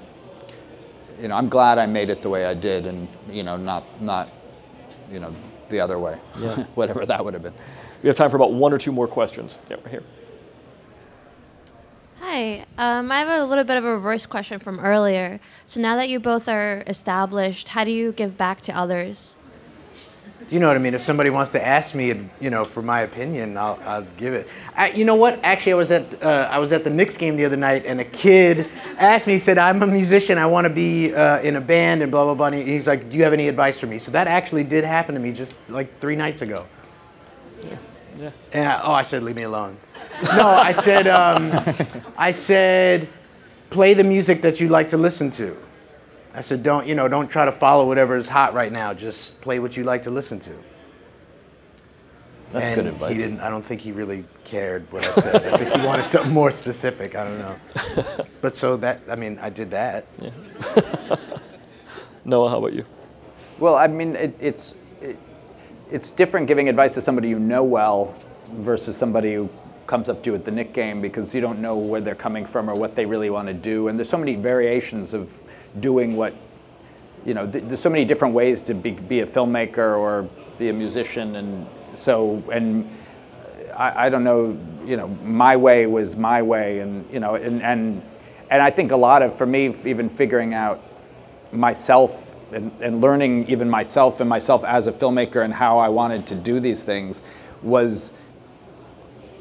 you 1.22 1.28
know, 1.28 1.36
I'm 1.36 1.50
glad 1.50 1.78
I 1.78 1.86
made 1.86 2.10
it 2.10 2.22
the 2.22 2.30
way 2.30 2.46
I 2.46 2.54
did, 2.54 2.86
and 2.86 3.08
you 3.30 3.44
know, 3.44 3.58
not 3.58 3.84
not, 4.02 4.32
you 5.12 5.20
know, 5.20 5.34
the 5.70 5.80
other 5.80 6.00
way. 6.00 6.18
Yeah. 6.40 6.64
Whatever 6.76 7.06
that 7.06 7.24
would 7.24 7.34
have 7.34 7.44
been. 7.44 7.54
We 8.02 8.08
have 8.08 8.18
time 8.18 8.30
for 8.30 8.36
about 8.36 8.54
one 8.54 8.74
or 8.74 8.78
two 8.78 8.92
more 8.92 9.08
questions. 9.08 9.58
Yeah, 9.70 9.78
we're 9.84 9.90
here. 9.90 10.04
Hi, 12.20 12.66
um, 12.78 13.12
I 13.12 13.20
have 13.20 13.30
a 13.30 13.46
little 13.46 13.64
bit 13.64 13.78
of 13.78 13.86
a 13.86 13.94
reverse 13.94 14.26
question 14.26 14.60
from 14.60 14.80
earlier. 14.80 15.40
So 15.66 15.80
now 15.82 15.96
that 15.98 16.10
you 16.10 16.20
both 16.20 16.48
are 16.48 16.84
established, 16.88 17.70
how 17.70 17.84
do 17.84 17.92
you 17.92 18.12
give 18.12 18.38
back 18.38 18.62
to 18.62 18.72
others? 18.76 19.36
You 20.50 20.60
know 20.60 20.68
what 20.68 20.76
I 20.76 20.80
mean? 20.80 20.94
If 20.94 21.02
somebody 21.02 21.30
wants 21.30 21.52
to 21.54 21.66
ask 21.66 21.96
me, 21.96 22.14
you 22.40 22.50
know, 22.50 22.66
for 22.66 22.82
my 22.82 23.02
opinion, 23.02 23.58
I'll, 23.58 23.80
I'll 23.86 24.08
give 24.18 24.34
it. 24.34 24.48
I, 24.76 24.92
you 24.92 25.06
know 25.06 25.16
what? 25.16 25.40
Actually, 25.44 25.74
I 25.74 25.76
was 25.76 25.92
at 25.92 26.24
uh, 26.24 26.50
I 26.52 26.60
was 26.60 26.72
at 26.72 26.84
the 26.84 26.90
Knicks 26.90 27.18
game 27.18 27.36
the 27.36 27.46
other 27.46 27.58
night, 27.58 27.86
and 27.86 28.00
a 28.00 28.06
kid 28.06 28.70
asked 28.98 29.28
me. 29.28 29.34
He 29.34 29.40
said, 29.40 29.58
"I'm 29.58 29.82
a 29.82 29.88
musician. 29.88 30.38
I 30.38 30.46
want 30.46 30.66
to 30.66 30.70
be 30.70 31.14
uh, 31.14 31.40
in 31.42 31.56
a 31.56 31.62
band," 31.62 32.02
and 32.02 32.12
blah 32.12 32.26
blah 32.26 32.36
blah. 32.36 32.48
And 32.48 32.68
he's 32.68 32.88
like, 32.88 33.10
"Do 33.10 33.18
you 33.18 33.24
have 33.24 33.34
any 33.34 33.48
advice 33.48 33.80
for 33.80 33.88
me?" 33.88 33.98
So 33.98 34.12
that 34.12 34.28
actually 34.28 34.64
did 34.64 34.84
happen 34.84 35.16
to 35.16 35.22
me 35.22 35.32
just 35.32 35.56
like 35.70 36.00
three 36.00 36.16
nights 36.16 36.42
ago. 36.42 36.66
Yeah. 37.62 37.78
Yeah. 38.18 38.32
And, 38.52 38.82
oh, 38.84 38.92
I 38.92 39.04
said, 39.04 39.24
"Leave 39.24 39.36
me 39.36 39.44
alone." 39.44 39.78
no, 40.22 40.48
I 40.48 40.72
said, 40.72 41.08
um, 41.08 41.52
I 42.18 42.32
said, 42.32 43.10
play 43.70 43.94
the 43.94 44.04
music 44.04 44.42
that 44.44 44.60
you 44.60 44.68
like 44.68 44.90
to 44.90 44.98
listen 44.98 45.32
to. 45.32 45.58
I 46.34 46.42
said, 46.42 46.64
don't, 46.64 46.88
you 46.88 46.96
know, 46.96 47.08
don't 47.08 47.28
try 47.28 47.46
to 47.46 47.52
follow 47.52 47.86
whatever 47.86 48.16
is 48.16 48.28
hot 48.28 48.54
right 48.54 48.72
now. 48.72 48.94
Just 48.94 49.42
play 49.42 49.60
what 49.60 49.78
you 49.78 49.84
like 49.84 50.04
to 50.04 50.12
listen 50.12 50.40
to. 50.40 50.54
That's 52.52 52.70
and 52.70 52.76
good 52.76 52.86
advice. 52.88 53.12
He 53.12 53.18
didn't, 53.18 53.40
I 53.40 53.50
don't 53.50 53.66
think 53.66 53.82
he 53.82 53.92
really 53.92 54.26
cared 54.44 54.92
what 54.92 55.08
I 55.08 55.14
said. 55.14 55.54
I 55.54 55.58
think 55.58 55.72
he 55.72 55.82
wanted 55.86 56.08
something 56.08 56.32
more 56.32 56.52
specific. 56.52 57.16
I 57.16 57.24
don't 57.24 57.40
know. 57.40 58.26
But 58.42 58.56
so 58.56 58.78
that, 58.78 59.02
I 59.10 59.16
mean, 59.16 59.40
I 59.40 59.50
did 59.50 59.72
that. 59.72 60.06
Yeah. 60.20 61.16
Noah, 62.26 62.50
how 62.50 62.60
about 62.60 62.74
you? 62.74 62.86
Well, 63.60 63.76
I 63.76 63.88
mean, 63.88 64.16
it, 64.16 64.36
it's 64.40 64.78
it, 65.02 65.18
it's 65.92 66.10
different 66.10 66.48
giving 66.48 66.70
advice 66.70 66.94
to 66.96 67.02
somebody 67.02 67.30
you 67.30 67.40
know 67.40 67.64
well 67.64 68.16
versus 68.54 68.96
somebody 68.96 69.34
who 69.34 69.50
comes 69.88 70.08
up 70.10 70.24
to 70.24 70.32
you 70.32 70.36
at 70.36 70.46
the 70.46 70.52
Knick 70.52 70.74
game 70.74 71.02
because 71.02 71.36
you 71.36 71.42
don't 71.42 71.60
know 71.60 71.78
where 71.78 72.02
they're 72.02 72.16
coming 72.16 72.46
from 72.46 72.70
or 72.70 72.76
what 72.76 72.96
they 72.96 73.06
really 73.06 73.30
want 73.30 73.48
to 73.48 73.54
do. 73.54 73.90
And 73.90 73.98
there's 73.98 74.10
so 74.10 74.18
many 74.18 74.36
variations 74.36 75.14
of 75.14 75.38
doing 75.80 76.16
what, 76.16 76.34
you 77.26 77.34
know, 77.34 77.50
th- 77.50 77.64
there's 77.66 77.80
so 77.80 77.90
many 77.90 78.06
different 78.06 78.34
ways 78.34 78.62
to 78.64 78.74
be, 78.74 78.92
be 78.92 79.22
a 79.22 79.26
filmmaker 79.26 79.98
or 79.98 80.28
be 80.58 80.70
a 80.70 80.74
musician. 80.74 81.36
And 81.36 81.68
so, 81.94 82.44
and 82.52 82.90
I, 83.76 84.06
I 84.06 84.10
don't 84.10 84.24
know, 84.24 84.58
you 84.86 84.98
know, 84.98 85.08
my 85.24 85.56
way 85.56 85.86
was 85.86 86.16
my 86.16 86.42
way. 86.42 86.80
And, 86.80 87.10
you 87.12 87.20
know, 87.20 87.36
and, 87.36 87.62
and, 87.62 88.02
and 88.50 88.62
I 88.62 88.70
think 88.70 88.92
a 88.92 88.98
lot 88.98 89.22
of, 89.22 89.36
for 89.36 89.46
me, 89.46 89.74
even 89.86 90.10
figuring 90.10 90.54
out 90.54 90.82
myself 91.52 92.36
and, 92.52 92.72
and 92.82 93.02
learning 93.02 93.48
even 93.50 93.70
myself 93.70 94.20
and 94.20 94.30
myself 94.30 94.64
as 94.64 94.88
a 94.88 94.92
filmmaker 94.92 95.44
and 95.44 95.54
how 95.54 95.80
I 95.80 95.90
wanted 95.90 96.28
to 96.28 96.36
do 96.36 96.60
these 96.60 96.84
things 96.84 97.22
was 97.62 98.14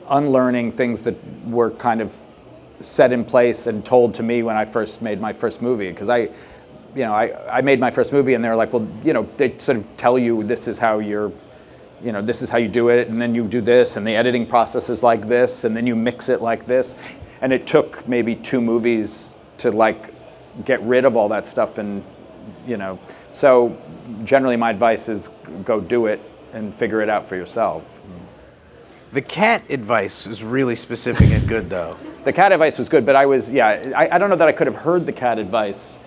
unlearning 0.08 0.72
things 0.72 1.02
that 1.02 1.16
were 1.44 1.70
kind 1.70 2.00
of 2.00 2.14
set 2.82 3.12
in 3.12 3.24
place 3.24 3.66
and 3.66 3.84
told 3.84 4.14
to 4.16 4.22
me 4.22 4.42
when 4.42 4.56
I 4.56 4.64
first 4.64 5.02
made 5.02 5.20
my 5.20 5.32
first 5.32 5.62
movie. 5.62 5.90
Because 5.90 6.08
I, 6.08 6.18
you 6.94 7.04
know, 7.04 7.12
I, 7.14 7.58
I 7.58 7.60
made 7.62 7.80
my 7.80 7.90
first 7.90 8.12
movie 8.12 8.34
and 8.34 8.44
they're 8.44 8.56
like, 8.56 8.72
well, 8.72 8.86
you 9.02 9.12
know, 9.12 9.28
they 9.36 9.56
sort 9.58 9.78
of 9.78 9.96
tell 9.96 10.18
you 10.18 10.42
this 10.42 10.68
is 10.68 10.78
how 10.78 10.98
you're, 10.98 11.32
you 12.02 12.12
know, 12.12 12.20
this 12.20 12.42
is 12.42 12.50
how 12.50 12.58
you 12.58 12.68
do 12.68 12.88
it, 12.88 13.08
and 13.08 13.20
then 13.22 13.34
you 13.34 13.46
do 13.46 13.60
this, 13.60 13.96
and 13.96 14.04
the 14.06 14.14
editing 14.16 14.44
process 14.46 14.90
is 14.90 15.02
like 15.04 15.28
this, 15.28 15.64
and 15.64 15.76
then 15.76 15.86
you 15.86 15.94
mix 15.94 16.28
it 16.28 16.42
like 16.42 16.66
this. 16.66 16.94
and 17.42 17.52
it 17.52 17.66
took 17.66 18.06
maybe 18.08 18.34
two 18.36 18.60
movies 18.60 19.34
to 19.58 19.70
like 19.70 20.12
get 20.64 20.80
rid 20.82 21.04
of 21.04 21.16
all 21.16 21.28
that 21.28 21.46
stuff 21.46 21.78
and 21.78 22.04
you 22.66 22.76
know 22.76 22.98
so 23.30 23.76
generally 24.24 24.56
my 24.56 24.70
advice 24.70 25.08
is 25.08 25.28
go 25.64 25.80
do 25.80 26.06
it 26.06 26.20
and 26.52 26.74
figure 26.74 27.00
it 27.02 27.08
out 27.08 27.24
for 27.26 27.36
yourself 27.36 28.00
The 29.12 29.22
cat 29.22 29.62
advice 29.70 30.26
is 30.26 30.42
really 30.42 30.74
specific 30.76 31.30
and 31.30 31.46
good, 31.46 31.68
though. 31.68 31.96
The 32.24 32.32
cat 32.32 32.52
advice 32.52 32.78
was 32.78 32.88
good 32.88 33.04
but 33.06 33.16
i 33.16 33.26
was 33.26 33.52
yeah 33.52 33.92
i, 33.96 34.08
I 34.14 34.18
don't 34.18 34.30
know 34.30 34.36
that 34.36 34.48
i 34.48 34.52
could 34.52 34.66
have 34.66 34.76
heard 34.76 35.06
the 35.06 35.12
cat 35.12 35.38
advice 35.38 35.98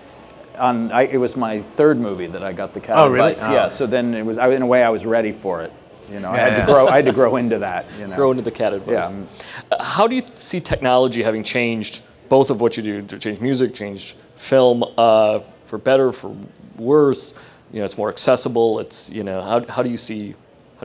on 0.58 0.90
I, 0.92 1.02
it 1.02 1.18
was 1.18 1.36
my 1.36 1.60
third 1.62 1.98
movie 1.98 2.26
that 2.28 2.42
i 2.42 2.52
got 2.52 2.72
the 2.74 2.80
cat 2.80 2.96
Oh, 2.96 3.08
really? 3.08 3.32
advice 3.32 3.46
Oh. 3.48 3.52
yeah 3.52 3.68
so 3.68 3.86
then 3.86 4.14
it 4.14 4.24
was 4.24 4.38
I, 4.38 4.48
in 4.50 4.62
a 4.62 4.66
way 4.66 4.82
i 4.82 4.88
was 4.90 5.04
ready 5.04 5.32
for 5.32 5.62
it 5.62 5.72
you 6.10 6.20
know 6.20 6.30
i 6.30 6.36
had 6.38 6.52
Yeah. 6.52 6.60
to 6.66 6.72
grow 6.72 6.88
i 6.88 6.96
had 6.96 7.04
to 7.06 7.12
grow 7.12 7.36
into 7.36 7.58
that 7.58 7.84
you 7.98 8.06
know 8.06 8.16
Grow 8.16 8.30
into 8.30 8.42
the 8.42 8.50
cat 8.50 8.72
advice. 8.72 9.10
Yeah. 9.12 9.24
Uh, 9.72 9.82
How 9.82 10.06
do 10.06 10.14
you 10.16 10.22
see 10.36 10.60
technology 10.60 11.22
having 11.22 11.42
changed 11.44 12.02
both 12.28 12.50
of 12.50 12.60
what 12.60 12.76
you 12.76 12.82
do 12.82 13.02
to 13.02 13.18
change 13.18 13.40
music, 13.40 13.72
change 13.74 14.16
film, 14.34 14.82
uh, 14.98 15.40
for 15.64 15.78
better, 15.78 16.10
for 16.12 16.34
worse? 16.76 17.34
You 17.72 17.78
know, 17.80 17.84
it's 17.84 17.96
more 17.98 18.08
accessible. 18.08 18.80
It's 18.80 19.10
you 19.10 19.22
know, 19.22 19.40
how, 19.42 19.64
how 19.68 19.82
do 19.82 19.88
you 19.90 19.96
see 19.96 20.34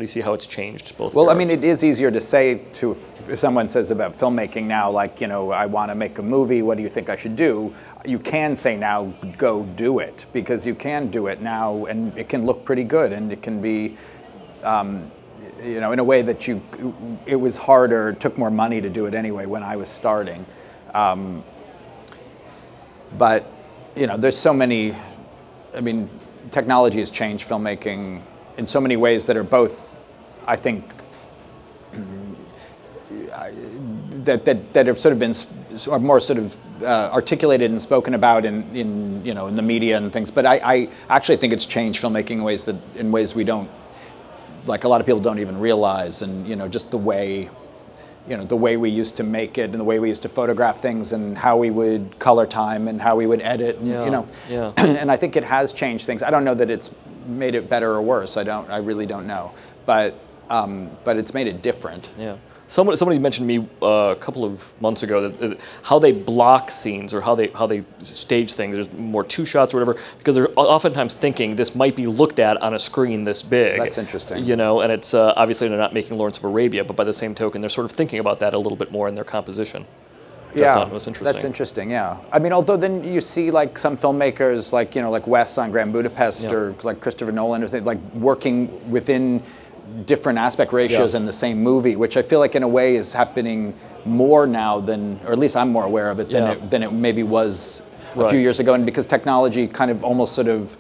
do 0.02 0.04
you 0.04 0.10
see 0.10 0.22
how 0.22 0.34
it's 0.34 0.46
changed 0.46 0.98
both? 0.98 1.14
Well, 1.14 1.30
I 1.30 1.34
mean, 1.34 1.50
it 1.50 1.64
is 1.64 1.84
easier 1.84 2.12
to 2.12 2.20
say 2.20 2.62
to 2.74 2.92
if, 2.92 3.40
someone 3.40 3.70
says 3.70 3.92
about 3.92 4.12
filmmaking 4.12 4.64
now, 4.64 4.92
like 4.92 5.22
you 5.22 5.28
know, 5.28 5.52
I 5.52 5.66
want 5.66 5.92
to 5.92 5.96
make 5.96 6.18
a 6.18 6.24
movie. 6.24 6.62
What 6.62 6.76
do 6.78 6.84
you 6.84 6.90
think 6.90 7.10
I 7.10 7.16
should 7.16 7.36
do? 7.36 7.74
You 8.06 8.20
can 8.20 8.56
say 8.56 8.76
now, 8.76 9.06
go 9.38 9.64
do 9.64 10.00
it 10.00 10.26
because 10.34 10.68
you 10.68 10.76
can 10.76 11.10
do 11.10 11.28
it 11.28 11.42
now, 11.42 11.86
and 11.86 12.18
it 12.18 12.28
can 12.28 12.46
look 12.46 12.66
pretty 12.66 12.84
good, 12.84 13.14
and 13.14 13.32
it 13.32 13.42
can 13.42 13.62
be. 13.62 13.98
Um, 14.64 15.12
you 15.64 15.80
know, 15.80 15.92
in 15.92 16.00
a 16.00 16.04
way 16.04 16.22
that 16.24 16.48
you, 16.48 16.62
it 17.26 17.36
was 17.36 17.58
harder, 17.58 18.10
it 18.10 18.20
took 18.20 18.38
more 18.38 18.50
money 18.50 18.82
to 18.82 18.90
do 18.90 19.06
it 19.06 19.14
anyway 19.14 19.46
when 19.46 19.64
I 19.64 19.76
was 19.76 19.90
starting. 19.90 20.46
Um, 20.94 21.44
but, 23.18 23.46
you 23.96 24.08
know, 24.08 24.18
there's 24.18 24.38
so 24.38 24.54
many, 24.54 24.96
I 25.76 25.82
mean, 25.82 26.10
technology 26.52 27.00
has 27.00 27.12
changed 27.12 27.48
filmmaking 27.48 28.22
in 28.58 28.68
so 28.68 28.82
many 28.82 28.98
ways 28.98 29.26
that 29.28 29.38
are 29.38 29.44
both, 29.44 29.90
I 30.47 30.56
think, 30.56 30.93
that, 34.25 34.45
that, 34.45 34.73
that 34.73 34.88
have 34.88 34.99
sort 34.99 35.13
of 35.13 35.19
been 35.19 35.34
or 35.88 35.99
more 35.99 36.19
sort 36.19 36.39
of 36.39 36.58
uh, 36.84 37.10
articulated 37.13 37.71
and 37.71 37.82
spoken 37.82 38.13
about 38.13 38.45
in, 38.45 38.63
in 38.75 39.25
you 39.25 39.34
know 39.34 39.47
in 39.47 39.56
the 39.56 39.62
media 39.62 39.97
and 39.97 40.12
things. 40.12 40.32
But 40.32 40.45
I, 40.45 40.56
I 40.63 40.89
actually 41.10 41.38
think 41.38 41.54
it's 41.54 41.65
changed 41.65 42.01
filmmaking 42.01 42.32
in 42.32 42.43
ways 42.43 42.65
that 42.65 42.75
in 42.95 43.12
ways 43.12 43.36
we 43.36 43.43
don't 43.43 43.69
like 44.65 44.84
a 44.84 44.88
lot 44.88 45.01
of 45.01 45.08
people 45.08 45.21
don't 45.21 45.39
even 45.39 45.60
realize 45.60 46.21
and 46.21 46.47
you 46.47 46.56
know 46.56 46.67
just 46.67 46.91
the 46.91 46.97
way 46.97 47.49
you 48.27 48.38
know 48.38 48.45
the 48.45 48.56
way 48.56 48.77
we 48.77 48.89
used 48.89 49.17
to 49.17 49.23
make 49.23 49.58
it 49.58 49.71
and 49.71 49.80
the 49.80 49.84
way 49.84 49.97
we 49.99 50.08
used 50.08 50.21
to 50.21 50.30
photograph 50.30 50.80
things 50.80 51.13
and 51.13 51.38
how 51.38 51.58
we 51.58 51.71
would 51.71 52.17
color 52.19 52.45
time 52.45 52.88
and 52.88 53.01
how 53.01 53.15
we 53.15 53.25
would 53.25 53.41
edit 53.41 53.77
and, 53.77 53.88
Yeah, 53.88 54.06
you 54.06 54.12
know 54.12 54.27
yeah. 54.49 54.73
and 54.77 55.12
I 55.12 55.17
think 55.17 55.36
it 55.36 55.43
has 55.43 55.73
changed 55.73 56.06
things. 56.06 56.21
I 56.21 56.30
don't 56.30 56.43
know 56.43 56.56
that 56.56 56.69
it's 56.69 56.93
made 57.25 57.56
it 57.56 57.69
better 57.69 57.91
or 57.91 58.01
worse. 58.01 58.38
I 58.38 58.43
don't. 58.43 58.69
I 58.69 58.77
really 58.77 59.06
don't 59.06 59.27
know. 59.27 59.51
But 59.86 60.15
um, 60.52 60.90
but 61.04 61.18
it's 61.18 61.34
made 61.34 61.48
it 61.48 61.62
different. 61.62 62.10
Yeah. 62.18 62.36
Somebody, 62.68 62.96
somebody 62.96 63.20
mentioned 63.20 63.50
to 63.50 63.60
me 63.60 63.68
uh, 63.82 64.12
a 64.12 64.16
couple 64.16 64.46
of 64.46 64.72
months 64.82 65.04
ago 65.04 65.20
that, 65.28 65.40
that 65.42 65.60
how 65.84 66.00
they 66.00 66.14
block 66.14 66.72
scenes 66.72 67.14
or 67.14 67.20
how 67.20 67.36
they 67.36 67.48
how 67.50 67.68
they 67.68 67.84
stage 68.02 68.54
things. 68.54 68.76
There's 68.78 68.92
more 68.94 69.26
two 69.26 69.46
shots 69.46 69.74
or 69.74 69.78
whatever 69.78 70.00
because 70.20 70.36
they're 70.36 70.58
oftentimes 70.58 71.14
thinking 71.14 71.58
this 71.58 71.76
might 71.76 71.98
be 71.98 72.08
looked 72.08 72.40
at 72.40 72.56
on 72.62 72.74
a 72.74 72.80
screen 72.80 73.26
this 73.26 73.44
big. 73.44 73.78
That's 73.78 73.98
interesting. 73.98 74.46
You 74.46 74.56
know, 74.56 74.80
and 74.82 74.90
it's 74.92 75.14
uh, 75.14 75.34
obviously 75.36 75.68
they're 75.68 75.78
not 75.78 75.94
making 75.94 76.18
Lawrence 76.18 76.38
of 76.38 76.46
Arabia, 76.46 76.86
but 76.86 76.96
by 76.96 77.04
the 77.04 77.14
same 77.14 77.36
token, 77.36 77.60
they're 77.60 77.70
sort 77.70 77.86
of 77.86 77.92
thinking 77.92 78.20
about 78.20 78.40
that 78.40 78.54
a 78.54 78.58
little 78.58 78.78
bit 78.78 78.90
more 78.90 79.10
in 79.10 79.16
their 79.16 79.26
composition. 79.26 79.86
yeah, 80.56 80.84
interesting. 80.84 81.14
that's 81.26 81.44
interesting. 81.44 81.92
Yeah, 81.92 82.18
I 82.32 82.40
mean, 82.40 82.54
although 82.54 82.78
then 82.78 83.04
you 83.04 83.20
see 83.20 83.52
like 83.52 83.78
some 83.78 83.98
filmmakers, 83.98 84.72
like 84.72 84.96
you 84.96 85.02
know, 85.02 85.12
like 85.12 85.28
Wes 85.28 85.58
on 85.58 85.72
Grand 85.72 85.92
Budapest, 85.92 86.46
Yeah. 86.46 86.54
or 86.54 86.76
like 86.84 87.02
Christopher 87.02 87.34
Nolan, 87.34 87.64
or 87.64 87.68
like 87.82 88.00
working 88.14 88.90
within 88.90 89.44
different 90.06 90.39
aspect 90.39 90.73
ratios 90.73 91.13
Yeah. 91.13 91.19
in 91.21 91.25
the 91.25 91.34
same 91.34 91.62
movie, 91.62 91.95
which 91.95 92.17
I 92.17 92.21
feel 92.21 92.39
like 92.39 92.56
in 92.56 92.63
a 92.63 92.67
way 92.67 92.95
is 92.95 93.13
happening 93.13 93.73
more 94.06 94.47
now 94.47 94.80
than, 94.80 95.19
or 95.25 95.32
at 95.34 95.39
least 95.39 95.56
I'm 95.56 95.69
more 95.71 95.86
aware 95.86 96.10
of 96.10 96.19
it 96.19 96.30
than 96.32 96.43
Yeah. 96.43 96.51
it, 96.54 96.71
than 96.71 96.84
it 96.84 96.91
maybe 96.91 97.23
was 97.23 97.82
a 98.15 98.19
Right. 98.21 98.30
few 98.32 98.39
years 98.39 98.60
ago, 98.60 98.73
and 98.73 98.86
because 98.86 99.06
technology 99.06 99.67
kind 99.67 99.91
of 99.91 100.04
almost 100.04 100.34
sort 100.34 100.47
of 100.47 100.75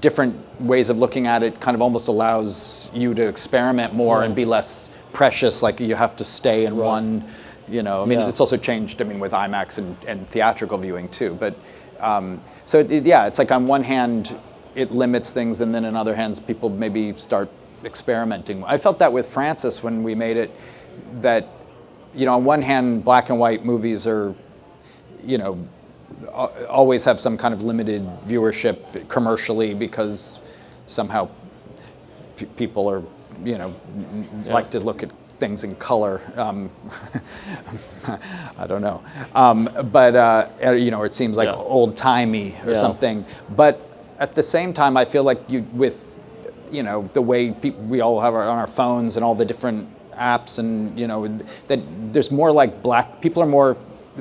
different 0.00 0.34
ways 0.60 0.88
of 0.88 0.98
looking 0.98 1.26
at 1.26 1.42
it 1.42 1.60
kind 1.60 1.74
of 1.74 1.82
almost 1.82 2.06
allows 2.08 2.90
you 2.94 3.12
to 3.14 3.26
experiment 3.26 3.92
more 3.92 4.22
and 4.22 4.34
be 4.36 4.44
less 4.44 4.88
precious 5.12 5.62
like 5.62 5.80
you 5.80 5.96
have 5.96 6.14
to 6.14 6.24
stay 6.24 6.64
in 6.64 6.76
one 6.76 7.24
you 7.68 7.82
know 7.82 8.00
i 8.00 8.06
mean 8.06 8.20
it's 8.20 8.38
also 8.38 8.56
changed 8.56 9.00
i 9.02 9.04
mean 9.04 9.18
with 9.18 9.32
imax 9.32 9.78
and, 9.78 9.96
and 10.06 10.24
theatrical 10.28 10.78
viewing 10.78 11.08
too 11.08 11.36
but 11.40 11.54
um, 11.98 12.40
so 12.64 12.78
it, 12.78 12.92
it- 12.92 13.04
yeah 13.04 13.26
it's 13.26 13.40
like 13.40 13.50
on 13.50 13.66
one 13.66 13.82
hand 13.82 14.36
it 14.76 14.92
limits 14.92 15.32
things 15.32 15.60
and 15.60 15.74
then 15.74 15.84
on 15.84 15.96
other 15.96 16.14
hands 16.14 16.38
people 16.38 16.68
maybe 16.70 17.12
start 17.16 17.48
experimenting 17.84 18.62
i 18.64 18.76
felt 18.78 18.98
that 18.98 19.12
with 19.12 19.26
Frances 19.26 19.82
when 19.82 20.02
we 20.02 20.14
made 20.14 20.36
it 20.36 20.50
that 21.20 21.46
you 22.14 22.26
know 22.26 22.34
on 22.34 22.44
one 22.44 22.62
hand 22.62 23.04
black 23.04 23.30
and 23.30 23.38
white 23.38 23.64
movies 23.64 24.06
are 24.06 24.34
you 25.24 25.38
know 25.38 25.58
always 26.68 27.04
have 27.04 27.18
some 27.20 27.36
kind 27.38 27.54
of 27.54 27.62
limited 27.62 28.02
viewership 28.26 29.08
commercially 29.08 29.72
because 29.74 30.40
somehow 30.86 31.28
p- 32.36 32.46
people 32.56 32.88
are 32.90 33.02
you 33.44 33.56
know 33.58 33.74
Yeah. 34.44 34.54
like 34.54 34.70
to 34.70 34.80
look 34.80 35.02
at 35.02 35.10
things 35.38 35.64
in 35.64 35.74
color 35.76 36.20
um, 36.36 36.70
I 38.58 38.66
don't 38.66 38.82
know 38.82 39.02
um, 39.34 39.68
but 39.90 40.14
uh, 40.16 40.48
uh, 40.64 40.70
you 40.72 40.90
know 40.90 41.02
it 41.04 41.14
seems 41.14 41.36
like 41.36 41.48
Yeah. 41.48 41.54
old 41.54 41.96
timey 41.96 42.54
or 42.66 42.72
Yeah. 42.72 42.76
something 42.76 43.24
but 43.56 43.80
at 44.18 44.34
the 44.34 44.42
same 44.42 44.72
time 44.74 44.96
I 44.96 45.04
feel 45.06 45.22
like 45.24 45.40
you 45.48 45.64
with 45.72 46.09
you 46.72 46.82
know 46.82 47.08
the 47.12 47.22
way 47.22 47.50
peop 47.50 47.76
we 47.78 48.00
all 48.00 48.20
have 48.20 48.34
our, 48.34 48.44
on 48.48 48.58
our 48.58 48.66
phones 48.66 49.16
and 49.16 49.24
all 49.24 49.34
the 49.34 49.44
different 49.44 49.88
apps 50.16 50.58
and 50.58 50.98
you 50.98 51.06
know 51.06 51.26
that 51.68 51.80
there's 52.12 52.30
more 52.30 52.52
like 52.52 52.82
black 52.82 53.20
people 53.20 53.42
are 53.42 53.46
more 53.46 53.76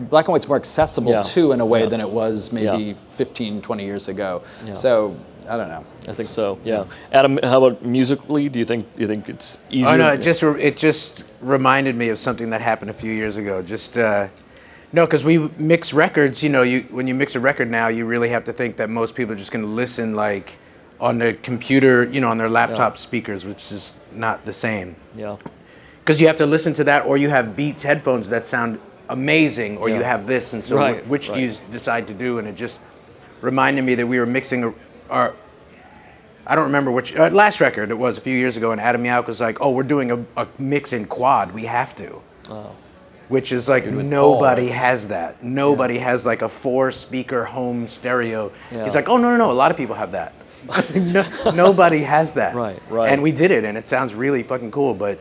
black 0.10 0.26
and 0.26 0.32
white's 0.34 0.48
more 0.48 0.58
accessible 0.58 1.12
Yeah. 1.12 1.24
too 1.24 1.52
in 1.52 1.60
a 1.62 1.66
way 1.66 1.82
Yeah. 1.82 1.86
than 1.88 2.02
it 2.02 2.10
was 2.10 2.54
maybe 2.54 2.84
Yeah. 2.84 2.94
15 3.12 3.62
20 3.62 3.86
years 3.86 4.08
ago 4.08 4.42
Yeah. 4.66 4.74
so 4.74 5.16
i 5.50 5.58
don't 5.58 5.70
know 5.70 5.86
I 6.08 6.14
think 6.14 6.30
so. 6.30 6.58
Yeah. 6.64 6.86
Adam, 7.12 7.38
how 7.44 7.64
about 7.64 7.86
musically? 7.86 8.50
Do 8.50 8.58
you 8.58 8.66
think 8.66 8.84
do 8.96 9.02
you 9.02 9.08
think 9.08 9.30
it's 9.30 9.60
easier? 9.70 9.94
Oh 9.94 9.98
no! 9.98 10.14
It 10.14 10.22
just 10.24 10.42
re- 10.42 10.60
it 10.60 10.76
just 10.76 11.24
reminded 11.40 11.96
me 11.96 12.10
of 12.10 12.18
something 12.18 12.50
that 12.50 12.62
happened 12.62 12.90
a 12.90 12.94
few 12.94 13.12
years 13.12 13.38
ago. 13.38 13.62
Just 13.62 13.96
uh, 13.96 14.30
no, 14.92 15.06
because 15.06 15.24
we 15.24 15.38
mix 15.60 15.94
records. 15.94 16.42
You 16.42 16.50
know, 16.50 16.64
you 16.64 16.80
when 16.90 17.06
you 17.08 17.14
mix 17.14 17.36
a 17.36 17.40
record 17.40 17.70
now, 17.70 17.90
you 17.90 18.06
really 18.08 18.30
have 18.30 18.44
to 18.46 18.54
think 18.54 18.78
that 18.78 18.90
most 18.90 19.14
people 19.14 19.34
are 19.36 19.38
just 19.38 19.52
going 19.52 19.64
to 19.64 19.70
listen 19.70 20.16
like 20.16 20.58
on 21.02 21.18
their 21.18 21.34
computer, 21.34 22.04
you 22.04 22.20
know, 22.20 22.30
on 22.30 22.38
their 22.38 22.50
laptop 22.50 22.98
speakers, 22.98 23.46
which 23.46 23.72
is 23.72 24.00
not 24.12 24.46
the 24.46 24.54
same. 24.54 24.96
Yeah. 25.16 25.38
Because 26.00 26.20
you 26.20 26.28
have 26.28 26.38
to 26.38 26.46
listen 26.46 26.74
to 26.74 26.84
that, 26.86 27.06
or 27.06 27.18
you 27.18 27.30
have 27.30 27.56
Beats 27.56 27.84
headphones 27.84 28.30
that 28.30 28.46
sound 28.46 28.80
amazing, 29.10 29.78
or 29.78 29.90
you 29.90 30.04
have 30.04 30.28
this, 30.28 30.54
and 30.54 30.64
so 30.64 30.76
Right, 30.76 31.06
which 31.08 31.32
do 31.32 31.40
you 31.40 31.54
decide 31.72 32.08
to 32.08 32.14
do? 32.14 32.40
And 32.40 32.48
it 32.48 32.56
just 32.56 32.80
reminded 33.42 33.84
me 33.84 33.96
that 33.96 34.08
we 34.08 34.20
were 34.20 34.26
mixing 34.26 34.74
our. 35.10 35.36
I 36.48 36.56
don't 36.56 36.66
remember 36.66 36.90
which 36.90 37.16
uh, 37.16 37.30
last 37.30 37.62
record 37.62 37.92
it 37.92 37.98
was 37.98 38.18
a 38.18 38.22
few 38.22 38.36
years 38.36 38.58
ago, 38.58 38.72
and 38.72 38.82
Adam 38.82 39.04
Yauch 39.04 39.28
was 39.28 39.40
like, 39.40 39.62
"Oh, 39.62 39.70
we're 39.70 39.84
doing 39.84 40.10
a, 40.10 40.26
a 40.36 40.48
mix 40.58 40.94
in 40.94 41.06
quad. 41.06 41.54
We 41.54 41.66
have 41.66 41.96
to." 41.98 42.22
Oh. 42.50 42.76
Which 43.28 43.52
is 43.52 43.70
like 43.70 43.86
nobody 43.86 44.68
Paul, 44.68 44.76
has 44.76 45.08
that. 45.10 45.44
Nobody 45.44 46.00
has 46.00 46.26
like 46.26 46.42
a 46.42 46.50
four-speaker 46.50 47.46
home 47.46 47.88
stereo. 47.88 48.52
Yeah. 48.72 48.86
He's 48.86 48.96
like, 48.96 49.08
"Oh 49.08 49.18
no, 49.18 49.30
no, 49.30 49.38
no! 49.38 49.52
A 49.52 49.54
lot 49.54 49.70
of 49.70 49.78
people 49.78 49.96
have 49.96 50.14
that. 50.14 50.34
no, 50.96 51.52
nobody 51.54 52.00
has 52.00 52.34
that." 52.34 52.56
Right, 52.56 52.82
right. 52.90 53.12
And 53.12 53.22
we 53.24 53.32
did 53.32 53.52
it, 53.52 53.64
and 53.64 53.78
it 53.78 53.88
sounds 53.88 54.14
really 54.14 54.44
fucking 54.44 54.72
cool. 54.72 54.94
But 54.94 55.20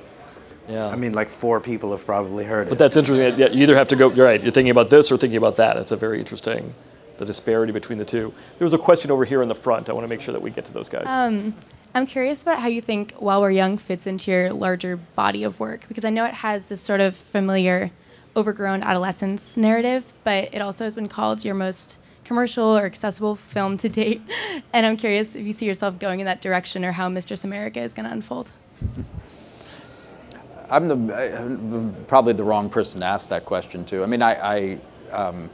Yeah. 0.69 0.87
I 0.89 0.97
mean, 0.97 1.13
like 1.15 1.29
four 1.29 1.61
people 1.61 1.93
have 1.93 2.05
probably 2.05 2.45
heard 2.45 2.67
it. 2.67 2.71
But 2.71 2.79
that's 2.79 2.97
interesting. 2.97 3.39
Yeah, 3.39 3.49
you 3.51 3.63
either 3.63 3.77
have 3.77 3.89
to 3.89 3.97
go. 3.97 4.11
You're 4.11 4.27
right. 4.27 4.43
You're 4.43 4.53
thinking 4.53 4.71
about 4.71 4.91
this 4.91 5.11
or 5.11 5.17
thinking 5.17 5.39
about 5.39 5.57
that. 5.57 5.77
It's 5.79 5.93
a 5.93 5.97
very 5.97 6.19
interesting, 6.19 6.75
the 7.17 7.25
disparity 7.25 7.73
between 7.73 7.99
the 7.99 8.05
two. 8.05 8.35
There 8.59 8.65
was 8.67 8.75
a 8.75 8.79
question 8.79 9.11
over 9.11 9.25
here 9.25 9.41
in 9.43 9.49
the 9.49 9.55
front. 9.55 9.89
I 9.89 9.93
want 9.93 10.05
to 10.05 10.09
make 10.09 10.21
sure 10.21 10.33
that 10.33 10.43
we 10.43 10.51
get 10.51 10.65
to 10.67 10.73
those 10.73 10.89
guys. 10.91 11.05
Um, 11.07 11.55
I'm 11.95 12.05
curious 12.05 12.43
about 12.43 12.59
how 12.61 12.69
you 12.69 12.83
think 12.83 13.15
While 13.19 13.41
We're 13.41 13.51
Young 13.51 13.79
fits 13.79 14.07
into 14.07 14.31
your 14.31 14.53
larger 14.53 14.99
body 14.99 15.43
of 15.43 15.59
work 15.59 15.87
because 15.89 16.05
I 16.05 16.11
know 16.11 16.27
it 16.27 16.35
has 16.35 16.67
this 16.67 16.83
sort 16.83 17.01
of 17.01 17.17
familiar, 17.17 17.91
overgrown 18.37 18.83
adolescence 18.83 19.57
narrative, 19.57 20.13
but 20.23 20.51
it 20.53 20.61
also 20.61 20.85
has 20.85 20.95
been 20.95 21.09
called 21.09 21.47
your 21.47 21.55
most 21.55 21.97
commercial 22.29 22.77
or 22.77 22.85
accessible 22.85 23.35
film 23.35 23.77
to 23.79 23.89
date. 23.89 24.23
And 24.73 24.85
I'm 24.85 24.97
curious 24.99 25.35
if 25.35 25.47
you 25.47 25.53
see 25.53 25.67
yourself 25.67 25.99
going 25.99 26.21
in 26.21 26.27
that 26.27 26.41
direction 26.43 26.85
or 26.85 26.93
how 26.93 27.09
Mistress 27.09 27.43
America 27.43 27.81
is 27.81 27.95
going 27.95 28.05
to 28.07 28.13
unfold. 28.13 28.53
I'm 30.71 30.87
the 30.87 30.95
I'm 31.41 32.05
probably 32.07 32.35
the 32.35 32.45
wrong 32.45 32.69
person 32.69 33.01
to 33.01 33.07
ask 33.07 33.31
that 33.31 33.47
question 33.47 33.85
to. 33.87 34.03
I 34.03 34.07
mean, 34.07 34.21
I 34.21 34.33
I, 34.57 34.79
um, 35.11 35.49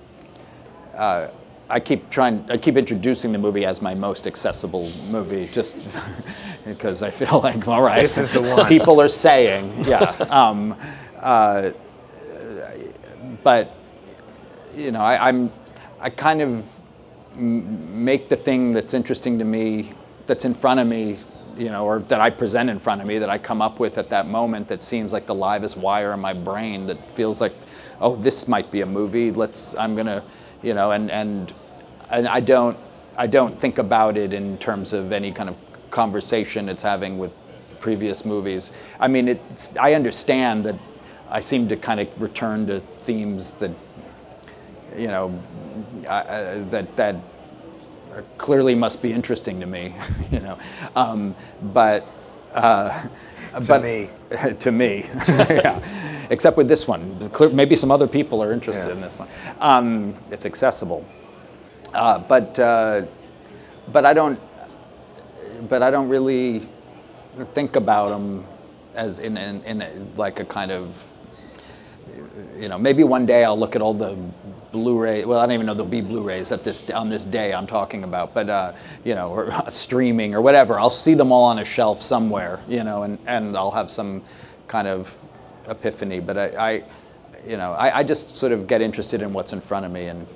uh, 0.97 1.29
I 1.71 1.79
keep 1.79 2.11
trying. 2.11 2.45
I 2.51 2.57
keep 2.57 2.77
introducing 2.77 3.31
the 3.31 3.39
movie 3.39 3.65
as 3.65 3.81
my 3.81 3.95
most 3.95 4.27
accessible 4.27 4.91
movie, 5.09 5.47
just 5.53 5.79
because 6.65 7.03
I 7.03 7.11
feel 7.13 7.41
like 7.41 7.69
all 7.69 7.83
right, 7.83 8.03
This 8.03 8.19
is 8.19 8.33
the 8.33 8.43
one. 8.43 8.67
people 8.67 9.01
are 9.01 9.09
saying, 9.09 9.85
yeah. 9.85 10.11
Um, 10.29 10.77
uh, 11.21 11.71
but 13.45 13.71
you 14.75 14.91
know, 14.91 15.01
I, 15.01 15.29
I'm, 15.29 15.53
I 16.05 16.11
kind 16.11 16.43
of 16.43 16.81
make 17.35 18.29
the 18.29 18.37
thing 18.37 18.73
that's 18.73 18.93
interesting 18.93 19.39
to 19.39 19.45
me, 19.47 19.93
that's 20.27 20.45
in 20.45 20.53
front 20.53 20.79
of 20.79 20.87
me, 20.87 21.17
you 21.57 21.71
know, 21.71 21.87
or 21.87 22.01
that 22.01 22.21
I 22.21 22.29
present 22.29 22.69
in 22.69 22.79
front 22.79 23.01
of 23.01 23.07
me, 23.07 23.17
that 23.17 23.31
I 23.31 23.39
come 23.39 23.63
up 23.63 23.81
with 23.81 23.97
at 23.97 24.11
that 24.11 24.27
moment, 24.27 24.69
that 24.69 24.83
seems 24.83 25.15
like 25.15 25.25
the 25.25 25.35
livest 25.35 25.79
wire 25.79 26.13
in 26.13 26.21
my 26.21 26.35
brain, 26.35 26.87
that 26.89 27.11
feels 27.13 27.41
like, 27.41 27.55
oh, 28.03 28.17
this 28.17 28.49
might 28.49 28.71
be 28.71 28.83
a 28.83 28.87
movie. 28.87 29.31
Let's, 29.31 29.75
I'm 29.77 29.97
gonna, 29.97 30.23
you 30.63 30.75
know, 30.75 30.91
and 30.91 31.11
and 31.11 31.55
and 32.11 32.29
I 32.29 32.41
don't, 32.41 32.77
I 33.17 33.27
don't 33.27 33.59
think 33.59 33.79
about 33.79 34.19
it 34.19 34.35
in 34.35 34.59
terms 34.59 34.93
of 34.93 35.11
any 35.11 35.33
kind 35.33 35.49
of 35.49 35.59
conversation 35.91 36.69
it's 36.69 36.83
having 36.83 37.17
with 37.17 37.33
previous 37.81 38.27
movies. 38.27 38.73
I 39.01 39.09
mean, 39.09 39.27
it's, 39.27 39.75
I 39.79 39.95
understand 39.95 40.67
that 40.67 40.79
I 41.31 41.41
seem 41.41 41.67
to 41.69 41.77
kind 41.77 41.99
of 41.99 42.21
return 42.21 42.67
to 42.67 42.81
themes 42.99 43.55
that, 43.55 43.71
you 44.97 45.09
know, 45.09 45.39
I, 46.09 46.21
I, 46.21 46.59
that 46.71 46.97
that 46.97 47.17
clearly 48.39 48.75
must 48.75 49.03
be 49.03 49.13
interesting 49.13 49.61
to 49.61 49.67
me, 49.67 49.95
you 50.31 50.41
know. 50.41 50.59
Um, 50.97 51.35
but 51.73 52.07
uh, 52.55 53.07
To 53.61 53.69
but, 53.69 53.83
me. 53.83 54.11
to 54.59 54.73
me, 54.73 55.05
yeah. 55.29 55.81
Except 56.31 56.57
with 56.57 56.69
this 56.69 56.89
one, 56.89 57.31
maybe 57.53 57.77
some 57.77 57.91
other 57.91 58.07
people 58.07 58.43
are 58.43 58.53
interested 58.53 58.91
in 58.91 59.01
this 59.01 59.15
one. 59.19 59.29
Um, 59.61 60.17
it's 60.31 60.47
accessible, 60.47 61.05
uh, 61.93 62.19
but 62.19 62.59
uh, 62.59 63.03
but 63.93 64.05
I 64.07 64.15
don't 64.15 64.41
but 65.69 65.83
I 65.83 65.91
don't 65.91 66.09
really 66.09 66.67
think 67.55 67.77
about 67.77 68.11
them 68.11 68.45
as 68.95 69.19
in, 69.19 69.37
in, 69.37 69.63
in 69.65 69.83
a, 69.83 69.91
like 70.17 70.41
a 70.41 70.45
kind 70.45 70.71
of 70.71 71.05
you 72.59 72.69
know 72.69 72.79
maybe 72.79 73.05
one 73.05 73.27
day 73.27 73.45
I'll 73.45 73.59
look 73.59 73.77
at 73.77 73.83
all 73.83 73.95
the 73.95 74.17
Blu-ray 74.75 75.25
well 75.25 75.39
I 75.39 75.47
don't 75.47 75.55
even 75.55 75.67
know 75.67 75.75
there'll 75.75 75.89
be 75.89 76.01
Blu-rays 76.01 76.51
at 76.51 76.65
this 76.65 76.91
on 76.91 77.09
this 77.09 77.25
day 77.25 77.55
I'm 77.55 77.67
talking 77.67 78.03
about 78.03 78.35
but 78.35 78.51
uh, 78.51 78.73
you 79.05 79.15
know 79.15 79.31
or 79.31 79.53
streaming 79.71 80.35
or 80.35 80.43
whatever 80.43 80.81
I'll 80.81 80.91
see 80.91 81.15
them 81.15 81.31
all 81.31 81.45
on 81.45 81.61
a 81.61 81.65
shelf 81.65 82.03
somewhere 82.03 82.61
you 82.69 82.83
know 82.83 83.05
and, 83.05 83.17
and 83.27 83.57
I'll 83.57 83.71
have 83.71 83.89
some 83.89 84.21
kind 84.67 84.89
of 84.89 85.17
epiphany 85.69 86.19
but 86.19 86.37
I, 86.37 86.47
I 86.73 86.85
you 87.47 87.57
know 87.57 87.73
I, 87.75 88.01
I 88.01 88.03
just 88.03 88.35
sort 88.35 88.51
of 88.51 88.67
get 88.67 88.83
interested 88.83 89.23
in 89.23 89.33
what's 89.33 89.53
in 89.53 89.61
front 89.61 89.87
of 89.87 89.93
me 89.93 90.07
and 90.07 90.27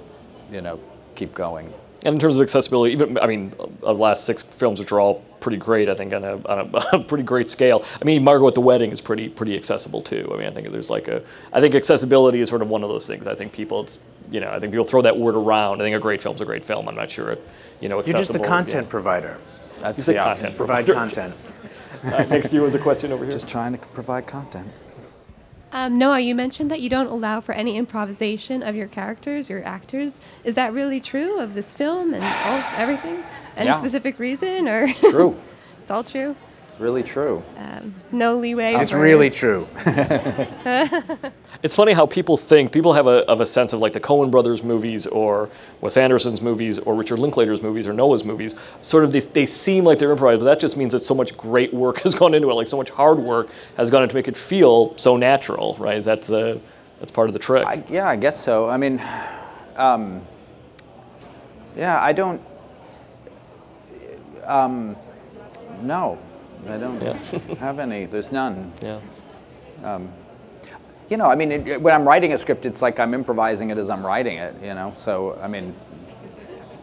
you 0.53 0.61
know 0.61 0.79
keep 1.19 1.35
going. 1.35 1.75
And 2.05 2.15
in 2.15 2.21
terms 2.21 2.37
of 2.37 2.43
accessibility, 2.43 2.93
even 2.93 3.19
I 3.19 3.27
mean, 3.27 3.53
uh, 3.59 3.67
the 3.93 3.93
last 3.95 4.25
six 4.25 4.43
films, 4.43 4.79
which 4.79 4.93
are 4.93 5.01
all 5.01 5.17
pretty 5.41 5.59
great, 5.59 5.89
I 5.89 5.95
think 5.95 6.13
on 6.13 6.25
a, 6.25 6.35
on 6.47 6.59
a, 6.73 6.79
a 6.97 7.01
pretty 7.01 7.25
great 7.25 7.51
scale. 7.51 7.85
I 8.01 8.05
mean, 8.05 8.23
Margot 8.23 8.49
at 8.49 8.55
the 8.55 8.61
Wedding 8.61 8.93
is 8.93 9.01
pretty 9.01 9.29
pretty 9.29 9.57
accessible 9.57 10.03
too. 10.03 10.31
I 10.33 10.37
mean, 10.37 10.47
I 10.47 10.51
think 10.51 10.71
there's 10.71 10.91
like 10.91 11.09
a, 11.09 11.23
I 11.53 11.61
think 11.61 11.75
accessibility 11.75 12.41
is 12.41 12.49
sort 12.49 12.63
of 12.63 12.69
one 12.69 12.83
of 12.85 12.89
those 12.89 13.07
things. 13.07 13.27
I 13.27 13.35
think 13.35 13.53
people, 13.53 13.83
it's, 13.83 13.99
you 14.31 14.41
know, 14.41 14.51
I 14.51 14.61
think 14.61 14.73
people 14.73 14.87
throw 14.87 15.03
that 15.03 15.17
word 15.17 15.35
around. 15.35 15.81
I 15.81 15.85
think 15.85 15.97
a 15.97 16.01
great 16.01 16.23
film's 16.23 16.41
a 16.41 16.45
great 16.45 16.63
film. 16.63 16.89
I'm 16.89 16.95
not 16.95 17.11
sure 17.11 17.31
if, 17.33 17.41
you 17.81 17.89
know, 17.89 17.99
Accessible 17.99 18.19
You're 18.19 18.25
just 18.27 18.35
a 18.45 18.49
content 18.49 18.87
yeah. 18.87 18.91
provider. 18.91 19.39
That's 19.81 19.99
You 19.99 20.05
said 20.05 20.15
yeah. 20.17 20.25
content 20.25 20.57
Provide 20.57 20.87
provider. 20.87 20.95
content. 20.95 21.35
Uh, 22.05 22.25
next 22.27 22.51
to 22.51 22.55
you 22.55 22.63
was 22.63 22.77
a 22.77 22.79
question 22.79 23.11
over 23.11 23.25
here. 23.25 23.33
Just 23.33 23.49
trying 23.49 23.73
to 23.73 23.79
provide 23.89 24.25
content. 24.25 24.69
Um, 25.73 25.99
Noah, 25.99 26.21
you 26.21 26.35
mentioned 26.35 26.71
that 26.71 26.81
you 26.81 26.89
don't 26.89 27.09
allow 27.09 27.41
for 27.41 27.53
any 27.53 27.77
improvisation 27.77 28.63
of 28.63 28.75
your 28.75 28.87
characters, 28.87 29.51
your 29.51 29.63
actors. 29.65 30.19
Is 30.45 30.55
that 30.55 30.73
really 30.73 30.99
true 31.01 31.39
of 31.39 31.55
this 31.55 31.75
film 31.75 32.15
and 32.15 32.25
all 32.25 32.63
everything? 32.79 33.23
Any 33.57 33.67
Yeah. 33.69 33.77
specific 33.77 34.19
reason, 34.19 34.67
or 34.67 34.89
True. 34.95 35.37
it's 35.81 35.91
all 35.91 36.05
true? 36.05 36.35
It's 36.79 36.83
really 36.85 37.03
true. 37.03 37.43
Um, 37.57 37.93
no 38.13 38.37
leeway. 38.37 38.75
It's 38.75 38.93
for- 38.93 39.01
really 39.01 39.31
true. 39.31 39.67
It's 41.61 41.75
funny 41.75 41.93
how 41.93 42.07
people 42.07 42.37
think 42.37 42.71
people 42.71 42.93
have 42.93 43.09
a, 43.09 43.29
of 43.29 43.41
a 43.41 43.47
sense 43.47 43.73
of 43.73 43.81
like 43.81 43.93
the 43.93 43.99
Coen 43.99 44.31
Brothers 44.31 44.63
movies 44.63 45.09
or 45.09 45.51
Wes 45.81 45.97
Anderson's 45.97 46.41
movies 46.41 46.79
or 46.79 46.95
Richard 46.95 47.19
Linklater's 47.19 47.63
movies 47.63 47.89
or 47.89 47.93
Noah's 47.93 48.23
movies. 48.23 48.55
Sort 48.81 49.03
of 49.03 49.11
they, 49.11 49.19
they 49.19 49.45
seem 49.45 49.83
like 49.83 49.99
they're 49.99 50.13
improvised, 50.13 50.39
but 50.39 50.45
that 50.45 50.61
just 50.61 50.77
means 50.77 50.93
that 50.93 51.05
so 51.05 51.17
much 51.17 51.37
great 51.37 51.75
work 51.75 51.99
has 52.03 52.15
gone 52.15 52.33
into 52.33 52.49
it. 52.49 52.55
Like 52.55 52.69
so 52.69 52.77
much 52.77 52.91
hard 52.91 53.19
work 53.19 53.49
has 53.77 53.91
gone 53.91 54.05
into 54.05 54.13
to 54.13 54.15
make 54.17 54.29
it 54.29 54.37
feel 54.37 54.97
so 54.97 55.17
natural, 55.17 55.75
right? 55.81 55.97
Is 55.97 56.05
that 56.05 56.23
the 56.23 56.61
that's 57.01 57.11
part 57.11 57.29
of 57.29 57.33
the 57.33 57.41
trick? 57.41 57.67
I, 57.67 57.83
yeah, 57.89 58.09
I 58.09 58.15
guess 58.15 58.41
so. 58.41 58.69
I 58.69 58.77
mean, 58.77 59.03
um, 59.75 60.23
yeah, 61.77 62.01
I 62.01 62.13
don't. 62.13 62.41
Um, 64.45 64.97
no, 65.83 66.21
I 66.67 66.77
don't 66.77 67.01
have 67.59 67.79
any. 67.79 68.07
There's 68.07 68.33
none. 68.33 68.73
Yeah. 68.83 69.01
Um, 69.85 70.11
you 71.09 71.17
know, 71.17 71.27
I 71.27 71.35
mean, 71.35 71.53
it, 71.53 71.81
when 71.81 71.95
I'm 71.95 72.07
writing 72.07 72.33
a 72.33 72.39
script, 72.39 72.67
it's 72.67 72.83
like 72.83 72.99
I'm 73.01 73.15
improvising 73.15 73.71
it 73.71 73.79
as 73.79 73.89
I'm 73.91 74.05
writing 74.05 74.39
it. 74.39 74.55
You 74.63 74.75
know, 74.75 74.93
so 74.97 75.39
I 75.41 75.49
mean, 75.49 75.75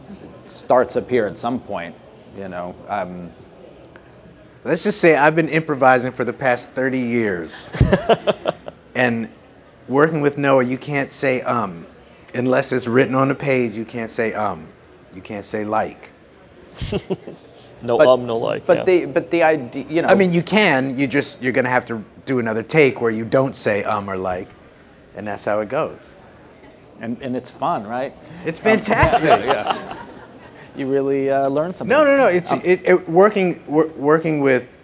it 0.09 0.51
starts 0.51 0.95
up 0.95 1.09
here 1.09 1.25
at 1.25 1.37
some 1.37 1.59
point. 1.59 1.95
You 2.37 2.47
know. 2.47 2.75
Um, 2.87 3.31
Let's 4.65 4.83
just 4.83 4.99
say 4.99 5.15
I've 5.15 5.35
been 5.35 5.49
improvising 5.49 6.11
for 6.11 6.25
the 6.25 6.33
past 6.33 6.69
30 6.69 6.97
years. 6.97 7.71
and 8.95 9.29
working 9.87 10.21
with 10.21 10.39
Noah, 10.39 10.63
you 10.63 10.79
can't 10.79 11.11
say 11.11 11.41
um. 11.41 11.85
Unless 12.33 12.71
it's 12.71 12.87
written 12.87 13.13
on 13.13 13.27
the 13.27 13.35
page, 13.35 13.75
you 13.75 13.85
can't 13.85 14.09
say 14.09 14.33
um. 14.33 14.67
You 15.13 15.21
can't 15.21 15.45
say 15.45 15.65
like. 15.65 16.09
no 17.85 17.97
But- 17.97 18.07
um, 18.07 18.25
no 18.25 18.37
like. 18.37 18.65
but 18.65 18.77
yeah. 18.79 18.83
the 18.83 19.05
but 19.05 19.31
the 19.31 19.43
idea, 19.43 19.85
you 19.89 20.01
know. 20.01 20.07
I 20.09 20.15
mean, 20.15 20.31
you 20.33 20.41
can. 20.41 20.97
You 20.97 21.07
just 21.07 21.41
you're 21.41 21.53
gonna 21.53 21.69
have 21.69 21.85
to 21.87 22.03
do 22.25 22.39
another 22.39 22.63
take 22.63 23.01
where 23.01 23.11
you 23.11 23.25
don't 23.25 23.55
say 23.55 23.83
um 23.83 24.09
or 24.09 24.17
like, 24.17 24.47
and 25.15 25.27
that's 25.27 25.45
how 25.45 25.59
it 25.61 25.69
goes. 25.69 26.15
and, 27.01 27.17
and 27.21 27.35
it's 27.35 27.51
fun, 27.51 27.85
right? 27.85 28.13
It's 28.45 28.59
Um, 28.59 28.63
fantastic. 28.63 29.23
yeah, 29.45 29.45
yeah. 29.45 29.95
You 30.77 30.87
really 30.87 31.29
uh, 31.29 31.47
learn 31.49 31.73
something. 31.75 31.87
No, 31.97 32.03
no, 32.03 32.17
no. 32.17 32.27
It's 32.27 32.51
Um, 32.51 32.61
it, 32.63 32.81
it, 32.85 33.09
working 33.09 33.61
wor- 33.67 33.91
working 33.97 34.41
with 34.41 34.77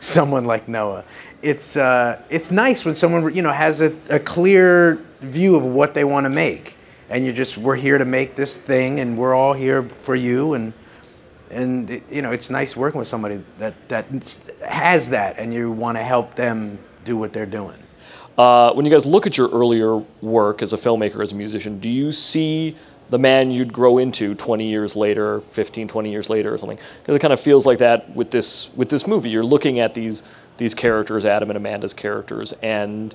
someone 0.00 0.44
like 0.44 0.68
Noah. 0.68 1.04
It's 1.42 1.76
uh, 1.76 2.20
it's 2.30 2.50
nice 2.50 2.84
when 2.84 2.94
someone 2.94 3.34
you 3.34 3.42
know 3.42 3.52
has 3.52 3.80
a, 3.80 3.92
a 4.10 4.18
clear 4.18 4.98
view 5.20 5.56
of 5.56 5.64
what 5.64 5.94
they 5.94 6.04
want 6.04 6.24
to 6.24 6.30
make, 6.30 6.76
and 7.10 7.24
you're 7.24 7.34
just 7.34 7.56
we're 7.58 7.76
here 7.76 7.98
to 7.98 8.04
make 8.04 8.34
this 8.34 8.56
thing, 8.56 9.00
and 9.00 9.16
we're 9.16 9.34
all 9.34 9.52
here 9.54 9.82
for 9.98 10.14
you, 10.16 10.54
and 10.54 10.72
and 11.50 11.90
it, 11.90 12.02
you 12.10 12.22
know 12.22 12.30
it's 12.30 12.50
nice 12.50 12.76
working 12.76 12.98
with 12.98 13.08
somebody 13.08 13.42
that 13.58 13.74
that 13.88 14.06
has 14.66 15.10
that, 15.10 15.38
and 15.38 15.52
you 15.52 15.70
want 15.70 15.96
to 15.96 16.02
help 16.02 16.34
them 16.34 16.78
do 17.04 17.16
what 17.16 17.32
they're 17.32 17.46
doing. 17.46 17.76
Uh, 18.36 18.72
when 18.72 18.86
you 18.86 18.92
guys 18.92 19.04
look 19.04 19.26
at 19.26 19.36
your 19.36 19.48
earlier 19.48 19.96
work 20.20 20.62
as 20.62 20.72
a 20.72 20.76
filmmaker, 20.76 21.22
as 21.22 21.32
a 21.32 21.34
musician, 21.34 21.80
do 21.80 21.90
you 21.90 22.12
see 22.12 22.76
the 23.10 23.18
man 23.18 23.50
you'd 23.50 23.72
grow 23.72 23.98
into 23.98 24.34
20 24.36 24.68
years 24.68 24.94
later, 24.94 25.40
15, 25.40 25.88
20 25.88 26.10
years 26.10 26.30
later, 26.30 26.54
or 26.54 26.58
something? 26.58 26.78
Because 27.00 27.16
it 27.16 27.18
kind 27.18 27.32
of 27.32 27.40
feels 27.40 27.66
like 27.66 27.78
that 27.78 28.14
with 28.14 28.30
this 28.30 28.70
with 28.76 28.90
this 28.90 29.06
movie. 29.06 29.30
You're 29.30 29.42
looking 29.44 29.80
at 29.80 29.94
these 29.94 30.22
these 30.58 30.74
characters, 30.74 31.24
Adam 31.24 31.50
and 31.50 31.56
Amanda's 31.56 31.94
characters, 31.94 32.52
and 32.62 33.14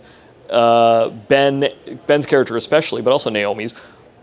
uh, 0.50 1.10
Ben 1.10 1.70
Ben's 2.06 2.26
character 2.26 2.58
especially, 2.58 3.02
but 3.02 3.12
also 3.12 3.30
Naomi's. 3.30 3.74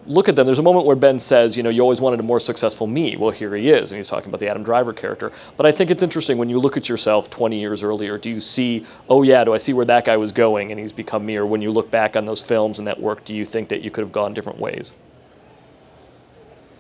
Look 0.07 0.29
at 0.31 0.35
them. 0.37 0.47
There's 0.47 0.59
a 0.59 0.63
moment 0.63 0.87
where 0.87 0.97
Ben 0.97 1.19
says, 1.19 1.57
"You 1.57 1.63
know, 1.63 1.69
you 1.69 1.83
always 1.83 2.01
wanted 2.01 2.21
a 2.21 2.23
more 2.23 2.41
successful 2.41 2.87
me." 2.87 3.17
Well, 3.17 3.31
here 3.31 3.55
he 3.55 3.69
is, 3.71 3.93
and 3.93 3.99
he's 3.99 4.09
talking 4.09 4.29
about 4.31 4.41
the 4.41 4.49
Adam 4.49 4.63
Driver 4.63 4.93
character. 4.95 5.31
But 5.59 5.67
I 5.67 5.73
think 5.73 5.91
it's 5.91 6.03
interesting 6.03 6.39
when 6.39 6.49
you 6.49 6.59
look 6.59 6.77
at 6.79 6.89
yourself 6.89 7.29
20 7.29 7.61
years 7.61 7.83
earlier. 7.83 8.17
Do 8.17 8.31
you 8.31 8.41
see, 8.41 8.87
oh 9.11 9.23
yeah, 9.23 9.45
do 9.45 9.53
I 9.53 9.59
see 9.59 9.73
where 9.75 9.85
that 9.85 10.07
guy 10.07 10.17
was 10.17 10.33
going, 10.33 10.71
and 10.73 10.81
he's 10.81 10.93
become 10.93 11.27
me? 11.27 11.37
Or 11.37 11.45
when 11.45 11.61
you 11.61 11.71
look 11.71 11.91
back 11.91 12.17
on 12.17 12.25
those 12.25 12.41
films 12.41 12.79
and 12.79 12.89
that 12.89 12.99
work, 13.01 13.25
do 13.27 13.35
you 13.35 13.45
think 13.45 13.69
that 13.69 13.83
you 13.83 13.91
could 13.91 14.03
have 14.03 14.11
gone 14.13 14.33
different 14.33 14.59
ways? 14.59 14.93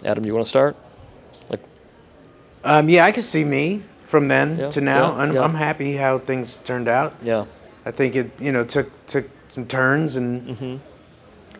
Adam, 0.04 0.24
you 0.24 0.32
want 0.32 0.46
to 0.46 0.48
start? 0.48 0.76
Like, 1.50 1.60
Um, 2.64 2.88
yeah, 2.88 3.04
I 3.04 3.12
can 3.12 3.22
see 3.22 3.44
me 3.44 3.82
from 4.02 4.28
then 4.28 4.58
Yeah, 4.58 4.70
to 4.70 4.80
now. 4.80 5.12
yeah, 5.12 5.18
I'm, 5.22 5.34
yeah. 5.34 5.42
I'm 5.42 5.54
happy 5.54 5.96
how 5.96 6.18
things 6.18 6.58
turned 6.64 6.88
out. 6.88 7.14
Yeah. 7.22 7.44
I 7.84 7.90
think 7.90 8.16
it, 8.16 8.30
you 8.40 8.50
know, 8.52 8.64
took 8.64 8.90
took 9.06 9.28
some 9.48 9.66
turns 9.66 10.16
and 10.16 10.48
Mm-hmm. 10.48 10.76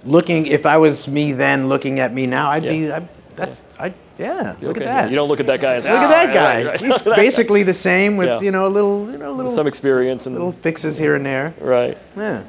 Looking. 0.04 0.46
If 0.46 0.66
I 0.66 0.76
was 0.78 1.08
me 1.08 1.32
then, 1.32 1.68
looking 1.68 2.00
at 2.00 2.12
me 2.12 2.26
now, 2.26 2.50
I'd 2.50 2.64
Yeah. 2.64 2.70
be. 2.70 2.92
I, 2.92 3.08
that's 3.36 3.64
I. 3.78 3.94
Yeah. 4.18 4.54
Look 4.60 4.76
okay. 4.76 4.84
at 4.84 4.94
that. 5.04 5.10
You 5.10 5.16
don't 5.16 5.28
look 5.28 5.40
at 5.40 5.46
that 5.46 5.60
guy 5.62 5.76
as 5.76 5.84
Look 5.84 5.92
at 5.94 6.04
"Ah, 6.04 6.08
that 6.08 6.34
guy. 6.34 6.56
right, 6.64 6.66
right." 6.66 6.80
He's 6.80 7.00
basically 7.26 7.62
the 7.62 7.72
same 7.74 8.16
with 8.18 8.28
Yeah. 8.28 8.40
you 8.40 8.50
know 8.50 8.66
a 8.66 8.68
little, 8.68 9.10
you 9.10 9.16
know, 9.16 9.30
a 9.30 9.32
little 9.32 9.50
some 9.50 9.66
experience 9.66 10.26
and 10.26 10.34
little 10.34 10.52
fixes 10.52 10.98
here 10.98 11.14
and 11.14 11.24
there. 11.24 11.54
right. 11.60 11.96
Yeah. 12.16 12.42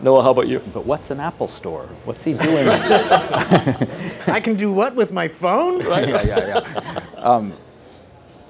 Noah, 0.00 0.22
how 0.22 0.30
about 0.30 0.46
you? 0.46 0.60
But 0.72 0.86
what's 0.86 1.10
an 1.10 1.18
Apple 1.20 1.48
store? 1.48 1.86
What's 2.04 2.22
he 2.22 2.32
doing? 2.32 2.68
I 4.28 4.40
can 4.42 4.54
do 4.54 4.72
what 4.72 4.94
with 4.94 5.12
my 5.12 5.26
phone? 5.28 5.80
yeah, 5.84 6.22
yeah, 6.22 6.46
yeah. 6.62 7.00
Um, 7.16 7.52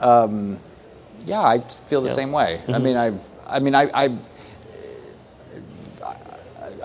um, 0.00 0.58
yeah, 1.24 1.40
I 1.40 1.58
just 1.58 1.84
feel 1.84 2.02
the 2.02 2.10
Yeah. 2.10 2.14
same 2.14 2.32
way. 2.32 2.60
I 2.68 2.72
Mhm. 2.72 2.82
mean, 2.82 2.96
I, 2.98 3.12
I 3.46 3.58
mean, 3.60 3.74
I, 3.74 3.88
I, 3.94 4.18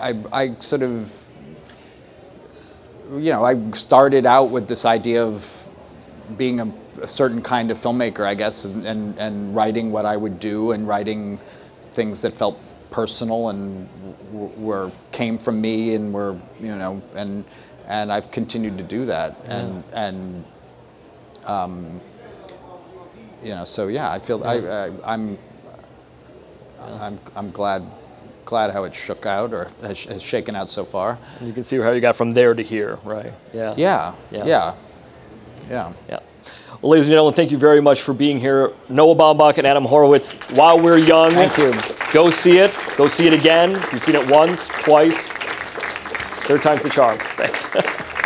I, 0.00 0.14
I 0.32 0.54
sort 0.60 0.82
of, 0.82 1.12
you 3.12 3.30
know, 3.30 3.44
I 3.44 3.70
started 3.72 4.26
out 4.26 4.50
with 4.50 4.68
this 4.68 4.84
idea 4.84 5.24
of 5.24 5.68
being 6.36 6.60
a, 6.60 6.72
a 7.02 7.06
certain 7.06 7.42
kind 7.42 7.70
of 7.70 7.78
filmmaker, 7.78 8.26
I 8.26 8.34
guess, 8.34 8.64
and, 8.64 8.86
and, 8.86 9.18
and 9.18 9.54
writing 9.54 9.92
what 9.92 10.06
I 10.06 10.16
would 10.16 10.40
do 10.40 10.72
and 10.72 10.88
writing 10.88 11.38
things 11.92 12.22
that 12.22 12.34
felt 12.34 12.58
personal 12.90 13.50
and 13.50 13.88
were 14.32 14.90
came 15.12 15.38
from 15.38 15.60
me 15.60 15.94
and 15.94 16.12
were, 16.12 16.38
you 16.60 16.76
know, 16.76 17.02
and 17.14 17.44
and 17.86 18.10
I've 18.10 18.30
continued 18.30 18.78
to 18.78 18.84
do 18.84 19.04
that, 19.06 19.36
and 19.46 19.84
and 19.92 20.44
um, 21.44 22.00
you 23.42 23.50
know, 23.50 23.64
so 23.64 23.88
yeah, 23.88 24.10
I 24.10 24.18
feel 24.18 24.42
I, 24.44 24.54
I 24.54 24.90
I'm 25.04 25.38
I'm 26.80 27.18
I'm 27.36 27.50
glad 27.50 27.84
glad 28.44 28.70
how 28.70 28.84
it 28.84 28.94
shook 28.94 29.26
out 29.26 29.52
or 29.52 29.68
has, 29.82 30.04
has 30.04 30.22
shaken 30.22 30.54
out 30.54 30.70
so 30.70 30.84
far. 30.84 31.18
You 31.40 31.52
can 31.52 31.64
see 31.64 31.78
how 31.78 31.90
you 31.92 32.00
got 32.00 32.16
from 32.16 32.32
there 32.32 32.54
to 32.54 32.62
here, 32.62 32.98
right? 33.04 33.32
Yeah. 33.52 33.74
Yeah, 33.76 34.14
yeah, 34.30 34.74
yeah. 35.68 35.92
Yeah. 36.08 36.20
Well, 36.82 36.90
ladies 36.90 37.06
and 37.06 37.12
gentlemen, 37.12 37.34
thank 37.34 37.50
you 37.50 37.56
very 37.56 37.80
much 37.80 38.02
for 38.02 38.12
being 38.12 38.38
here. 38.38 38.72
Noah 38.90 39.14
Baumbach 39.14 39.56
and 39.56 39.66
Adam 39.66 39.84
Horovitz. 39.86 40.54
While 40.54 40.80
we're 40.80 40.98
young, 40.98 41.32
Thank 41.32 41.56
you. 41.56 41.72
Go 42.12 42.30
see 42.30 42.58
it. 42.58 42.74
Go 42.96 43.08
see 43.08 43.26
it 43.26 43.32
again. 43.32 43.70
You've 43.92 44.04
seen 44.04 44.16
it 44.16 44.28
once, 44.30 44.66
twice. 44.66 45.28
Third 46.46 46.62
time's 46.62 46.82
the 46.82 46.90
charm. 46.90 47.18
Thanks. 47.36 47.66